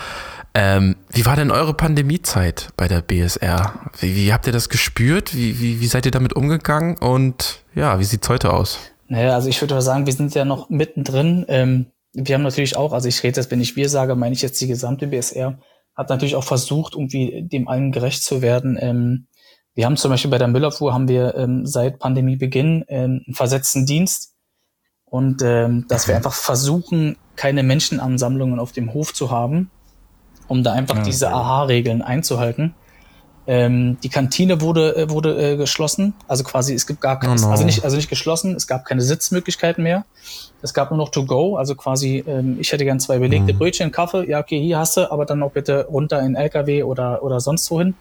ähm, 0.53 0.95
wie 1.11 1.25
war 1.25 1.35
denn 1.35 1.51
eure 1.51 1.73
Pandemiezeit 1.73 2.69
bei 2.77 2.87
der 2.87 3.01
BSR? 3.01 3.73
Wie, 3.99 4.15
wie 4.15 4.33
habt 4.33 4.47
ihr 4.47 4.53
das 4.53 4.69
gespürt? 4.69 5.35
Wie, 5.35 5.59
wie, 5.59 5.81
wie 5.81 5.87
seid 5.87 6.05
ihr 6.05 6.11
damit 6.11 6.33
umgegangen? 6.33 6.97
Und 6.97 7.63
ja, 7.73 7.99
wie 7.99 8.05
sieht's 8.05 8.27
heute 8.29 8.53
aus? 8.53 8.79
Naja, 9.07 9.35
also 9.35 9.49
ich 9.49 9.61
würde 9.61 9.75
mal 9.75 9.81
sagen, 9.81 10.05
wir 10.05 10.13
sind 10.13 10.33
ja 10.33 10.45
noch 10.45 10.69
mittendrin. 10.69 11.45
Ähm, 11.47 11.85
wir 12.15 12.35
haben 12.35 12.43
natürlich 12.43 12.77
auch, 12.77 12.93
also 12.93 13.07
ich 13.07 13.21
rede 13.23 13.39
jetzt, 13.39 13.51
wenn 13.51 13.61
ich 13.61 13.75
wir 13.75 13.89
sage, 13.89 14.15
meine 14.15 14.33
ich 14.33 14.41
jetzt 14.41 14.59
die 14.61 14.67
gesamte 14.67 15.07
BSR, 15.07 15.59
hat 15.95 16.09
natürlich 16.09 16.35
auch 16.35 16.43
versucht, 16.43 16.93
irgendwie 16.93 17.47
dem 17.47 17.67
allen 17.67 17.91
gerecht 17.91 18.23
zu 18.23 18.41
werden. 18.41 18.77
Ähm, 18.79 19.27
wir 19.73 19.85
haben 19.85 19.97
zum 19.97 20.11
Beispiel 20.11 20.31
bei 20.31 20.37
der 20.37 20.47
Müllabfuhr 20.47 20.93
haben 20.93 21.07
wir 21.07 21.35
ähm, 21.35 21.65
seit 21.65 21.99
Pandemiebeginn 21.99 22.85
ähm, 22.87 23.21
einen 23.25 23.35
versetzten 23.35 23.85
Dienst 23.85 24.33
und 25.03 25.41
ähm, 25.43 25.85
dass 25.89 26.07
wir 26.07 26.15
einfach 26.15 26.33
versuchen, 26.33 27.17
keine 27.35 27.63
Menschenansammlungen 27.63 28.59
auf 28.59 28.71
dem 28.71 28.93
Hof 28.93 29.13
zu 29.13 29.31
haben, 29.31 29.69
um 30.47 30.63
da 30.63 30.71
einfach 30.71 30.97
Ja, 30.97 31.03
diese 31.03 31.27
okay. 31.27 31.35
AHA-Regeln 31.35 32.01
einzuhalten. 32.01 32.75
Ähm, 33.47 33.97
die 34.01 34.09
Kantine 34.09 34.59
wurde, 34.61 34.95
äh, 34.95 35.09
wurde 35.09 35.53
äh, 35.53 35.55
geschlossen. 35.57 36.13
Also 36.27 36.43
quasi, 36.43 36.73
es 36.73 36.87
gibt 36.87 36.99
gar 37.01 37.19
keine, 37.19 37.33
Oh 37.33 37.35
no. 37.45 37.51
also 37.51 37.63
nicht, 37.63 37.83
also 37.83 37.95
nicht 37.95 38.09
geschlossen, 38.09 38.55
es 38.55 38.65
gab 38.65 38.85
keine 38.85 39.01
Sitzmöglichkeiten 39.01 39.83
mehr. 39.83 40.03
Es 40.63 40.73
gab 40.73 40.89
nur 40.89 40.97
noch 40.97 41.09
to 41.09 41.25
go, 41.25 41.55
also 41.57 41.75
quasi, 41.75 42.23
ähm, 42.25 42.57
ich 42.59 42.71
hätte 42.71 42.85
gern 42.85 42.99
zwei 42.99 43.19
belegte 43.19 43.53
Mhm. 43.53 43.57
Brötchen, 43.59 43.91
Kaffee, 43.91 44.27
ja, 44.27 44.39
okay, 44.39 44.59
hier 44.59 44.79
hast 44.79 44.97
du, 44.97 45.11
aber 45.11 45.25
dann 45.25 45.43
auch 45.43 45.51
bitte 45.51 45.85
runter 45.85 46.21
in 46.21 46.33
LKW 46.35 46.81
oder, 46.83 47.21
oder 47.21 47.39
sonst 47.39 47.69
wohin. 47.69 47.93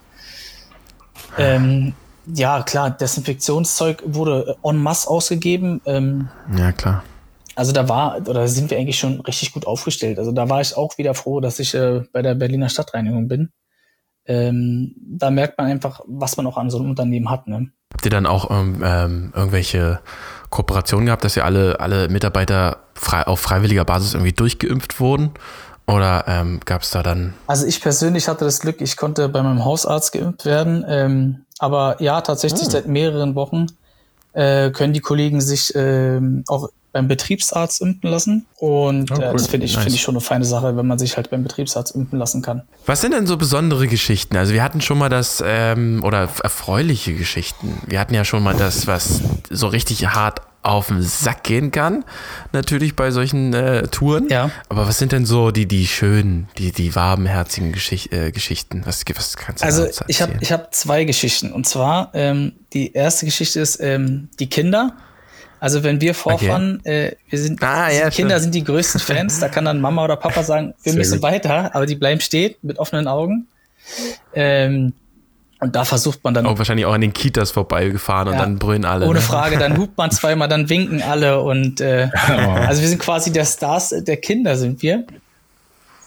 Ähm, 1.38 1.92
ja, 2.35 2.62
klar, 2.62 2.90
Desinfektionszeug 2.90 4.02
wurde 4.07 4.57
en 4.62 4.76
masse 4.78 5.09
ausgegeben. 5.11 5.80
Ähm, 5.85 6.28
Ja, 6.57 6.72
klar. 6.72 7.04
also 7.54 7.72
da 7.72 7.88
war, 7.88 8.16
oder 8.26 8.48
sind 8.48 8.70
wir 8.70 8.78
eigentlich 8.78 8.98
schon 8.98 9.20
richtig 9.20 9.52
gut 9.52 9.66
aufgestellt. 9.66 10.18
Also 10.18 10.33
da 10.33 10.48
war 10.48 10.61
ich 10.62 10.76
auch 10.76 10.96
wieder 10.96 11.12
froh, 11.14 11.40
dass 11.40 11.59
ich 11.59 11.74
äh, 11.74 12.02
bei 12.12 12.22
der 12.22 12.35
Berliner 12.35 12.68
Stadtreinigung 12.70 13.28
bin. 13.28 13.50
Ähm, 14.26 14.94
da 14.98 15.30
merkt 15.30 15.58
man 15.58 15.66
einfach, 15.66 16.00
was 16.06 16.37
man 16.37 16.46
auch 16.46 16.56
an 16.56 16.70
so 16.70 16.78
einem 16.78 16.90
Unternehmen 16.90 17.30
hat. 17.30 17.46
Ne? 17.46 17.70
Habt 17.92 18.04
ihr 18.04 18.10
dann 18.10 18.26
auch 18.26 18.50
ähm, 18.50 18.82
ähm, 18.84 19.32
irgendwelche 19.34 20.00
Kooperationen 20.50 21.06
gehabt, 21.06 21.24
dass 21.24 21.37
ihr 21.37 21.44
alle, 21.44 21.80
alle 21.80 22.08
Mitarbeiter 22.08 22.78
frei, 22.94 23.26
auf 23.26 23.40
freiwilliger 23.40 23.84
Basis 23.84 24.14
irgendwie 24.14 24.32
durchgeimpft 24.32 25.00
wurden? 25.00 25.30
Oder 25.87 26.24
ähm, 26.26 26.60
gab 26.64 26.82
es 26.82 26.90
da 26.90 27.02
dann. 27.02 27.34
Also 27.46 27.66
ich 27.66 27.82
persönlich 27.82 28.26
hatte 28.28 28.46
das 28.46 28.60
Glück, 28.60 28.80
ich 28.80 28.96
konnte 28.96 29.28
bei 29.28 29.42
meinem 29.42 29.64
Hausarzt 29.64 30.12
geimpft 30.12 30.46
werden. 30.46 30.84
Ähm, 30.88 31.44
aber 31.58 32.00
ja, 32.00 32.20
tatsächlich 32.22 32.68
seit 32.68 32.87
mehreren 32.87 33.34
Wochen 33.34 33.66
äh, 34.32 34.70
können 34.70 34.94
die 34.94 35.00
Kollegen 35.00 35.40
sich 35.40 35.72
ähm, 35.74 36.44
auch 36.48 36.68
beim 36.94 37.09
Betriebsarzt 37.09 37.83
impfen 37.83 38.09
lassen. 38.09 38.46
Und 38.57 39.11
Oh, 39.11 39.14
äh, 39.16 39.26
cool. 39.26 39.33
das 39.35 39.48
finde 39.48 39.66
ich, 39.66 39.74
Nice. 39.74 39.83
finde 39.83 39.96
ich 39.96 40.02
schon 40.02 40.14
eine 40.14 40.22
feine 40.22 40.44
Sache, 40.46 40.76
wenn 40.76 40.87
man 40.87 40.98
sich 40.98 41.16
halt 41.16 41.28
beim 41.28 41.42
Betriebsarzt 41.42 41.94
impfen 41.94 42.18
lassen 42.18 42.40
kann. 42.40 42.62
Was 42.87 43.02
sind 43.02 43.12
denn 43.12 43.26
so 43.26 43.37
besondere 43.37 43.87
Geschichten? 43.88 44.37
Also 44.38 44.54
wir 44.54 44.62
hatten 44.62 44.80
schon 44.80 44.96
mal 44.96 45.11
das, 45.11 45.42
ähm, 45.46 46.02
oder 46.02 46.28
erfreuliche 46.42 47.12
Geschichten. 47.14 47.83
Wir 47.87 48.00
hatten 48.00 48.14
ja 48.14 48.24
schon 48.24 48.42
mal 48.42 48.54
das, 48.54 48.87
was 48.87 49.20
so 49.50 49.66
richtig 49.66 50.07
hart 50.14 50.40
auf 50.62 50.87
den 50.87 51.02
Sack 51.02 51.42
gehen 51.42 51.70
kann, 51.72 52.04
natürlich 52.52 52.96
bei 52.96 53.11
solchen 53.11 53.52
äh, 53.52 53.87
Touren. 53.88 54.28
Ja. 54.30 54.50
Aber 54.70 54.87
was 54.87 54.98
sind 54.98 55.12
denn 55.12 55.26
so 55.26 55.50
die, 55.50 55.66
die 55.66 55.87
schönen, 55.87 56.48
die, 56.57 56.72
die 56.72 56.94
warmherzigen 56.94 57.70
Geschicht, 57.72 58.14
äh, 58.14 58.30
Geschichten? 58.33 58.80
Was, 58.87 59.04
was 59.14 59.37
kannst 59.37 59.62
du 59.62 59.66
Also 59.66 59.87
ich 60.09 60.22
habe 60.22 60.33
ich 60.40 60.52
hab 60.52 60.74
zwei 60.74 61.04
Geschichten. 61.04 61.52
Und 61.52 61.66
zwar, 61.66 62.11
ähm, 62.14 62.52
die 62.72 62.94
erste 62.94 63.26
Geschichte 63.26 63.61
ist 63.61 63.78
ähm, 63.80 64.28
die 64.40 64.48
Kinder. 64.48 64.96
Also 65.64 65.83
wenn 65.83 65.98
wir 66.03 66.12
vorfahren, 66.14 66.85
äh, 66.85 67.12
wir 67.31 67.38
sind, 67.38 67.62
Ah, 67.62 67.90
ja, 67.90 68.11
die 68.11 68.16
Kinder 68.16 68.38
sind 68.38 68.55
die 68.55 68.62
größten 68.64 69.00
Fans, 69.00 69.40
da 69.40 69.48
kann 69.48 69.64
dann 69.64 69.81
Mama 69.81 70.05
oder 70.05 70.16
Papa 70.16 70.42
sagen, 70.42 70.74
wir 70.83 70.92
Sehr 70.92 70.98
müssen 70.98 71.14
gut. 71.14 71.22
weiter, 71.22 71.74
aber 71.74 71.87
die 71.87 71.94
bleiben 71.94 72.20
stehen 72.20 72.55
mit 72.61 72.79
offenen 72.79 73.09
Augen. 73.09 73.46
Ähm, 74.35 74.92
und 75.61 75.74
da 75.74 75.87
versucht 75.87 76.22
man 76.22 76.35
dann 76.35 76.44
auch 76.44 76.59
wahrscheinlich 76.59 76.85
auch 76.85 76.92
an 76.92 77.00
den 77.00 77.14
Kitas 77.14 77.50
vorbeigefahren 77.50 78.29
und 78.29 78.35
Ja. 78.35 78.40
dann 78.40 78.59
brüllen 78.59 78.85
alle. 78.85 79.07
ohne 79.07 79.20
ne? 79.20 79.24
Frage, 79.24 79.57
dann 79.57 79.79
hupt 79.79 79.96
man 79.96 80.11
zweimal, 80.11 80.48
dann 80.48 80.68
winken 80.68 81.00
alle 81.03 81.40
und 81.40 81.81
äh, 81.81 82.11
also 82.29 82.83
wir 82.83 82.88
sind 82.88 82.98
quasi 82.98 83.33
der 83.33 83.46
Stars 83.46 83.88
der 83.88 84.16
Kinder 84.18 84.57
sind 84.57 84.83
wir. 84.83 85.05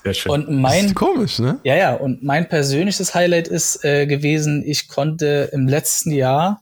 Sehr 0.04 0.14
schön. 0.14 0.32
Und 0.34 0.46
Das 0.46 0.54
mein 0.56 0.86
ist 0.86 0.96
komisch, 0.96 1.40
ne? 1.40 1.58
Ja, 1.64 1.76
ja, 1.76 1.94
und 1.96 2.22
mein 2.24 2.48
persönliches 2.48 3.16
Highlight 3.16 3.48
ist 3.48 3.84
äh, 3.84 4.06
gewesen, 4.06 4.62
ich 4.64 4.88
konnte 4.88 5.50
im 5.52 5.68
letzten 5.68 6.12
Jahr, 6.12 6.62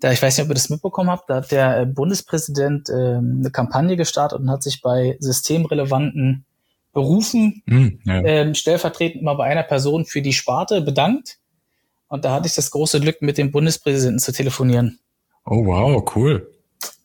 da 0.00 0.12
ich 0.12 0.22
weiß 0.22 0.36
nicht, 0.36 0.44
ob 0.44 0.50
ihr 0.50 0.54
das 0.54 0.70
mitbekommen 0.70 1.10
habt, 1.10 1.28
da 1.28 1.36
hat 1.36 1.52
der 1.52 1.80
äh, 1.80 1.86
Bundespräsident 1.86 2.88
ähm, 2.88 3.38
eine 3.40 3.50
Kampagne 3.50 3.96
gestartet 3.96 4.40
und 4.40 4.50
hat 4.50 4.62
sich 4.62 4.80
bei 4.80 5.16
systemrelevanten 5.20 6.44
Berufen 6.92 7.62
Hm, 7.68 8.00
ja. 8.04 8.22
ähm, 8.24 8.54
stellvertretend 8.54 9.22
mal 9.22 9.34
bei 9.34 9.44
einer 9.44 9.62
Person 9.62 10.06
für 10.06 10.22
die 10.22 10.32
Sparte 10.32 10.80
bedankt. 10.80 11.38
Und 12.08 12.24
da 12.24 12.32
hatte 12.32 12.48
ich 12.48 12.54
das 12.54 12.72
große 12.72 13.00
Glück, 13.00 13.22
mit 13.22 13.38
dem 13.38 13.52
Bundespräsidenten 13.52 14.18
zu 14.18 14.32
telefonieren. 14.32 14.98
Oh, 15.44 15.64
wow, 15.64 16.02
cool. 16.16 16.50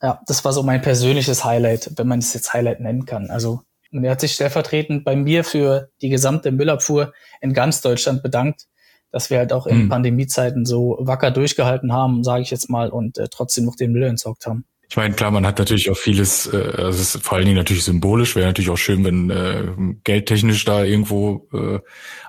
Ja, 0.02 0.22
das 0.26 0.44
war 0.44 0.54
so 0.54 0.64
mein 0.64 0.82
persönliches 0.82 1.46
Highlight, 1.46 1.92
wenn 1.98 2.08
man 2.08 2.20
es 2.20 2.34
jetzt 2.34 2.54
Highlight 2.54 2.80
nennen 2.80 3.06
kann. 3.06 3.30
Also, 3.30 3.62
und 3.92 4.04
er 4.04 4.12
hat 4.12 4.22
sich 4.22 4.34
stellvertretend 4.34 5.04
bei 5.04 5.16
mir 5.16 5.44
für 5.44 5.90
die 6.02 6.10
gesamte 6.10 6.52
Müllabfuhr 6.52 7.14
in 7.42 7.54
ganz 7.54 7.82
Deutschland 7.82 8.24
bedankt, 8.24 8.66
dass 9.12 9.30
wir 9.30 9.38
halt 9.38 9.54
auch 9.54 9.68
in 9.68 9.82
Hm. 9.82 9.90
Pandemiezeiten 9.90 10.66
so 10.66 10.98
wacker 11.00 11.32
durchgehalten 11.32 11.94
haben, 11.94 12.24
sage 12.24 12.42
ich 12.44 12.52
jetzt 12.52 12.70
mal, 12.70 12.90
und 12.90 13.18
äh, 13.18 13.28
trotzdem 13.30 13.66
noch 13.66 13.76
den 13.76 13.92
Müll 13.92 14.04
entsorgt 14.04 14.46
haben. 14.46 14.66
Ich 14.88 14.98
meine, 14.98 15.16
klar, 15.16 15.32
man 15.32 15.46
hat 15.48 15.58
natürlich 15.58 15.90
auch 15.90 15.98
vieles, 15.98 16.48
äh, 16.48 16.58
also 16.58 16.90
es 16.90 17.16
ist 17.16 17.24
vor 17.24 17.38
allen 17.38 17.46
Dingen 17.46 17.58
natürlich 17.58 17.84
symbolisch, 17.84 18.36
wäre 18.36 18.48
natürlich 18.48 18.70
auch 18.70 18.78
schön, 18.78 19.04
wenn 19.04 19.30
äh, 19.30 19.64
geldtechnisch 20.04 20.64
da 20.66 20.84
irgendwo 20.84 21.48
äh, 21.54 21.80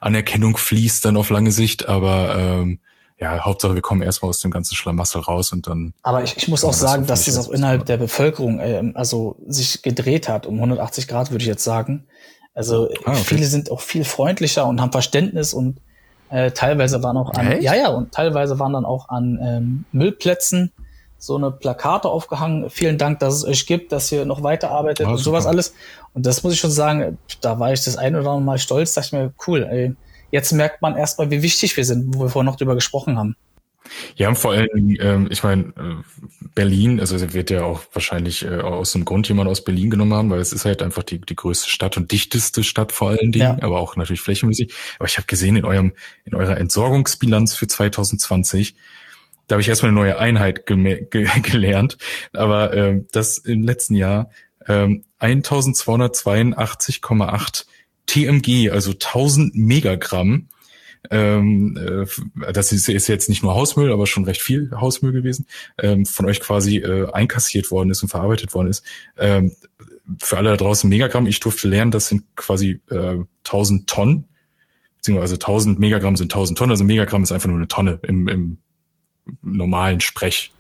Anerkennung 0.00 0.56
fließt 0.56 1.04
dann 1.04 1.16
auf 1.16 1.30
lange 1.30 1.52
Sicht, 1.52 1.88
aber 1.88 2.36
ähm, 2.38 2.80
ja, 3.18 3.44
Hauptsache 3.44 3.74
wir 3.74 3.82
kommen 3.82 4.02
erstmal 4.02 4.28
aus 4.28 4.40
dem 4.40 4.50
ganzen 4.50 4.74
Schlamassel 4.74 5.22
raus 5.22 5.52
und 5.52 5.66
dann 5.66 5.94
Aber 6.02 6.22
ich, 6.22 6.36
ich 6.36 6.48
muss 6.48 6.64
auch 6.64 6.70
das 6.70 6.80
sagen, 6.80 7.06
dass 7.06 7.26
jetzt 7.26 7.38
auch 7.38 7.50
innerhalb 7.50 7.86
der 7.86 7.96
Bevölkerung 7.96 8.60
ähm, 8.60 8.92
also 8.94 9.36
sich 9.46 9.82
gedreht 9.82 10.28
hat, 10.28 10.46
um 10.46 10.56
180 10.56 11.08
Grad 11.08 11.30
würde 11.30 11.42
ich 11.42 11.48
jetzt 11.48 11.64
sagen. 11.64 12.06
Also 12.52 12.88
Ah, 13.04 13.12
okay. 13.12 13.22
viele 13.24 13.46
sind 13.46 13.70
auch 13.70 13.80
viel 13.80 14.04
freundlicher 14.04 14.66
und 14.66 14.80
haben 14.80 14.92
Verständnis 14.92 15.54
und 15.54 15.78
äh, 16.30 16.50
teilweise 16.50 17.02
waren 17.02 17.16
auch 17.16 17.32
an, 17.34 17.52
Echt? 17.52 17.62
ja, 17.62 17.74
ja, 17.74 17.88
und 17.88 18.12
teilweise 18.12 18.58
waren 18.58 18.72
dann 18.72 18.84
auch 18.84 19.08
an 19.08 19.38
ähm, 19.42 19.84
Müllplätzen 19.92 20.72
so 21.18 21.36
eine 21.36 21.50
Plakate 21.50 22.08
aufgehangen. 22.08 22.68
Vielen 22.70 22.98
Dank, 22.98 23.20
dass 23.20 23.34
es 23.34 23.44
euch 23.44 23.66
gibt, 23.66 23.90
dass 23.92 24.12
ihr 24.12 24.24
noch 24.24 24.42
weiterarbeitet 24.42 25.06
Ah, 25.06 25.10
und 25.10 25.18
sowas 25.18 25.44
super. 25.44 25.52
alles. 25.54 25.74
Und 26.14 26.26
das 26.26 26.42
muss 26.42 26.52
ich 26.52 26.60
schon 26.60 26.70
sagen, 26.70 27.18
da 27.40 27.58
war 27.58 27.72
ich 27.72 27.82
das 27.84 27.96
ein 27.96 28.14
oder 28.14 28.30
andere 28.30 28.42
Mal 28.42 28.58
stolz, 28.58 28.94
dachte 28.94 29.06
ich 29.06 29.12
mir, 29.12 29.32
cool, 29.46 29.64
ey, 29.64 29.94
jetzt 30.30 30.52
merkt 30.52 30.82
man 30.82 30.96
erstmal, 30.96 31.30
wie 31.30 31.42
wichtig 31.42 31.76
wir 31.76 31.84
sind, 31.84 32.14
wo 32.14 32.20
wir 32.20 32.28
vorher 32.28 32.50
noch 32.50 32.56
drüber 32.56 32.74
gesprochen 32.74 33.18
haben. 33.18 33.36
Ja, 34.16 34.28
und 34.28 34.36
vor 34.36 34.52
allen 34.52 34.68
Dingen, 34.74 34.96
ähm, 35.00 35.28
ich 35.30 35.42
meine, 35.42 35.64
äh, 35.76 35.94
Berlin, 36.54 37.00
also 37.00 37.16
es 37.16 37.32
wird 37.34 37.50
ja 37.50 37.64
auch 37.64 37.82
wahrscheinlich 37.92 38.44
äh, 38.44 38.60
aus 38.60 38.92
dem 38.92 39.04
Grund 39.04 39.28
jemand 39.28 39.48
aus 39.48 39.64
Berlin 39.64 39.90
genommen 39.90 40.14
haben, 40.14 40.30
weil 40.30 40.40
es 40.40 40.52
ist 40.52 40.64
halt 40.64 40.82
einfach 40.82 41.02
die, 41.02 41.20
die 41.20 41.36
größte 41.36 41.70
Stadt 41.70 41.96
und 41.96 42.12
dichteste 42.12 42.62
Stadt 42.64 42.92
vor 42.92 43.10
allen 43.10 43.32
Dingen, 43.32 43.58
Ja. 43.58 43.62
aber 43.62 43.80
auch 43.80 43.96
natürlich 43.96 44.20
flächenmäßig. 44.20 44.72
Aber 44.98 45.08
ich 45.08 45.16
habe 45.16 45.26
gesehen 45.26 45.56
in 45.56 45.64
eurem, 45.64 45.92
in 46.24 46.34
eurer 46.34 46.56
Entsorgungsbilanz 46.56 47.54
für 47.54 47.66
2020, 47.66 48.76
da 49.48 49.54
habe 49.54 49.62
ich 49.62 49.68
erstmal 49.68 49.90
eine 49.90 50.00
neue 50.00 50.18
Einheit 50.18 50.66
ge 50.66 51.06
gelernt, 51.42 51.98
aber 52.32 52.74
ähm, 52.74 53.06
das 53.12 53.38
im 53.38 53.62
letzten 53.62 53.94
Jahr 53.94 54.30
ähm, 54.66 55.04
1282,8 55.20 57.64
TMG, 58.06 58.70
also 58.70 58.90
1000 58.92 59.54
Megagramm 59.54 60.48
ähm, 61.10 61.76
äh, 61.76 62.52
das 62.52 62.72
ist, 62.72 62.88
ist 62.88 63.08
jetzt 63.08 63.28
nicht 63.28 63.42
nur 63.42 63.54
Hausmüll, 63.54 63.92
aber 63.92 64.06
schon 64.06 64.24
recht 64.24 64.42
viel 64.42 64.70
Hausmüll 64.72 65.12
gewesen, 65.12 65.46
ähm, 65.78 66.06
von 66.06 66.26
euch 66.26 66.40
quasi 66.40 66.78
äh, 66.78 67.10
einkassiert 67.12 67.70
worden 67.70 67.90
ist 67.90 68.02
und 68.02 68.08
verarbeitet 68.08 68.54
worden 68.54 68.68
ist. 68.68 68.84
Ähm, 69.16 69.52
für 70.20 70.36
alle 70.36 70.50
da 70.50 70.56
draußen 70.56 70.88
Megagramm, 70.88 71.26
ich 71.26 71.40
durfte 71.40 71.68
lernen, 71.68 71.90
das 71.90 72.08
sind 72.08 72.24
quasi 72.36 72.80
äh, 72.90 73.18
1000 73.44 73.88
Tonnen, 73.88 74.24
beziehungsweise 74.98 75.34
1000 75.34 75.78
Megagramm 75.78 76.16
sind 76.16 76.32
1000 76.32 76.58
Tonnen, 76.58 76.70
also 76.70 76.84
Megagramm 76.84 77.22
ist 77.22 77.32
einfach 77.32 77.48
nur 77.48 77.58
eine 77.58 77.68
Tonne 77.68 77.98
im, 78.02 78.28
im 78.28 78.58
normalen 79.42 80.00
Sprech. 80.00 80.52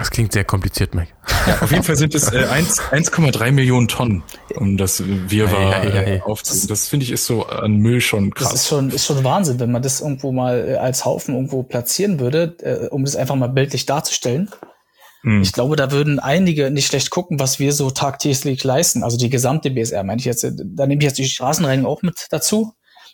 Das 0.00 0.10
klingt 0.10 0.32
sehr 0.32 0.44
kompliziert, 0.44 0.94
Mike. 0.94 1.12
Auf 1.60 1.70
jeden 1.70 1.84
Fall 1.84 1.94
sind 1.96 2.14
es 2.14 2.32
äh, 2.32 2.44
1 2.46 2.80
1,3 2.80 3.52
Millionen 3.52 3.86
Tonnen, 3.86 4.22
um 4.56 4.76
das 4.76 5.02
wir 5.06 5.52
war 5.52 5.58
Ei, 5.60 5.88
ei, 5.88 5.92
ei. 5.92 6.16
äh, 6.16 6.20
aufzunehmen. 6.22 6.66
Das 6.68 6.88
finde 6.88 7.04
ich 7.04 7.12
ist 7.12 7.26
so 7.26 7.46
an 7.46 7.76
Müll 7.76 8.00
schon 8.00 8.30
Das 8.30 8.42
ist 8.44 8.48
krass. 8.48 8.68
schon, 8.68 8.90
ist 8.90 9.06
schon 9.06 9.22
Wahnsinn, 9.24 9.60
wenn 9.60 9.70
man 9.70 9.82
das 9.82 10.00
irgendwo 10.00 10.32
mal 10.32 10.68
äh, 10.70 10.74
als 10.76 11.04
Haufen 11.04 11.34
irgendwo 11.34 11.62
platzieren 11.62 12.18
würde, 12.18 12.56
äh, 12.62 12.88
um 12.88 13.04
das 13.04 13.14
einfach 13.14 13.36
mal 13.36 13.48
bildlich 13.48 13.86
darzustellen. 13.86 14.50
Hm. 15.22 15.42
Ich 15.42 15.52
glaube, 15.52 15.76
da 15.76 15.92
würden 15.92 16.18
einige 16.18 16.70
nicht 16.70 16.86
schlecht 16.86 17.10
gucken, 17.10 17.38
was 17.38 17.58
wir 17.58 17.72
so 17.74 17.90
tagtäglich 17.90 18.64
leisten. 18.64 19.04
Also 19.04 19.18
die 19.18 19.28
gesamte 19.28 19.70
BSR, 19.70 20.02
meine 20.02 20.18
ich 20.18 20.24
jetzt. 20.24 20.44
äh, 20.44 20.52
Da 20.54 20.86
nehme 20.86 21.00
ich 21.00 21.04
jetzt 21.06 21.18
die 21.18 21.26
Straßenreinigung 21.26 21.90
auch 21.90 22.02
mit 22.02 22.26
dazu. 22.30 22.72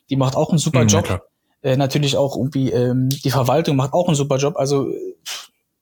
Die 0.09 0.17
macht 0.17 0.37
auch 0.37 0.51
einen 0.51 0.59
super 0.59 0.83
Hm, 0.83 0.89
ja, 0.89 1.01
Job. 1.01 1.23
äh, 1.63 1.77
natürlich 1.77 2.17
auch 2.17 2.37
irgendwie 2.37 2.71
ähm, 2.71 3.09
die 3.09 3.31
Verwaltung 3.31 3.75
macht 3.75 3.93
auch 3.93 4.07
einen 4.07 4.15
super 4.15 4.37
Job. 4.37 4.55
Also 4.57 4.87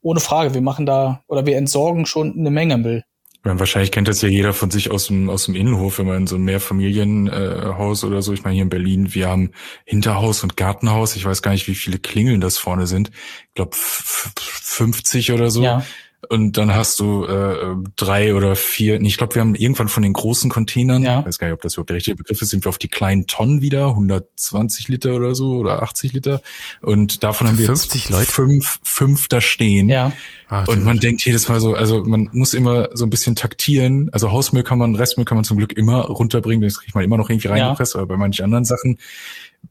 ohne 0.05 0.21
Frage, 0.21 0.55
wir 0.55 0.61
machen 0.61 0.87
da 0.87 1.23
oder 1.27 1.47
wir 1.47 1.57
entsorgen 1.57 2.07
schon 2.07 2.39
eine 2.39 2.51
Menge 2.51 2.79
Müll. 2.79 3.05
Meine, 3.43 3.59
wahrscheinlich 3.59 3.93
kennt 3.93 4.09
das 4.09 4.23
ja 4.23 4.29
jeder 4.29 4.55
von 4.55 4.71
sich 4.71 4.91
aus 4.91 5.09
dem, 5.09 5.29
aus 5.29 5.45
dem 5.45 5.55
Innenhof, 5.55 5.99
wenn 5.99 6.07
man 6.07 6.17
in 6.19 6.27
so 6.27 6.37
ein 6.37 6.45
Mehrfamilienhaus 6.45 8.03
äh, 8.03 8.07
oder 8.07 8.23
so. 8.23 8.33
Ich 8.33 8.43
meine, 8.43 8.55
hier 8.55 8.63
in 8.63 8.71
Berlin, 8.71 9.15
wir 9.15 9.29
haben 9.29 9.51
Hinterhaus 9.85 10.43
und 10.43 10.57
Gartenhaus. 10.57 11.15
Ich 11.15 11.27
weiß 11.27 11.43
gar 11.43 11.53
nicht, 11.53 11.69
wie 11.69 11.75
viele 11.75 11.99
Klingeln 11.99 12.41
das 12.41 12.57
vorne 12.57 12.87
sind. 12.87 13.11
Ich 13.49 13.55
glaube 13.55 13.73
50 13.75 15.33
oder 15.33 15.51
so. 15.51 15.63
Ja. 15.63 15.85
Und 16.29 16.57
dann 16.57 16.75
hast 16.75 17.01
du 17.01 17.25
äh, 17.25 17.75
drei 17.97 18.35
oder 18.35 18.57
vier, 18.57 18.99
nee, 19.01 19.09
ich 19.09 19.17
glaube, 19.17 19.35
wir 19.35 19.41
haben 19.43 19.55
irgendwann 19.55 19.89
von 19.89 20.03
den 20.03 20.13
großen 20.13 20.51
Containern, 20.51 21.03
Ja. 21.03 21.21
ich 21.21 21.27
weiß 21.27 21.39
gar 21.39 21.47
nicht, 21.49 21.55
ob 21.55 21.63
das 21.63 21.75
überhaupt 21.75 21.91
der 21.91 21.97
richtige 21.97 22.17
Begriff 22.17 22.41
ist, 22.43 22.51
sind 22.51 22.65
wir 22.65 22.69
auf 22.69 22.79
die 22.79 22.89
kleinen 22.89 23.27
Tonnen 23.27 23.61
wieder, 23.63 23.89
120 23.91 24.89
Liter 24.89 25.15
oder 25.15 25.35
so 25.35 25.55
oder 25.57 25.83
80 25.83 26.13
Liter. 26.13 26.41
Und 26.81 27.23
davon 27.23 27.49
haben 27.49 27.59
wir 27.59 27.67
50 27.67 28.03
jetzt 28.05 28.11
Leute? 28.11 28.31
fünf, 28.31 28.81
fünf 28.83 29.29
da 29.29 29.41
stehen. 29.41 29.89
Ja. 29.89 30.13
Ah, 30.49 30.65
Und 30.65 30.85
man 30.85 30.99
denkt 31.01 31.25
jedes 31.25 31.49
Mal 31.49 31.59
so, 31.61 31.75
also 31.75 32.05
man 32.05 32.29
muss 32.33 32.55
immer 32.55 32.91
so 32.93 33.05
ein 33.07 33.11
bisschen 33.11 33.35
taktieren. 33.35 34.11
Also 34.13 34.31
Hausmüll 34.31 34.63
kann 34.63 34.79
man, 34.79 34.95
Restmüll 34.95 35.25
kann 35.25 35.37
man 35.37 35.45
zum 35.45 35.57
Glück 35.57 35.73
immer 35.73 36.03
runterbringen, 36.03 36.63
das 36.63 36.79
kriegt 36.81 36.95
man 36.95 37.03
immer 37.03 37.17
noch 37.17 37.31
irgendwie 37.31 37.49
Ja. 37.49 37.55
reingepresst, 37.55 37.97
aber 37.97 38.07
bei 38.07 38.17
manchen 38.17 38.45
anderen 38.45 38.65
Sachen 38.65 38.99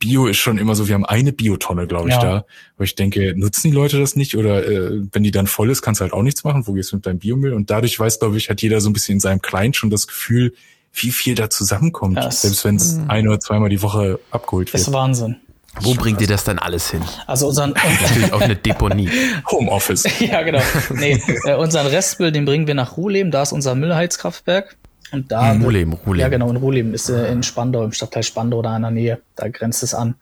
Bio 0.03 0.27
ist 0.27 0.37
schon 0.37 0.57
immer 0.57 0.75
so, 0.75 0.87
wir 0.89 0.95
haben 0.95 1.05
eine 1.05 1.31
Biotonne, 1.31 1.87
glaube 1.87 2.09
ich, 2.09 2.15
Ja. 2.15 2.21
da. 2.21 2.45
Wo 2.77 2.83
ich 2.83 2.95
denke, 2.95 3.33
nutzen 3.37 3.69
die 3.71 3.73
Leute 3.75 3.97
das 3.99 4.15
nicht? 4.17 4.35
Oder 4.35 4.67
äh, 4.67 4.99
wenn 5.13 5.23
die 5.23 5.31
dann 5.31 5.47
voll 5.47 5.69
ist, 5.69 5.81
kannst 5.81 6.01
du 6.01 6.03
halt 6.03 6.11
auch 6.13 6.23
nichts 6.23 6.43
machen. 6.43 6.67
Wo 6.67 6.73
gehst 6.73 6.91
du 6.91 6.97
mit 6.97 7.05
deinem 7.05 7.19
Biomüll? 7.19 7.53
Und 7.53 7.69
dadurch 7.69 7.97
weiß, 7.99 8.19
glaube 8.19 8.37
ich, 8.37 8.49
hat 8.49 8.61
jeder 8.61 8.81
so 8.81 8.89
ein 8.89 8.93
bisschen 8.93 9.13
in 9.13 9.19
seinem 9.21 9.41
Kleinen 9.41 9.73
schon 9.73 9.89
das 9.89 10.07
Gefühl, 10.07 10.53
wie 10.93 11.11
viel 11.11 11.35
da 11.35 11.49
zusammenkommt. 11.49 12.17
Ja, 12.17 12.27
es- 12.27 12.41
Selbst 12.41 12.65
wenn 12.65 12.75
es 12.75 12.99
ein 13.07 13.27
oder 13.27 13.39
zweimal 13.39 13.69
die 13.69 13.81
Woche 13.81 14.19
abgeholt 14.31 14.67
Das 14.67 14.81
wird. 14.81 14.87
ist 14.89 14.93
Wahnsinn. 14.93 15.37
Wo 15.81 15.95
bringt 15.95 16.21
ihr 16.21 16.27
das 16.27 16.43
dann 16.43 16.59
alles 16.59 16.91
hin? 16.91 17.01
Also 17.25 17.47
unseren, 17.47 17.71
Natürlich 18.01 18.31
auf 18.31 18.41
eine 18.43 18.55
Deponie. 18.55 19.09
Homeoffice. 19.51 20.03
ja 20.19 20.43
genau. 20.43 20.61
Nee, 20.93 21.19
äh, 21.45 21.55
unseren 21.55 21.87
Restmüll, 21.87 22.31
den 22.31 22.45
bringen 22.45 22.67
wir 22.67 22.75
nach 22.75 22.97
Ruhlem. 22.97 23.31
Da 23.31 23.41
ist 23.41 23.53
unser 23.53 23.73
Müllheizkraftwerk. 23.73 24.75
Und 25.13 25.31
da 25.31 25.53
wird- 25.53 25.63
Ruhlem, 25.63 25.93
Ruhlem. 25.93 26.19
Ja, 26.21 26.27
genau, 26.29 26.49
in 26.49 26.57
Ruhlem 26.57 26.93
ist 26.93 27.09
äh, 27.09 27.31
in 27.31 27.43
Spandau, 27.43 27.83
im 27.83 27.91
Stadtteil 27.93 28.23
Spandau 28.23 28.61
da 28.61 28.75
in 28.75 28.81
der 28.81 28.91
Nähe. 28.91 29.19
Da 29.35 29.47
grenzt 29.47 29.83
es 29.83 29.93
an. 29.93 30.15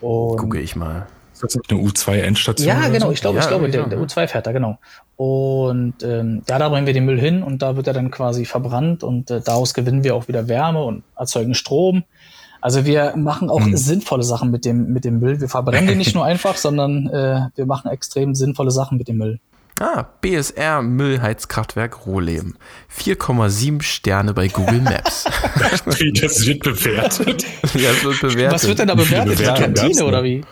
Und 0.00 0.36
Gucke 0.36 0.60
ich 0.60 0.76
mal. 0.76 1.06
Ist 1.32 1.42
das 1.42 1.56
eine 1.68 1.80
U2-Endstation? 1.80 2.68
Ja, 2.68 2.88
genau, 2.88 3.06
So? 3.06 3.12
ich 3.12 3.20
glaube, 3.20 3.38
Ja, 3.38 3.42
ich 3.42 3.48
glaube, 3.48 3.64
irgendwie 3.64 3.78
der, 3.78 3.88
der 3.88 3.98
ne? 3.98 4.04
U2 4.06 4.28
fährt 4.28 4.46
da, 4.46 4.52
genau. 4.52 4.78
Und 5.16 5.94
ähm, 6.02 6.42
ja, 6.48 6.58
da 6.58 6.68
bringen 6.68 6.86
wir 6.86 6.94
den 6.94 7.04
Müll 7.04 7.18
hin 7.20 7.42
und 7.42 7.62
da 7.62 7.76
wird 7.76 7.86
er 7.86 7.92
dann 7.94 8.10
quasi 8.10 8.44
verbrannt 8.44 9.02
und 9.02 9.30
äh, 9.30 9.40
daraus 9.40 9.74
gewinnen 9.74 10.04
wir 10.04 10.14
auch 10.14 10.28
wieder 10.28 10.46
Wärme 10.48 10.82
und 10.84 11.04
erzeugen 11.16 11.54
Strom. 11.54 12.04
Also 12.60 12.84
wir 12.84 13.14
machen 13.16 13.50
auch 13.50 13.60
Hm. 13.60 13.76
sinnvolle 13.76 14.22
Sachen 14.22 14.50
mit 14.52 14.64
dem, 14.64 14.92
mit 14.92 15.04
dem 15.04 15.18
Müll. 15.18 15.40
Wir 15.40 15.48
verbrennen 15.48 15.88
den 15.88 15.98
nicht 15.98 16.14
nur 16.16 16.24
einfach, 16.24 16.56
sondern 16.56 17.08
äh, 17.08 17.48
wir 17.56 17.66
machen 17.66 17.90
extrem 17.90 18.34
sinnvolle 18.34 18.70
Sachen 18.70 18.98
mit 18.98 19.08
dem 19.08 19.16
Müll. 19.16 19.40
Ah, 19.80 20.06
BSR 20.20 20.82
Müllheizkraftwerk 20.82 22.06
Rohlem. 22.06 22.56
4,7 22.96 23.82
Sterne 23.82 24.34
bei 24.34 24.48
Google 24.48 24.80
Maps. 24.80 25.24
Das 25.58 26.46
wird 26.46 26.62
bewertet. 26.62 27.44
ja, 27.74 27.90
es 27.90 28.04
wird 28.04 28.20
bewertet. 28.20 28.52
Was 28.52 28.66
wird 28.66 28.78
denn 28.78 28.88
da 28.88 28.94
bewertet? 28.94 29.32
Die 29.32 29.42
Bewertungen 29.42 29.74
Kantine 29.74 30.04
oder 30.04 30.22
wie? 30.24 30.44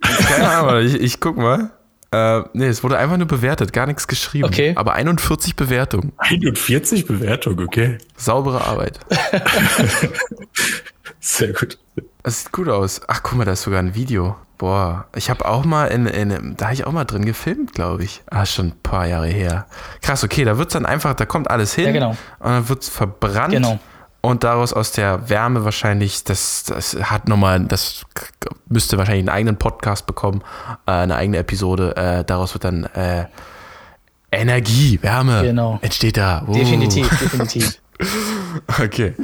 Keine 0.00 0.48
Ahnung, 0.48 0.86
ich, 0.86 0.94
ich 0.94 1.20
guck 1.20 1.36
mal. 1.36 1.70
Äh, 2.10 2.42
nee, 2.54 2.66
es 2.66 2.82
wurde 2.82 2.96
einfach 2.98 3.18
nur 3.18 3.26
bewertet, 3.26 3.72
gar 3.72 3.86
nichts 3.86 4.08
geschrieben. 4.08 4.46
Okay. 4.46 4.72
Aber 4.76 4.94
41 4.94 5.56
Bewertungen. 5.56 6.12
41 6.18 7.06
Bewertung, 7.06 7.58
okay. 7.60 7.98
Saubere 8.16 8.64
Arbeit. 8.64 8.98
Sehr 11.20 11.52
gut. 11.52 11.78
Das 12.22 12.40
sieht 12.40 12.52
gut 12.52 12.68
aus. 12.68 13.02
Ach, 13.08 13.22
guck 13.22 13.36
mal, 13.38 13.44
da 13.44 13.52
ist 13.52 13.62
sogar 13.62 13.80
ein 13.80 13.94
Video. 13.94 14.36
Boah, 14.58 15.06
ich 15.14 15.30
habe 15.30 15.46
auch 15.46 15.64
mal 15.64 15.86
in, 15.86 16.06
in 16.06 16.56
da 16.56 16.66
habe 16.66 16.74
ich 16.74 16.84
auch 16.86 16.90
mal 16.92 17.04
drin 17.04 17.24
gefilmt, 17.24 17.72
glaube 17.74 18.02
ich. 18.02 18.22
Ah, 18.28 18.44
schon 18.44 18.66
ein 18.68 18.80
paar 18.82 19.06
Jahre 19.06 19.28
her. 19.28 19.66
Krass, 20.02 20.24
okay, 20.24 20.44
da 20.44 20.58
wird's 20.58 20.72
dann 20.72 20.84
einfach, 20.84 21.14
da 21.14 21.24
kommt 21.26 21.48
alles 21.50 21.74
hin 21.74 21.86
Ja, 21.86 21.92
genau. 21.92 22.10
und 22.40 22.50
dann 22.50 22.68
wird's 22.68 22.88
verbrannt. 22.88 23.52
Genau. 23.52 23.78
Und 24.20 24.42
daraus 24.42 24.72
aus 24.72 24.90
der 24.90 25.30
Wärme 25.30 25.64
wahrscheinlich, 25.64 26.24
das, 26.24 26.64
das 26.64 26.96
hat 27.00 27.28
nochmal, 27.28 27.60
das 27.66 28.04
müsste 28.68 28.98
wahrscheinlich 28.98 29.22
einen 29.22 29.28
eigenen 29.36 29.56
Podcast 29.58 30.06
bekommen, 30.06 30.42
äh, 30.86 30.90
eine 30.90 31.14
eigene 31.14 31.38
Episode. 31.38 31.96
Äh, 31.96 32.24
daraus 32.24 32.52
wird 32.52 32.64
dann 32.64 32.82
äh, 32.94 33.26
Energie, 34.32 34.98
Wärme 35.02 35.42
Genau. 35.42 35.78
entsteht 35.82 36.16
da. 36.16 36.42
Uh. 36.46 36.52
Definitiv, 36.52 37.08
definitiv. 37.18 37.78
Okay. 38.80 39.14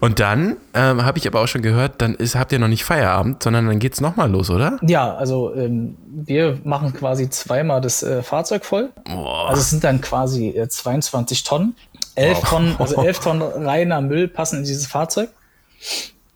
Und 0.00 0.20
dann 0.20 0.56
ähm, 0.72 1.04
habe 1.04 1.18
ich 1.18 1.26
aber 1.26 1.40
auch 1.40 1.46
schon 1.46 1.62
gehört, 1.62 2.00
dann 2.00 2.14
ist, 2.14 2.34
habt 2.34 2.52
ihr 2.52 2.58
noch 2.58 2.68
nicht 2.68 2.84
Feierabend, 2.84 3.42
sondern 3.42 3.66
dann 3.66 3.78
geht's 3.78 4.00
nochmal 4.00 4.30
los, 4.30 4.50
oder? 4.50 4.78
Ja, 4.82 5.14
also 5.14 5.54
ähm, 5.54 5.96
wir 6.06 6.58
machen 6.64 6.92
quasi 6.92 7.30
zweimal 7.30 7.80
das 7.80 8.02
äh, 8.02 8.22
Fahrzeug 8.22 8.64
voll. 8.64 8.90
Also 9.04 9.60
es 9.60 9.70
sind 9.70 9.84
dann 9.84 10.00
quasi 10.00 10.48
äh, 10.48 10.68
22 10.68 11.44
Tonnen. 11.44 11.76
11 12.16 12.40
Tonnen, 12.40 12.76
also 12.78 13.02
11 13.02 13.18
Tonnen 13.20 13.42
reiner 13.42 14.00
Müll 14.00 14.28
passen 14.28 14.58
in 14.58 14.64
dieses 14.64 14.86
Fahrzeug. 14.86 15.30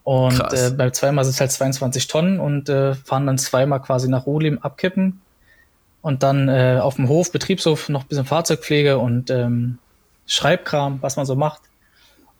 Und 0.05 0.41
äh, 0.53 0.71
beim 0.71 0.93
zweimal 0.93 1.25
sind 1.25 1.35
es 1.35 1.41
halt 1.41 1.53
22 1.53 2.07
Tonnen 2.09 2.41
und 2.41 2.69
äh, 2.69 2.95
fahren 2.95 3.27
dann 3.27 3.39
zweimal 3.39 3.81
quasi 3.83 4.09
nach 4.09 4.27
Ruhlim 4.27 4.59
abkippen. 4.59 5.21
Und 6.01 6.23
dann 6.23 6.49
äh, 6.49 6.79
auf 6.81 6.97
dem 6.97 7.09
Hof, 7.09 7.33
Betriebshof, 7.33 7.89
noch 7.89 8.03
ein 8.03 8.09
bisschen 8.09 8.25
Fahrzeugpflege 8.25 8.99
und 8.99 9.31
ähm, 9.31 9.79
Schreibkram, 10.27 10.99
was 11.01 11.17
man 11.17 11.27
so 11.27 11.35
macht. 11.35 11.61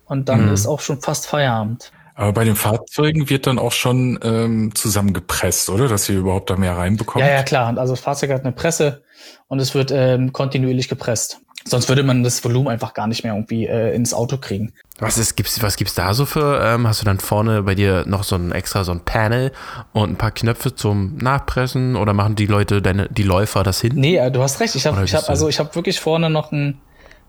Und 0.09 0.29
dann 0.29 0.53
ist 0.53 0.67
auch 0.67 0.81
schon 0.81 1.01
fast 1.01 1.27
Feierabend. 1.27 1.93
Aber 2.19 2.33
bei 2.33 2.43
den 2.43 2.57
Fahrzeugen 2.57 3.31
wird 3.31 3.47
dann 3.47 3.61
auch 3.61 3.71
schon 3.71 4.19
ähm, 4.25 4.75
zusammengepresst, 4.75 5.71
oder? 5.71 5.87
Dass 5.87 6.09
ihr 6.09 6.19
überhaupt 6.19 6.51
da 6.51 6.57
mehr 6.57 6.77
reinbekommt? 6.77 7.25
Ja, 7.25 7.31
ja, 7.31 7.43
klar. 7.45 7.79
Also 7.79 7.93
das 7.93 8.01
Fahrzeug 8.01 8.31
hat 8.31 8.41
eine 8.41 8.51
Presse 8.51 9.05
und 9.47 9.61
es 9.61 9.73
wird 9.77 9.93
ähm, 9.93 10.33
kontinuierlich 10.33 10.89
gepresst. 10.89 11.41
Sonst 11.65 11.89
würde 11.89 12.03
man 12.03 12.25
das 12.25 12.43
Volumen 12.45 12.69
einfach 12.69 12.95
gar 12.95 13.07
nicht 13.07 13.23
mehr 13.23 13.35
irgendwie 13.35 13.67
äh, 13.67 13.95
ins 13.95 14.15
Auto 14.15 14.39
kriegen. 14.39 14.73
Was 14.99 15.17
ist, 15.17 15.37
gibt's, 15.37 15.63
was 15.63 15.77
gibt's 15.77 15.95
da 15.95 16.13
so 16.13 16.27
für, 16.27 16.61
ähm, 16.65 16.89
hast 16.89 17.01
du 17.01 17.05
dann 17.05 17.21
vorne 17.21 17.63
bei 17.63 17.77
dir 17.77 18.05
noch 18.07 18.25
so 18.25 18.35
ein 18.35 18.51
extra 18.51 18.83
so 18.83 18.93
ein 18.93 19.05
Panel 19.05 19.53
und 19.93 20.11
ein 20.11 20.17
paar 20.17 20.33
Knöpfe 20.33 20.75
zum 20.75 21.19
Nachpressen 21.19 21.95
oder 21.95 22.15
machen 22.15 22.35
die 22.35 22.47
Leute, 22.47 22.83
deine, 22.83 23.09
die 23.09 23.23
Läufer 23.23 23.63
das 23.63 23.81
hin? 23.81 23.93
Nee, 23.95 24.17
äh, 24.17 24.31
du 24.33 24.43
hast 24.43 24.59
recht. 24.61 24.75
Ich 24.75 24.87
habe 24.87 25.05
ich 25.05 25.15
hab, 25.15 25.29
also 25.29 25.49
ich 25.49 25.59
habe 25.61 25.73
wirklich 25.75 26.01
vorne 26.01 26.31
noch 26.31 26.51
ein 26.51 26.81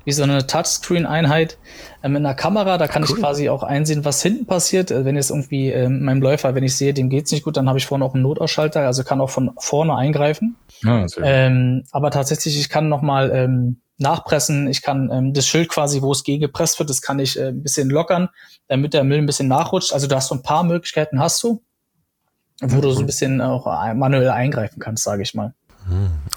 wie 0.05 0.11
so 0.11 0.23
eine 0.23 0.47
Touchscreen-Einheit 0.47 1.57
äh, 2.01 2.09
mit 2.09 2.17
einer 2.17 2.33
Kamera. 2.33 2.77
Da 2.77 2.87
kann 2.87 3.03
ich 3.03 3.09
quasi 3.15 3.49
auch 3.49 3.63
einsehen, 3.63 4.05
was 4.05 4.21
hinten 4.21 4.45
passiert. 4.45 4.91
Äh, 4.91 5.05
wenn 5.05 5.15
jetzt 5.15 5.29
irgendwie 5.29 5.71
äh, 5.71 5.89
meinem 5.89 6.21
Läufer, 6.21 6.55
wenn 6.55 6.63
ich 6.63 6.75
sehe, 6.75 6.93
dem 6.93 7.09
geht's 7.09 7.31
nicht 7.31 7.43
gut, 7.43 7.57
dann 7.57 7.67
habe 7.67 7.77
ich 7.77 7.85
vorne 7.85 8.05
auch 8.05 8.13
einen 8.13 8.23
Notausschalter, 8.23 8.81
also 8.85 9.03
kann 9.03 9.21
auch 9.21 9.29
von 9.29 9.51
vorne 9.57 9.95
eingreifen. 9.95 10.55
Gut. 10.83 11.17
Ähm, 11.23 11.83
aber 11.91 12.11
tatsächlich, 12.11 12.57
ich 12.59 12.69
kann 12.69 12.87
nochmal 12.89 13.31
ähm, 13.33 13.81
nachpressen. 13.97 14.67
Ich 14.67 14.81
kann 14.81 15.09
ähm, 15.11 15.33
das 15.33 15.45
Schild 15.45 15.67
quasi, 15.69 16.01
wo 16.01 16.11
es 16.13 16.23
gegen 16.23 16.39
gepresst 16.41 16.79
wird, 16.79 16.89
das 16.89 17.01
kann 17.01 17.19
ich 17.19 17.37
äh, 17.37 17.49
ein 17.49 17.61
bisschen 17.61 17.89
lockern, 17.89 18.29
damit 18.67 18.93
der 18.93 19.03
Müll 19.03 19.17
ein 19.17 19.25
bisschen 19.25 19.49
nachrutscht. 19.49 19.91
Also 19.93 20.07
du 20.07 20.15
hast 20.15 20.29
so 20.29 20.35
ein 20.35 20.41
paar 20.43 20.63
Möglichkeiten, 20.63 21.19
hast 21.19 21.43
du, 21.43 21.61
wo 22.61 22.79
du 22.79 22.91
so 22.91 23.01
ein 23.01 23.05
bisschen 23.05 23.41
auch 23.41 23.67
ein- 23.67 23.97
manuell 23.99 24.29
eingreifen 24.29 24.79
kannst, 24.79 25.03
sage 25.03 25.23
ich 25.23 25.33
mal. 25.33 25.53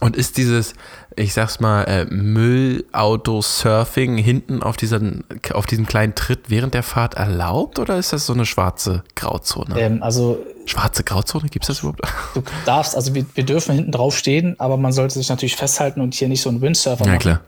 Und 0.00 0.16
ist 0.16 0.36
dieses, 0.36 0.74
ich 1.16 1.32
sag's 1.32 1.60
mal, 1.60 1.84
äh, 1.84 2.04
Müllauto-Surfing 2.06 4.16
hinten 4.16 4.62
auf, 4.62 4.76
diesen, 4.76 5.24
auf 5.52 5.66
diesem 5.66 5.86
kleinen 5.86 6.14
Tritt 6.14 6.50
während 6.50 6.74
der 6.74 6.82
Fahrt 6.82 7.14
erlaubt 7.14 7.78
oder 7.78 7.98
ist 7.98 8.12
das 8.12 8.26
so 8.26 8.32
eine 8.32 8.46
schwarze 8.46 9.04
Grauzone? 9.14 9.78
Ähm, 9.78 10.02
also 10.02 10.44
Schwarze 10.66 11.04
Grauzone, 11.04 11.48
gibt's 11.48 11.68
das 11.68 11.80
überhaupt? 11.80 12.02
du 12.34 12.42
darfst, 12.64 12.96
also 12.96 13.14
wir, 13.14 13.24
wir 13.34 13.44
dürfen 13.44 13.74
hinten 13.74 13.92
drauf 13.92 14.16
stehen, 14.16 14.58
aber 14.58 14.76
man 14.76 14.92
sollte 14.92 15.14
sich 15.14 15.28
natürlich 15.28 15.56
festhalten 15.56 16.00
und 16.00 16.14
hier 16.14 16.28
nicht 16.28 16.42
so 16.42 16.48
einen 16.48 16.60
Windsurfer 16.60 17.04
Ja, 17.04 17.12
machen. 17.12 17.20
klar. 17.20 17.40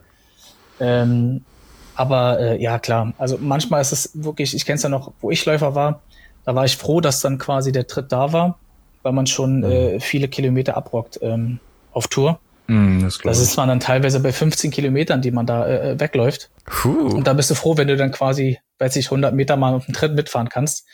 Ähm, 0.80 1.42
aber 1.94 2.40
äh, 2.40 2.62
ja, 2.62 2.78
klar. 2.78 3.12
Also 3.18 3.38
manchmal 3.40 3.80
ist 3.80 3.92
es 3.92 4.10
wirklich, 4.14 4.54
ich 4.54 4.66
kenne 4.66 4.76
es 4.76 4.82
ja 4.82 4.88
noch, 4.88 5.12
wo 5.20 5.30
ich 5.30 5.44
Läufer 5.46 5.74
war, 5.74 6.00
da 6.44 6.54
war 6.54 6.64
ich 6.64 6.76
froh, 6.76 7.00
dass 7.00 7.20
dann 7.20 7.38
quasi 7.38 7.72
der 7.72 7.86
Tritt 7.86 8.12
da 8.12 8.32
war, 8.32 8.58
weil 9.02 9.12
man 9.12 9.26
schon 9.26 9.62
äh, 9.62 10.00
viele 10.00 10.28
Kilometer 10.28 10.76
abrockt 10.76 11.20
ähm, 11.22 11.60
auf 11.94 12.08
Tour. 12.08 12.40
Hm, 12.66 13.02
das 13.02 13.18
Das 13.18 13.38
ist 13.40 13.56
man 13.56 13.68
dann 13.68 13.80
teilweise 13.80 14.20
bei 14.20 14.32
15 14.32 14.70
Kilometern, 14.70 15.20
die 15.22 15.30
man 15.30 15.46
da 15.46 15.66
äh, 15.68 16.00
wegläuft. 16.00 16.50
Puh. 16.64 17.08
Und 17.14 17.26
da 17.26 17.32
bist 17.34 17.50
du 17.50 17.54
froh, 17.54 17.76
wenn 17.76 17.88
du 17.88 17.96
dann 17.96 18.10
quasi, 18.10 18.58
weiß 18.78 18.96
ich, 18.96 19.06
100 19.06 19.34
Meter 19.34 19.56
mal 19.56 19.74
auf 19.74 19.84
dem 19.84 19.94
Tritt 19.94 20.14
mitfahren 20.14 20.48
kannst. 20.48 20.86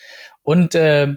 Und 0.42 0.74
äh, 0.74 1.14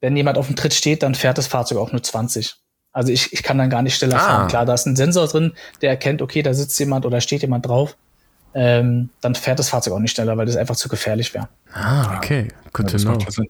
wenn 0.00 0.16
jemand 0.16 0.38
auf 0.38 0.46
dem 0.46 0.56
Tritt 0.56 0.74
steht, 0.74 1.02
dann 1.02 1.14
fährt 1.14 1.38
das 1.38 1.46
Fahrzeug 1.48 1.78
auch 1.78 1.90
nur 1.92 2.02
20. 2.02 2.54
Also 2.92 3.12
ich, 3.12 3.32
ich 3.32 3.42
kann 3.42 3.58
dann 3.58 3.68
gar 3.70 3.82
nicht 3.82 3.96
schneller 3.96 4.16
Ah. 4.16 4.20
fahren. 4.20 4.48
Klar, 4.48 4.64
da 4.66 4.74
ist 4.74 4.86
ein 4.86 4.96
Sensor 4.96 5.26
drin, 5.26 5.52
der 5.82 5.90
erkennt, 5.90 6.22
okay, 6.22 6.42
da 6.42 6.54
sitzt 6.54 6.78
jemand 6.78 7.04
oder 7.04 7.20
steht 7.20 7.42
jemand 7.42 7.66
drauf. 7.66 7.96
Ähm, 8.54 9.10
dann 9.20 9.34
fährt 9.34 9.58
das 9.58 9.68
Fahrzeug 9.68 9.92
auch 9.94 9.98
nicht 9.98 10.12
schneller, 10.14 10.36
weil 10.38 10.46
das 10.46 10.56
einfach 10.56 10.76
zu 10.76 10.88
gefährlich 10.88 11.34
wäre. 11.34 11.48
Ah, 11.74 12.16
okay. 12.16 12.48
Good 12.72 12.90
Ja, 12.92 12.98
to 12.98 13.04
know. 13.04 13.44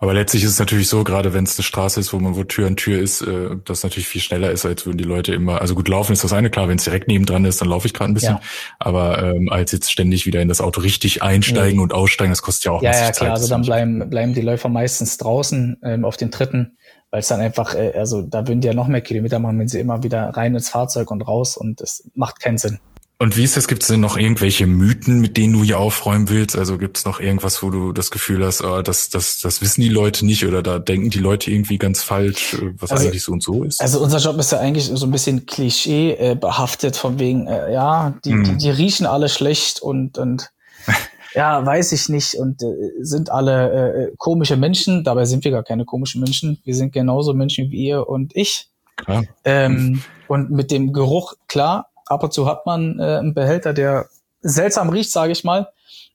Aber 0.00 0.14
letztlich 0.14 0.44
ist 0.44 0.50
es 0.52 0.58
natürlich 0.58 0.88
so, 0.88 1.02
gerade 1.02 1.34
wenn 1.34 1.44
es 1.44 1.58
eine 1.58 1.64
Straße 1.64 1.98
ist, 1.98 2.12
wo 2.12 2.18
man 2.18 2.36
wo 2.36 2.44
Tür 2.44 2.68
an 2.68 2.76
Tür 2.76 3.00
ist, 3.00 3.20
äh, 3.22 3.50
das 3.64 3.82
natürlich 3.82 4.06
viel 4.06 4.20
schneller 4.20 4.50
ist, 4.50 4.64
als 4.64 4.86
würden 4.86 4.98
die 4.98 5.04
Leute 5.04 5.34
immer, 5.34 5.60
also 5.60 5.74
gut 5.74 5.88
laufen 5.88 6.12
ist 6.12 6.22
das 6.22 6.32
eine, 6.32 6.50
klar, 6.50 6.68
wenn 6.68 6.78
es 6.78 6.84
direkt 6.84 7.08
nebendran 7.08 7.44
ist, 7.44 7.60
dann 7.60 7.68
laufe 7.68 7.86
ich 7.86 7.94
gerade 7.94 8.12
ein 8.12 8.14
bisschen. 8.14 8.34
Ja. 8.34 8.40
Aber 8.78 9.22
ähm, 9.22 9.48
als 9.50 9.72
jetzt 9.72 9.90
ständig 9.90 10.24
wieder 10.26 10.40
in 10.40 10.48
das 10.48 10.60
Auto 10.60 10.80
richtig 10.80 11.22
einsteigen 11.22 11.78
Nee. 11.78 11.82
und 11.82 11.92
aussteigen, 11.92 12.30
das 12.30 12.42
kostet 12.42 12.64
ja 12.66 12.72
auch 12.72 12.82
Ja, 12.82 12.92
ja, 12.92 12.98
klar. 12.98 13.12
Zeit. 13.12 13.30
Also 13.30 13.42
Das 13.42 13.50
dann 13.50 13.62
bleiben, 13.62 14.10
bleiben 14.10 14.34
die 14.34 14.40
Läufer 14.40 14.68
meistens 14.68 15.16
draußen 15.18 15.78
ähm, 15.82 16.04
auf 16.04 16.16
den 16.16 16.30
Tritten, 16.30 16.76
weil 17.10 17.20
es 17.20 17.28
dann 17.28 17.40
einfach, 17.40 17.74
äh, 17.74 17.92
also 17.96 18.22
da 18.22 18.46
würden 18.46 18.60
die 18.60 18.68
ja 18.68 18.74
noch 18.74 18.86
mehr 18.86 19.00
Kilometer 19.00 19.40
machen, 19.40 19.58
wenn 19.58 19.68
sie 19.68 19.80
immer 19.80 20.02
wieder 20.04 20.28
rein 20.30 20.54
ins 20.54 20.68
Fahrzeug 20.68 21.10
und 21.10 21.22
raus 21.22 21.56
und 21.56 21.80
das 21.80 22.08
macht 22.14 22.40
keinen 22.40 22.58
Sinn. 22.58 22.78
Und 23.20 23.36
wie 23.36 23.42
ist 23.42 23.56
das? 23.56 23.66
Gibt 23.66 23.82
es 23.82 23.88
denn 23.88 23.98
noch 23.98 24.16
irgendwelche 24.16 24.68
Mythen, 24.68 25.20
mit 25.20 25.36
denen 25.36 25.52
du 25.54 25.64
hier 25.64 25.80
aufräumen 25.80 26.28
willst? 26.28 26.56
Also 26.56 26.78
gibt 26.78 26.98
es 26.98 27.04
noch 27.04 27.18
irgendwas, 27.18 27.64
wo 27.64 27.70
du 27.70 27.92
das 27.92 28.12
Gefühl 28.12 28.44
hast, 28.46 28.62
oh, 28.62 28.80
das, 28.80 29.10
das, 29.10 29.40
das 29.40 29.60
wissen 29.60 29.80
die 29.80 29.88
Leute 29.88 30.24
nicht 30.24 30.46
oder 30.46 30.62
da 30.62 30.78
denken 30.78 31.10
die 31.10 31.18
Leute 31.18 31.50
irgendwie 31.50 31.78
ganz 31.78 32.04
falsch, 32.04 32.54
äh, 32.54 32.72
was 32.78 32.92
Also- 32.92 33.08
eigentlich 33.08 33.24
so 33.24 33.32
und 33.32 33.42
so 33.42 33.64
ist? 33.64 33.80
Also 33.80 34.00
unser 34.00 34.18
Job 34.18 34.38
ist 34.38 34.52
ja 34.52 34.60
eigentlich 34.60 34.84
so 34.84 35.04
ein 35.04 35.10
bisschen 35.10 35.46
Klischee 35.46 36.12
äh, 36.12 36.36
behaftet 36.36 36.94
von 36.96 37.18
wegen, 37.18 37.48
äh, 37.48 37.72
ja, 37.72 38.14
die, 38.24 38.34
Mhm. 38.34 38.44
die, 38.44 38.56
die 38.58 38.70
riechen 38.70 39.04
alle 39.06 39.28
schlecht 39.28 39.82
und, 39.82 40.16
und 40.16 40.50
ja, 41.34 41.66
weiß 41.66 41.90
ich 41.90 42.08
nicht 42.08 42.36
und 42.36 42.62
äh, 42.62 42.66
sind 43.00 43.32
alle 43.32 43.72
äh, 43.72 44.02
äh, 44.04 44.12
komische 44.16 44.56
Menschen. 44.56 45.02
Dabei 45.02 45.24
sind 45.24 45.42
wir 45.42 45.50
gar 45.50 45.64
keine 45.64 45.84
komischen 45.84 46.20
Menschen. 46.22 46.60
Wir 46.62 46.76
sind 46.76 46.92
genauso 46.92 47.34
Menschen 47.34 47.72
wie 47.72 47.88
ihr 47.88 48.08
und 48.08 48.36
ich. 48.36 48.68
Klar. 48.94 49.24
Ähm, 49.44 50.02
und 50.28 50.50
mit 50.50 50.70
dem 50.70 50.92
Geruch, 50.92 51.34
klar, 51.48 51.87
ab 52.10 52.22
und 52.22 52.32
zu 52.32 52.46
hat 52.46 52.66
man 52.66 52.98
äh, 52.98 53.18
einen 53.18 53.34
Behälter, 53.34 53.72
der 53.72 54.06
seltsam 54.40 54.90
riecht, 54.90 55.10
sage 55.10 55.32
ich 55.32 55.44
mal. 55.44 55.68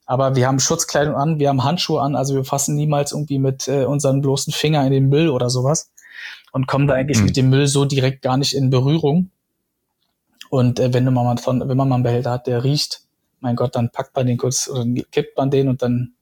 Aber 0.06 0.36
wir 0.36 0.46
haben 0.46 0.58
Schutzkleidung 0.58 1.14
an, 1.14 1.38
wir 1.38 1.48
haben 1.48 1.64
Handschuhe 1.64 2.00
an, 2.00 2.14
also 2.14 2.34
wir 2.34 2.44
fassen 2.44 2.74
niemals 2.74 3.12
irgendwie 3.12 3.38
mit 3.38 3.68
äh, 3.68 3.84
unseren 3.84 4.20
bloßen 4.20 4.52
Finger 4.52 4.84
in 4.84 4.92
den 4.92 5.08
Müll 5.08 5.30
oder 5.30 5.48
sowas 5.48 5.90
und 6.52 6.66
kommen 6.66 6.86
da 6.86 6.94
eigentlich 6.94 7.18
mhm. 7.18 7.24
mit 7.24 7.36
dem 7.36 7.50
Müll 7.50 7.66
so 7.66 7.84
direkt 7.84 8.22
gar 8.22 8.36
nicht 8.36 8.54
in 8.54 8.70
Berührung. 8.70 9.30
Und 10.50 10.78
äh, 10.78 10.92
wenn 10.92 11.04
man 11.04 11.14
mal 11.14 11.36
von, 11.38 11.60
wenn 11.60 11.76
man 11.76 11.88
mal 11.88 11.96
einen 11.96 12.04
Behälter 12.04 12.30
hat, 12.30 12.46
der 12.46 12.64
riecht, 12.64 13.00
mein 13.40 13.56
Gott, 13.56 13.74
dann 13.76 13.90
packt 13.90 14.14
man 14.14 14.26
den 14.26 14.36
kurz 14.36 14.68
oder 14.68 14.84
kippt 15.10 15.36
man 15.36 15.50
den 15.50 15.68
und 15.68 15.82
dann 15.82 16.12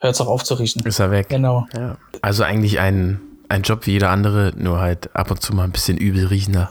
hört 0.00 0.14
es 0.14 0.20
auch 0.20 0.28
auf 0.28 0.44
zu 0.44 0.54
riechen. 0.54 0.84
Ist 0.84 0.98
er 0.98 1.10
weg. 1.10 1.28
Genau. 1.28 1.66
Ja. 1.74 1.96
Also 2.20 2.42
eigentlich 2.42 2.80
ein, 2.80 3.20
ein 3.48 3.62
Job 3.62 3.86
wie 3.86 3.92
jeder 3.92 4.10
andere, 4.10 4.52
nur 4.56 4.80
halt 4.80 5.14
ab 5.14 5.30
und 5.30 5.40
zu 5.40 5.54
mal 5.54 5.64
ein 5.64 5.72
bisschen 5.72 5.96
übel 5.96 6.26
riechender. 6.26 6.70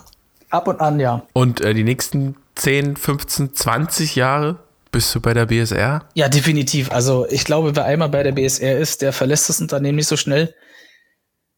Ab 0.49 0.67
und 0.67 0.79
an, 0.81 0.99
ja. 0.99 1.23
Und 1.33 1.61
äh, 1.61 1.73
die 1.73 1.83
nächsten 1.83 2.35
10, 2.59 2.97
15, 2.97 3.55
20 3.55 4.15
Jahre 4.15 4.59
bist 4.91 5.13
du 5.13 5.21
bei 5.21 5.33
der 5.33 5.45
BSR? 5.45 6.05
Ja, 6.15 6.29
definitiv. 6.29 6.91
Also 6.91 7.27
ich 7.29 7.45
glaube, 7.45 7.75
wer 7.75 7.85
einmal 7.85 8.09
bei 8.09 8.23
der 8.23 8.31
BSR 8.31 8.77
ist, 8.77 9.01
der 9.01 9.13
verlässt 9.13 9.47
das 9.49 9.61
Unternehmen 9.61 9.97
nicht 9.97 10.07
so 10.07 10.17
schnell, 10.17 10.53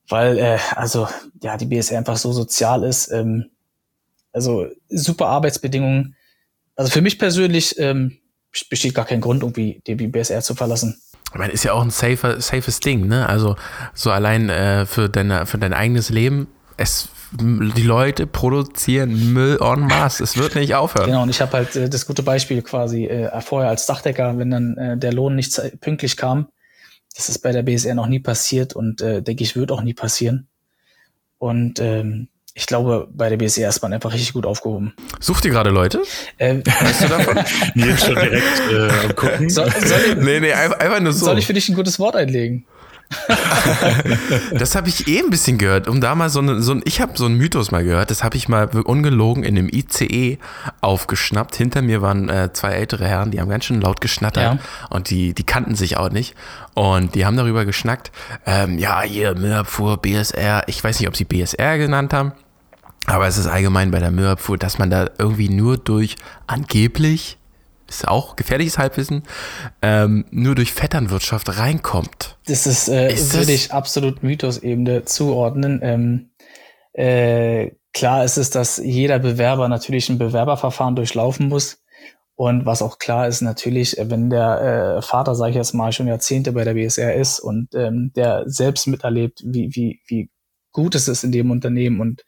weil 0.10 0.38
äh, 0.38 0.60
also 0.76 1.08
ja 1.42 1.58
die 1.58 1.66
BSR 1.66 2.00
einfach 2.00 2.18
so 2.18 2.34
sozial 2.34 2.84
ist. 2.84 3.10
Ähm, 3.12 3.50
also 4.34 4.68
super 4.90 5.28
Arbeitsbedingungen. 5.28 6.16
Also 6.76 6.92
für 6.92 7.02
mich 7.02 7.18
persönlich 7.18 7.78
ähm, 7.80 8.18
besteht 8.70 8.94
gar 8.94 9.06
kein 9.06 9.22
Grund, 9.22 9.44
irgendwie 9.44 9.82
die 9.88 9.96
BSR 9.96 10.42
zu 10.42 10.56
verlassen. 10.56 11.02
Ich 11.32 11.38
meine, 11.40 11.54
ist 11.54 11.64
ja 11.64 11.74
auch 11.74 11.82
ein 11.82 11.92
safer, 11.92 12.42
safes 12.42 12.82
Ding, 12.82 13.08
ne? 13.08 13.28
Also 13.28 13.56
so 13.94 14.12
allein 14.12 14.50
äh, 14.50 14.86
für, 14.86 15.10
deine, 15.10 15.46
für 15.46 15.58
dein 15.58 15.74
eigenes 15.74 16.10
Leben. 16.10 16.48
Es 16.76 17.08
die 17.32 17.84
Leute 17.84 18.28
produzieren 18.28 19.34
Müll 19.34 19.58
en 19.62 19.82
masse. 19.82 20.24
Es 20.24 20.38
wird 20.38 20.56
nicht 20.56 20.76
aufhören. 20.76 21.08
Genau, 21.08 21.24
und 21.24 21.30
ich 21.30 21.42
habe 21.42 21.54
halt 21.54 21.76
äh, 21.76 21.90
das 21.90 22.06
gute 22.06 22.24
Beispiel 22.24 22.62
quasi 22.62 23.06
äh, 23.06 23.42
vorher 23.42 23.70
als 23.70 23.86
Dachdecker, 23.86 24.38
wenn 24.38 24.52
dann 24.52 24.78
äh, 24.78 24.98
der 24.98 25.14
Lohn 25.14 25.36
nicht 25.36 25.60
pünktlich 25.80 26.18
kam. 26.18 26.48
Das 27.16 27.30
ist 27.30 27.40
bei 27.40 27.52
der 27.52 27.64
BSR 27.64 27.96
noch 27.96 28.08
nie 28.08 28.20
passiert 28.20 28.74
und 28.74 29.02
äh, 29.02 29.22
denke 29.22 29.44
ich, 29.44 29.56
wird 29.56 29.72
auch 29.72 29.82
nie 29.82 29.94
passieren. 29.94 30.48
Und 31.38 31.80
ähm, 31.80 32.28
ich 32.54 32.66
glaube, 32.66 33.08
bei 33.12 33.30
der 33.30 33.38
BSR 33.38 33.70
ist 33.70 33.82
man 33.82 33.94
einfach 33.94 34.14
richtig 34.14 34.34
gut 34.34 34.46
aufgehoben. 34.46 34.94
Sucht 35.20 35.46
ihr 35.46 35.52
gerade 35.52 35.70
Leute? 35.70 36.02
Äh, 36.38 36.58
weißt 36.66 37.04
du 37.04 37.08
davon? 37.08 37.38
Jetzt 37.76 38.06
schon 38.06 38.16
direkt 38.16 38.62
äh, 38.72 39.14
gucken. 39.14 39.50
Soll, 39.50 39.72
soll 39.72 40.00
ich, 40.10 40.16
nee, 40.18 40.40
nee, 40.40 40.54
einfach 40.54 41.00
nur 41.00 41.14
so. 41.14 41.26
Soll 41.26 41.38
ich 41.38 41.48
für 41.48 41.54
dich 41.54 41.70
ein 41.70 41.76
gutes 41.76 41.98
Wort 42.00 42.16
einlegen? 42.16 42.66
das 44.58 44.76
habe 44.76 44.90
ich 44.90 45.08
eh 45.08 45.20
ein 45.20 45.30
bisschen 45.30 45.58
gehört. 45.58 45.88
Um 45.88 46.02
da 46.02 46.16
mal 46.16 46.30
so, 46.30 46.40
eine, 46.40 46.62
so 46.62 46.74
ein, 46.74 46.82
ich 46.86 47.02
habe 47.02 47.14
so 47.16 47.26
einen 47.26 47.36
Mythos 47.36 47.72
mal 47.72 47.84
gehört. 47.84 48.12
Das 48.12 48.24
habe 48.24 48.38
ich 48.38 48.48
mal 48.48 48.68
ungelogen 48.68 49.44
in 49.44 49.58
einem 49.58 49.70
ICE 49.70 50.38
aufgeschnappt. 50.82 51.56
Hinter 51.56 51.82
mir 51.82 52.02
waren 52.02 52.30
äh, 52.30 52.52
zwei 52.54 52.72
ältere 52.72 53.08
Herren, 53.08 53.32
die 53.32 53.40
haben 53.40 53.50
ganz 53.50 53.66
schön 53.66 53.82
laut 53.82 54.02
geschnattert 54.02 54.44
ja. 54.44 54.60
und 54.90 55.10
die, 55.10 55.34
die 55.34 55.44
kannten 55.44 55.76
sich 55.76 55.98
auch 55.98 56.10
nicht. 56.10 56.36
Und 56.74 57.16
die 57.16 57.26
haben 57.26 57.38
darüber 57.38 57.66
geschnackt. 57.66 58.12
Ähm, 58.46 58.78
ja, 58.78 59.02
hier 59.02 59.36
Müllabfuhr, 59.36 59.98
BSR. 59.98 60.64
Ich 60.68 60.84
weiß 60.84 61.00
nicht, 61.00 61.08
ob 61.08 61.18
sie 61.18 61.26
BSR 61.26 61.78
genannt 61.78 62.14
haben. 62.14 62.32
Aber 63.08 63.28
es 63.28 63.38
ist 63.38 63.48
allgemein 63.48 63.92
bei 63.92 64.00
der 64.00 64.12
Müllabfuhr, 64.12 64.58
dass 64.58 64.78
man 64.78 64.90
da 64.90 65.10
irgendwie 65.18 65.50
nur 65.50 65.78
durch 65.78 66.16
angeblich 66.48 67.40
ist 67.96 68.08
auch 68.08 68.36
gefährliches 68.36 68.78
Halbwissen, 68.78 69.24
ähm, 69.82 70.26
nur 70.32 70.56
durch 70.56 70.72
Vetternwirtschaft 70.72 71.58
reinkommt. 71.58 72.38
Das 72.48 72.66
ist, 72.66 72.88
äh, 72.88 73.14
ist 73.14 73.34
würde 73.34 73.52
ich 73.52 73.72
absolut 73.72 74.24
Mythos-Ebene 74.24 75.06
zuordnen. 75.06 75.80
Ähm, 75.84 76.30
äh, 76.94 77.72
klar 77.94 78.24
ist 78.24 78.38
es, 78.38 78.50
dass 78.50 78.78
jeder 78.78 79.20
Bewerber 79.20 79.68
natürlich 79.68 80.10
ein 80.10 80.18
Bewerberverfahren 80.18 80.96
durchlaufen 80.96 81.48
muss. 81.48 81.78
Und 82.36 82.66
was 82.66 82.82
auch 82.82 82.98
klar 82.98 83.28
ist, 83.28 83.42
natürlich, 83.42 83.98
wenn 84.00 84.30
der 84.30 84.98
äh, 84.98 85.02
Vater, 85.02 85.36
sage 85.36 85.52
ich 85.52 85.58
jetzt 85.58 85.74
mal, 85.74 85.92
schon 85.92 86.08
Jahrzehnte 86.08 86.54
bei 86.54 86.64
der 86.64 86.74
BSR 86.74 87.14
ist 87.14 87.40
und 87.40 87.76
ähm, 87.76 88.12
der 88.16 88.44
selbst 88.48 88.88
miterlebt, 88.88 89.44
wie, 89.46 89.70
wie, 89.76 90.02
wie 90.08 90.32
gut 90.72 90.96
es 90.96 91.08
ist 91.08 91.24
in 91.24 91.32
dem 91.32 91.52
Unternehmen 91.52 92.00
und 92.00 92.26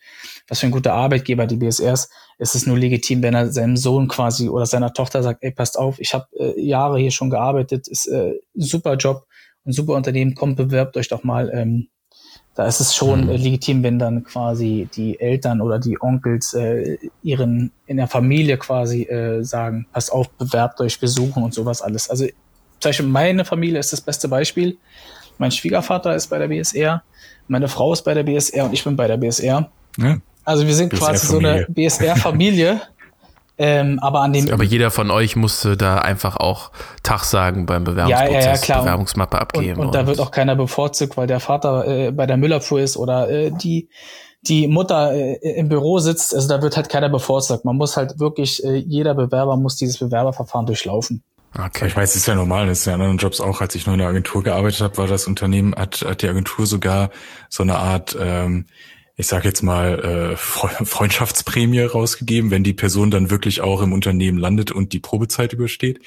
was 0.47 0.59
für 0.59 0.68
ein 0.68 0.72
guter 0.72 0.93
Arbeitgeber 0.93 1.47
die 1.47 1.55
BSR 1.55 1.93
ist, 1.93 2.11
ist 2.43 2.55
es 2.55 2.67
nur 2.67 2.77
legitim, 2.77 3.23
wenn 3.23 3.33
er 3.33 3.51
seinem 3.51 3.77
Sohn 3.77 4.07
quasi 4.07 4.49
oder 4.49 4.65
seiner 4.65 4.93
Tochter 4.93 5.23
sagt, 5.23 5.43
ey, 5.43 5.51
passt 5.51 5.79
auf, 5.79 5.99
ich 5.99 6.13
habe 6.13 6.27
äh, 6.37 6.61
Jahre 6.61 6.99
hier 6.99 7.11
schon 7.11 7.29
gearbeitet, 7.29 7.87
ist 7.87 8.05
äh, 8.07 8.33
super 8.53 8.95
Job 8.95 9.25
und 9.63 9.71
super 9.71 9.93
Unternehmen, 9.93 10.35
kommt, 10.35 10.57
bewerbt 10.57 10.97
euch 10.97 11.07
doch 11.07 11.23
mal. 11.23 11.49
Ähm, 11.53 11.87
da 12.55 12.67
ist 12.67 12.81
es 12.81 12.93
schon 12.93 13.29
äh, 13.29 13.37
legitim, 13.37 13.81
wenn 13.81 13.97
dann 13.97 14.23
quasi 14.23 14.87
die 14.93 15.19
Eltern 15.19 15.61
oder 15.61 15.79
die 15.79 15.99
Onkels 15.99 16.53
äh, 16.53 16.97
ihren 17.23 17.71
in 17.87 17.97
der 17.97 18.07
Familie 18.07 18.57
quasi 18.57 19.03
äh, 19.03 19.43
sagen, 19.43 19.87
passt 19.91 20.11
auf, 20.11 20.29
bewerbt 20.31 20.81
euch, 20.81 20.99
besuchen 20.99 21.43
und 21.43 21.53
sowas 21.53 21.81
alles. 21.81 22.09
Also 22.09 22.25
zum 22.25 22.89
Beispiel 22.89 23.07
meine 23.07 23.45
Familie 23.45 23.79
ist 23.79 23.93
das 23.93 24.01
beste 24.01 24.27
Beispiel. 24.27 24.77
Mein 25.37 25.51
Schwiegervater 25.51 26.13
ist 26.13 26.27
bei 26.27 26.37
der 26.37 26.49
BSR, 26.49 27.01
meine 27.47 27.67
Frau 27.69 27.93
ist 27.93 28.03
bei 28.03 28.13
der 28.13 28.23
BSR 28.23 28.65
und 28.65 28.73
ich 28.73 28.83
bin 28.83 28.95
bei 28.95 29.07
der 29.07 29.17
BSR. 29.17 29.71
Ja. 29.97 30.17
Also 30.43 30.67
wir 30.67 30.75
sind 30.75 30.93
quasi 30.93 31.27
so 31.27 31.37
eine 31.37 31.65
BSR-Familie. 31.69 32.81
ähm, 33.57 33.99
aber 34.01 34.21
an 34.21 34.33
dem. 34.33 34.51
Aber 34.51 34.63
jeder 34.63 34.91
von 34.91 35.11
euch 35.11 35.35
musste 35.35 35.77
da 35.77 35.97
einfach 35.97 36.37
auch 36.37 36.71
Tag 37.03 37.23
sagen 37.23 37.65
beim 37.65 37.83
Bewerbungsprozess, 37.83 38.33
ja, 38.33 38.39
ja, 38.39 38.55
ja, 38.55 38.61
klar. 38.61 38.81
Bewerbungsmappe 38.81 39.39
abgeben. 39.39 39.73
Und, 39.73 39.79
und, 39.79 39.85
und, 39.87 39.95
da 39.95 40.07
wird 40.07 40.19
auch 40.19 40.31
keiner 40.31 40.55
bevorzugt, 40.55 41.17
weil 41.17 41.27
der 41.27 41.39
Vater 41.39 41.87
äh, 41.87 42.11
bei 42.11 42.25
der 42.25 42.37
Müllabfuhr 42.37 42.81
ist 42.81 42.97
oder 42.97 43.29
äh, 43.29 43.51
die 43.51 43.89
die 44.47 44.67
Mutter 44.67 45.13
äh, 45.13 45.35
im 45.55 45.69
Büro 45.69 45.99
sitzt. 45.99 46.35
Also 46.35 46.47
da 46.47 46.61
wird 46.61 46.75
halt 46.75 46.89
keiner 46.89 47.09
bevorzugt. 47.09 47.65
Man 47.65 47.77
muss 47.77 47.97
halt 47.97 48.19
wirklich, 48.19 48.63
äh, 48.63 48.75
jeder 48.75 49.13
Bewerber 49.13 49.55
muss 49.57 49.77
dieses 49.77 49.97
Bewerberverfahren 49.97 50.65
durchlaufen. 50.65 51.23
Okay. 51.57 51.87
Ich 51.87 51.95
weiß, 51.95 52.09
es 52.11 52.15
ist 52.17 52.25
ja 52.25 52.35
normal, 52.35 52.67
das 52.67 52.79
ist 52.79 52.85
ja 52.85 52.95
in 52.95 53.01
anderen 53.01 53.19
Jobs 53.19 53.39
auch, 53.39 53.61
als 53.61 53.75
ich 53.75 53.85
noch 53.85 53.93
in 53.93 53.99
der 53.99 54.07
Agentur 54.07 54.43
gearbeitet 54.43 54.81
habe, 54.81 54.97
war 54.97 55.07
das 55.07 55.27
Unternehmen, 55.27 55.75
hat, 55.75 56.01
hat 56.01 56.21
die 56.23 56.27
Agentur 56.27 56.65
sogar 56.65 57.11
so 57.47 57.61
eine 57.61 57.77
Art 57.77 58.17
ähm, 58.19 58.65
ich 59.16 59.28
sage 59.28 59.47
jetzt 59.47 59.61
mal, 59.61 60.34
äh, 60.34 60.38
Freundschaftsprämie 60.86 61.82
rausgegeben, 61.82 62.49
wenn 62.49 62.64
die 62.64 62.74
Person 62.74 63.11
dann 63.11 63.30
wirklich 63.30 63.61
auch 63.61 63.82
im 63.82 63.93
Unternehmen 63.93 64.38
landet 64.38 64.72
und 64.72 64.91
die 64.91 64.99
Probezeit 64.99 65.53
übersteht. 65.53 65.99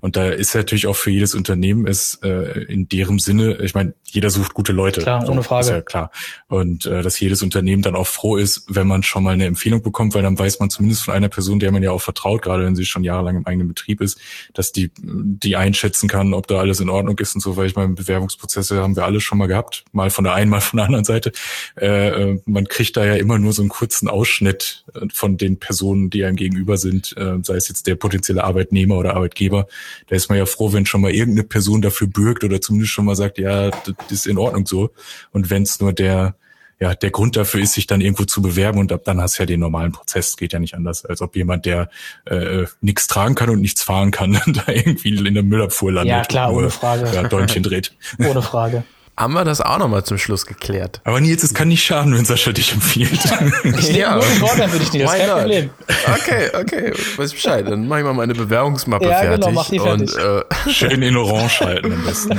Und 0.00 0.16
da 0.16 0.28
ist 0.28 0.54
natürlich 0.54 0.86
auch 0.86 0.96
für 0.96 1.10
jedes 1.10 1.34
Unternehmen 1.34 1.86
es 1.86 2.18
äh, 2.22 2.64
in 2.64 2.88
deren 2.88 3.18
Sinne, 3.18 3.58
ich 3.62 3.74
meine, 3.74 3.94
jeder 4.04 4.30
sucht 4.30 4.54
gute 4.54 4.72
Leute. 4.72 5.02
Klar, 5.02 5.28
ohne 5.28 5.42
Frage. 5.42 5.66
Ist 5.66 5.70
ja 5.70 5.80
klar. 5.82 6.10
Und 6.48 6.86
äh, 6.86 7.02
dass 7.02 7.20
jedes 7.20 7.42
Unternehmen 7.42 7.82
dann 7.82 7.96
auch 7.96 8.06
froh 8.06 8.36
ist, 8.36 8.64
wenn 8.68 8.86
man 8.86 9.02
schon 9.02 9.24
mal 9.24 9.34
eine 9.34 9.44
Empfehlung 9.44 9.82
bekommt, 9.82 10.14
weil 10.14 10.22
dann 10.22 10.38
weiß 10.38 10.60
man 10.60 10.70
zumindest 10.70 11.04
von 11.04 11.12
einer 11.12 11.28
Person, 11.28 11.58
der 11.58 11.70
man 11.70 11.82
ja 11.82 11.90
auch 11.90 12.00
vertraut, 12.00 12.40
gerade 12.40 12.64
wenn 12.64 12.76
sie 12.76 12.86
schon 12.86 13.04
jahrelang 13.04 13.36
im 13.36 13.46
eigenen 13.46 13.68
Betrieb 13.68 14.00
ist, 14.00 14.18
dass 14.54 14.72
die 14.72 14.90
die 14.96 15.56
einschätzen 15.56 16.08
kann, 16.08 16.32
ob 16.32 16.46
da 16.46 16.60
alles 16.60 16.80
in 16.80 16.88
Ordnung 16.88 17.18
ist 17.18 17.34
und 17.34 17.40
so, 17.40 17.56
weil 17.56 17.66
ich 17.66 17.76
meine, 17.76 17.92
Bewerbungsprozesse 17.92 18.80
haben 18.80 18.96
wir 18.96 19.04
alle 19.04 19.20
schon 19.20 19.38
mal 19.38 19.48
gehabt, 19.48 19.84
mal 19.92 20.10
von 20.10 20.24
der 20.24 20.34
einen, 20.34 20.50
mal 20.50 20.60
von 20.60 20.78
der 20.78 20.86
anderen 20.86 21.04
Seite. 21.04 21.32
Äh, 21.78 22.08
äh 22.08 22.40
man 22.54 22.66
kriegt 22.68 22.96
da 22.96 23.04
ja 23.04 23.14
immer 23.16 23.38
nur 23.38 23.52
so 23.52 23.60
einen 23.60 23.68
kurzen 23.68 24.08
Ausschnitt 24.08 24.84
äh, 24.94 25.06
von 25.12 25.36
den 25.36 25.58
Personen, 25.58 26.08
die 26.08 26.24
einem 26.24 26.36
gegenüber 26.36 26.78
sind, 26.78 27.14
äh, 27.18 27.34
sei 27.42 27.56
es 27.56 27.68
jetzt 27.68 27.86
der 27.86 27.96
potenzielle 27.96 28.44
Arbeitnehmer 28.44 28.96
oder 28.96 29.14
Arbeitgeber. 29.14 29.66
Da 30.06 30.16
ist 30.16 30.30
man 30.30 30.38
ja 30.38 30.46
froh, 30.46 30.72
wenn 30.72 30.86
schon 30.86 31.02
mal 31.02 31.10
irgendeine 31.10 31.46
Person 31.46 31.82
dafür 31.82 32.06
bürgt 32.06 32.44
oder 32.44 32.60
zumindest 32.60 32.92
schon 32.92 33.04
mal 33.04 33.16
sagt, 33.16 33.38
ja, 33.38 33.70
das 33.70 33.94
ist 34.10 34.26
in 34.26 34.38
Ordnung 34.38 34.66
so. 34.66 34.90
Und 35.32 35.50
wenn 35.50 35.64
es 35.64 35.80
nur 35.80 35.92
der 35.92 36.36
ja, 36.80 36.92
der 36.92 37.12
Grund 37.12 37.36
dafür 37.36 37.60
ist, 37.60 37.74
sich 37.74 37.86
dann 37.86 38.00
irgendwo 38.00 38.24
zu 38.24 38.42
bewerben 38.42 38.80
und 38.80 38.90
ab 38.90 39.02
dann 39.04 39.20
hast 39.20 39.38
du 39.38 39.42
ja 39.42 39.46
den 39.46 39.60
normalen 39.60 39.92
Prozess, 39.92 40.36
geht 40.36 40.52
ja 40.52 40.58
nicht 40.58 40.74
anders, 40.74 41.04
als 41.04 41.22
ob 41.22 41.36
jemand, 41.36 41.66
der 41.66 41.88
äh, 42.24 42.64
nichts 42.80 43.06
tragen 43.06 43.36
kann 43.36 43.48
und 43.48 43.60
nichts 43.60 43.84
fahren 43.84 44.10
kann, 44.10 44.32
da 44.46 44.64
irgendwie 44.66 45.16
in 45.16 45.34
der 45.34 45.44
Müllabfuhr 45.44 45.92
landet. 45.92 46.10
Ja, 46.10 46.24
klar, 46.24 46.52
ohne 46.52 46.70
Frage. 46.70 47.08
Ja, 47.14 47.22
Däumchen 47.22 47.62
dreht. 47.62 47.94
Ohne 48.18 48.42
Frage 48.42 48.82
haben 49.16 49.34
wir 49.34 49.44
das 49.44 49.60
auch 49.60 49.78
nochmal 49.78 50.04
zum 50.04 50.18
Schluss 50.18 50.44
geklärt. 50.46 51.00
Aber 51.04 51.20
Nils, 51.20 51.42
es 51.44 51.54
kann 51.54 51.68
nicht 51.68 51.84
schaden, 51.84 52.14
wenn 52.14 52.24
Sascha 52.24 52.52
dich 52.52 52.72
empfiehlt. 52.72 53.12
ich 53.64 53.92
ja. 53.92 54.14
nur 54.14 54.22
Vorteil 54.22 54.68
für 54.68 54.78
dich 54.78 54.92
ist 54.94 55.06
kein? 55.06 55.28
Problem. 55.28 55.70
Okay, 56.14 56.50
okay, 56.60 56.92
weiß 57.16 57.32
Bescheid. 57.32 57.68
Dann 57.68 57.86
mach 57.86 57.98
ich 57.98 58.04
mal 58.04 58.14
meine 58.14 58.34
Bewerbungsmappe 58.34 59.08
ja, 59.08 59.18
fertig. 59.18 59.46
Genau, 59.46 59.52
mach 59.52 59.68
die 59.68 59.78
fertig. 59.78 60.16
Und, 60.16 60.24
äh, 60.66 60.70
Schön 60.70 61.02
in 61.02 61.16
Orange 61.16 61.60
halten 61.60 61.92
am 61.92 62.04
besten. 62.04 62.38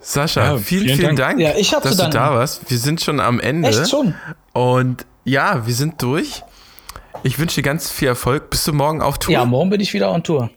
Sascha, 0.00 0.44
ja, 0.44 0.56
vielen, 0.58 0.84
vielen, 0.84 0.96
vielen 0.98 1.16
Dank, 1.16 1.38
Dank 1.38 1.40
ja, 1.40 1.54
ich 1.58 1.70
dass 1.70 1.96
du 1.96 2.08
da 2.08 2.32
warst. 2.32 2.70
Wir 2.70 2.78
sind 2.78 3.02
schon 3.02 3.18
am 3.20 3.40
Ende. 3.40 3.68
Echt 3.68 3.90
schon? 3.90 4.14
Und 4.52 5.04
ja, 5.24 5.66
wir 5.66 5.74
sind 5.74 6.00
durch. 6.00 6.42
Ich 7.22 7.38
wünsche 7.40 7.56
dir 7.56 7.62
ganz 7.62 7.90
viel 7.90 8.08
Erfolg. 8.08 8.50
Bist 8.50 8.68
du 8.68 8.72
morgen 8.72 9.02
auf 9.02 9.18
Tour? 9.18 9.32
Ja, 9.32 9.44
morgen 9.44 9.68
bin 9.68 9.80
ich 9.80 9.92
wieder 9.92 10.12
on 10.12 10.22
Tour. 10.22 10.50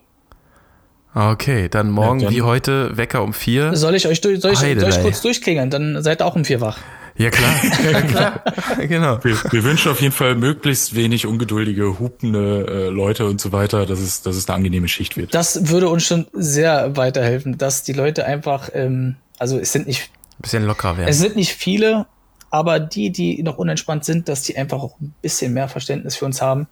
Okay, 1.15 1.69
dann 1.69 1.89
morgen 1.89 2.19
ja, 2.19 2.27
dann 2.27 2.35
wie 2.35 2.41
heute 2.43 2.95
Wecker 2.95 3.23
um 3.23 3.33
vier. 3.33 3.75
Soll 3.75 3.95
ich 3.95 4.07
euch, 4.07 4.21
soll 4.21 4.33
ich, 4.33 4.39
soll 4.39 4.89
ich 4.89 5.01
kurz 5.01 5.21
durchklingeln? 5.21 5.69
Dann 5.69 6.03
seid 6.03 6.21
ihr 6.21 6.25
auch 6.25 6.35
um 6.35 6.45
vier 6.45 6.61
wach. 6.61 6.77
Ja, 7.17 7.31
klar. 7.31 7.53
ja, 7.91 8.01
klar. 8.01 8.43
genau. 8.87 9.23
Wir, 9.23 9.35
wir, 9.51 9.63
wünschen 9.63 9.91
auf 9.91 10.01
jeden 10.01 10.13
Fall 10.13 10.35
möglichst 10.35 10.95
wenig 10.95 11.25
ungeduldige, 11.25 11.99
hupende 11.99 12.65
äh, 12.67 12.89
Leute 12.89 13.25
und 13.25 13.41
so 13.41 13.51
weiter, 13.51 13.85
dass 13.85 13.99
es, 13.99 14.21
dass 14.21 14.37
es 14.37 14.47
eine 14.47 14.55
angenehme 14.55 14.87
Schicht 14.87 15.17
wird. 15.17 15.33
Das 15.33 15.69
würde 15.69 15.89
uns 15.89 16.05
schon 16.05 16.27
sehr 16.31 16.95
weiterhelfen, 16.95 17.57
dass 17.57 17.83
die 17.83 17.93
Leute 17.93 18.25
einfach, 18.25 18.69
ähm, 18.73 19.15
also 19.37 19.59
es 19.59 19.73
sind 19.73 19.87
nicht. 19.87 20.11
Ein 20.37 20.43
bisschen 20.43 20.65
lockerer 20.65 20.97
werden. 20.97 21.09
Es 21.09 21.19
sind 21.19 21.35
nicht 21.35 21.53
viele, 21.53 22.05
aber 22.51 22.79
die, 22.79 23.11
die 23.11 23.43
noch 23.43 23.57
unentspannt 23.57 24.05
sind, 24.05 24.29
dass 24.29 24.43
die 24.43 24.55
einfach 24.55 24.81
auch 24.81 24.97
ein 25.01 25.13
bisschen 25.21 25.53
mehr 25.53 25.67
Verständnis 25.67 26.15
für 26.15 26.25
uns 26.25 26.41
haben 26.41 26.67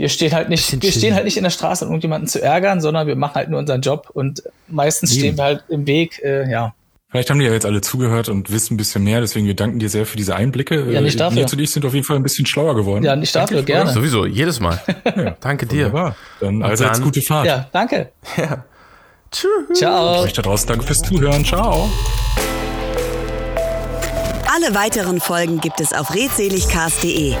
wir 0.00 0.08
stehen 0.08 0.32
halt 0.32 0.48
nicht, 0.48 0.82
wir 0.82 0.92
stehen 0.92 1.14
halt 1.14 1.24
nicht 1.24 1.36
in 1.36 1.42
der 1.44 1.50
Straße, 1.50 1.84
um 1.84 1.90
irgendjemanden 1.90 2.26
zu 2.28 2.42
ärgern, 2.42 2.80
sondern 2.80 3.06
wir 3.06 3.16
machen 3.16 3.34
halt 3.34 3.50
nur 3.50 3.58
unseren 3.60 3.82
Job 3.82 4.08
und 4.12 4.42
meistens 4.68 5.12
stehen 5.12 5.24
Eben. 5.26 5.36
wir 5.38 5.44
halt 5.44 5.64
im 5.68 5.86
Weg, 5.86 6.20
äh, 6.24 6.50
ja. 6.50 6.74
Vielleicht 7.10 7.28
haben 7.28 7.40
die 7.40 7.44
ja 7.44 7.52
jetzt 7.52 7.66
alle 7.66 7.80
zugehört 7.80 8.28
und 8.28 8.52
wissen 8.52 8.74
ein 8.74 8.76
bisschen 8.76 9.02
mehr, 9.04 9.20
deswegen 9.20 9.44
wir 9.46 9.54
danken 9.56 9.78
dir 9.80 9.88
sehr 9.88 10.06
für 10.06 10.16
diese 10.16 10.36
Einblicke. 10.36 10.90
Ja, 10.92 11.00
nicht 11.00 11.16
Äh, 11.16 11.18
dafür. 11.18 11.40
Nils 11.40 11.52
und 11.52 11.58
ich 11.58 11.70
sind 11.70 11.84
auf 11.84 11.92
jeden 11.92 12.06
Fall 12.06 12.16
ein 12.16 12.22
bisschen 12.22 12.46
schlauer 12.46 12.74
geworden. 12.76 13.02
Ja, 13.04 13.16
nicht 13.16 13.34
dafür, 13.34 13.62
gerne. 13.62 13.92
Sowieso, 13.92 14.26
jedes 14.26 14.60
Mal. 14.60 14.80
Danke 15.40 15.66
dir. 15.66 16.14
Dann 16.40 16.62
also 16.62 16.84
dann- 16.84 16.94
jetzt 16.94 17.02
gute 17.02 17.20
Fahrt. 17.20 17.46
Ja, 17.46 17.68
danke. 17.72 18.10
Ja. 18.36 18.64
Tschüss. 19.32 19.78
Ciao. 19.78 20.22
Euch 20.22 20.32
da 20.32 20.42
draußen 20.42 20.66
danke 20.68 20.84
fürs 20.86 21.02
Zuhören. 21.02 21.44
Ciao. 21.44 21.90
Alle 24.54 24.74
weiteren 24.74 25.20
Folgen 25.20 25.60
gibt 25.60 25.80
es 25.80 25.92
auf 25.92 26.14
redseligcast.de. 26.14 27.34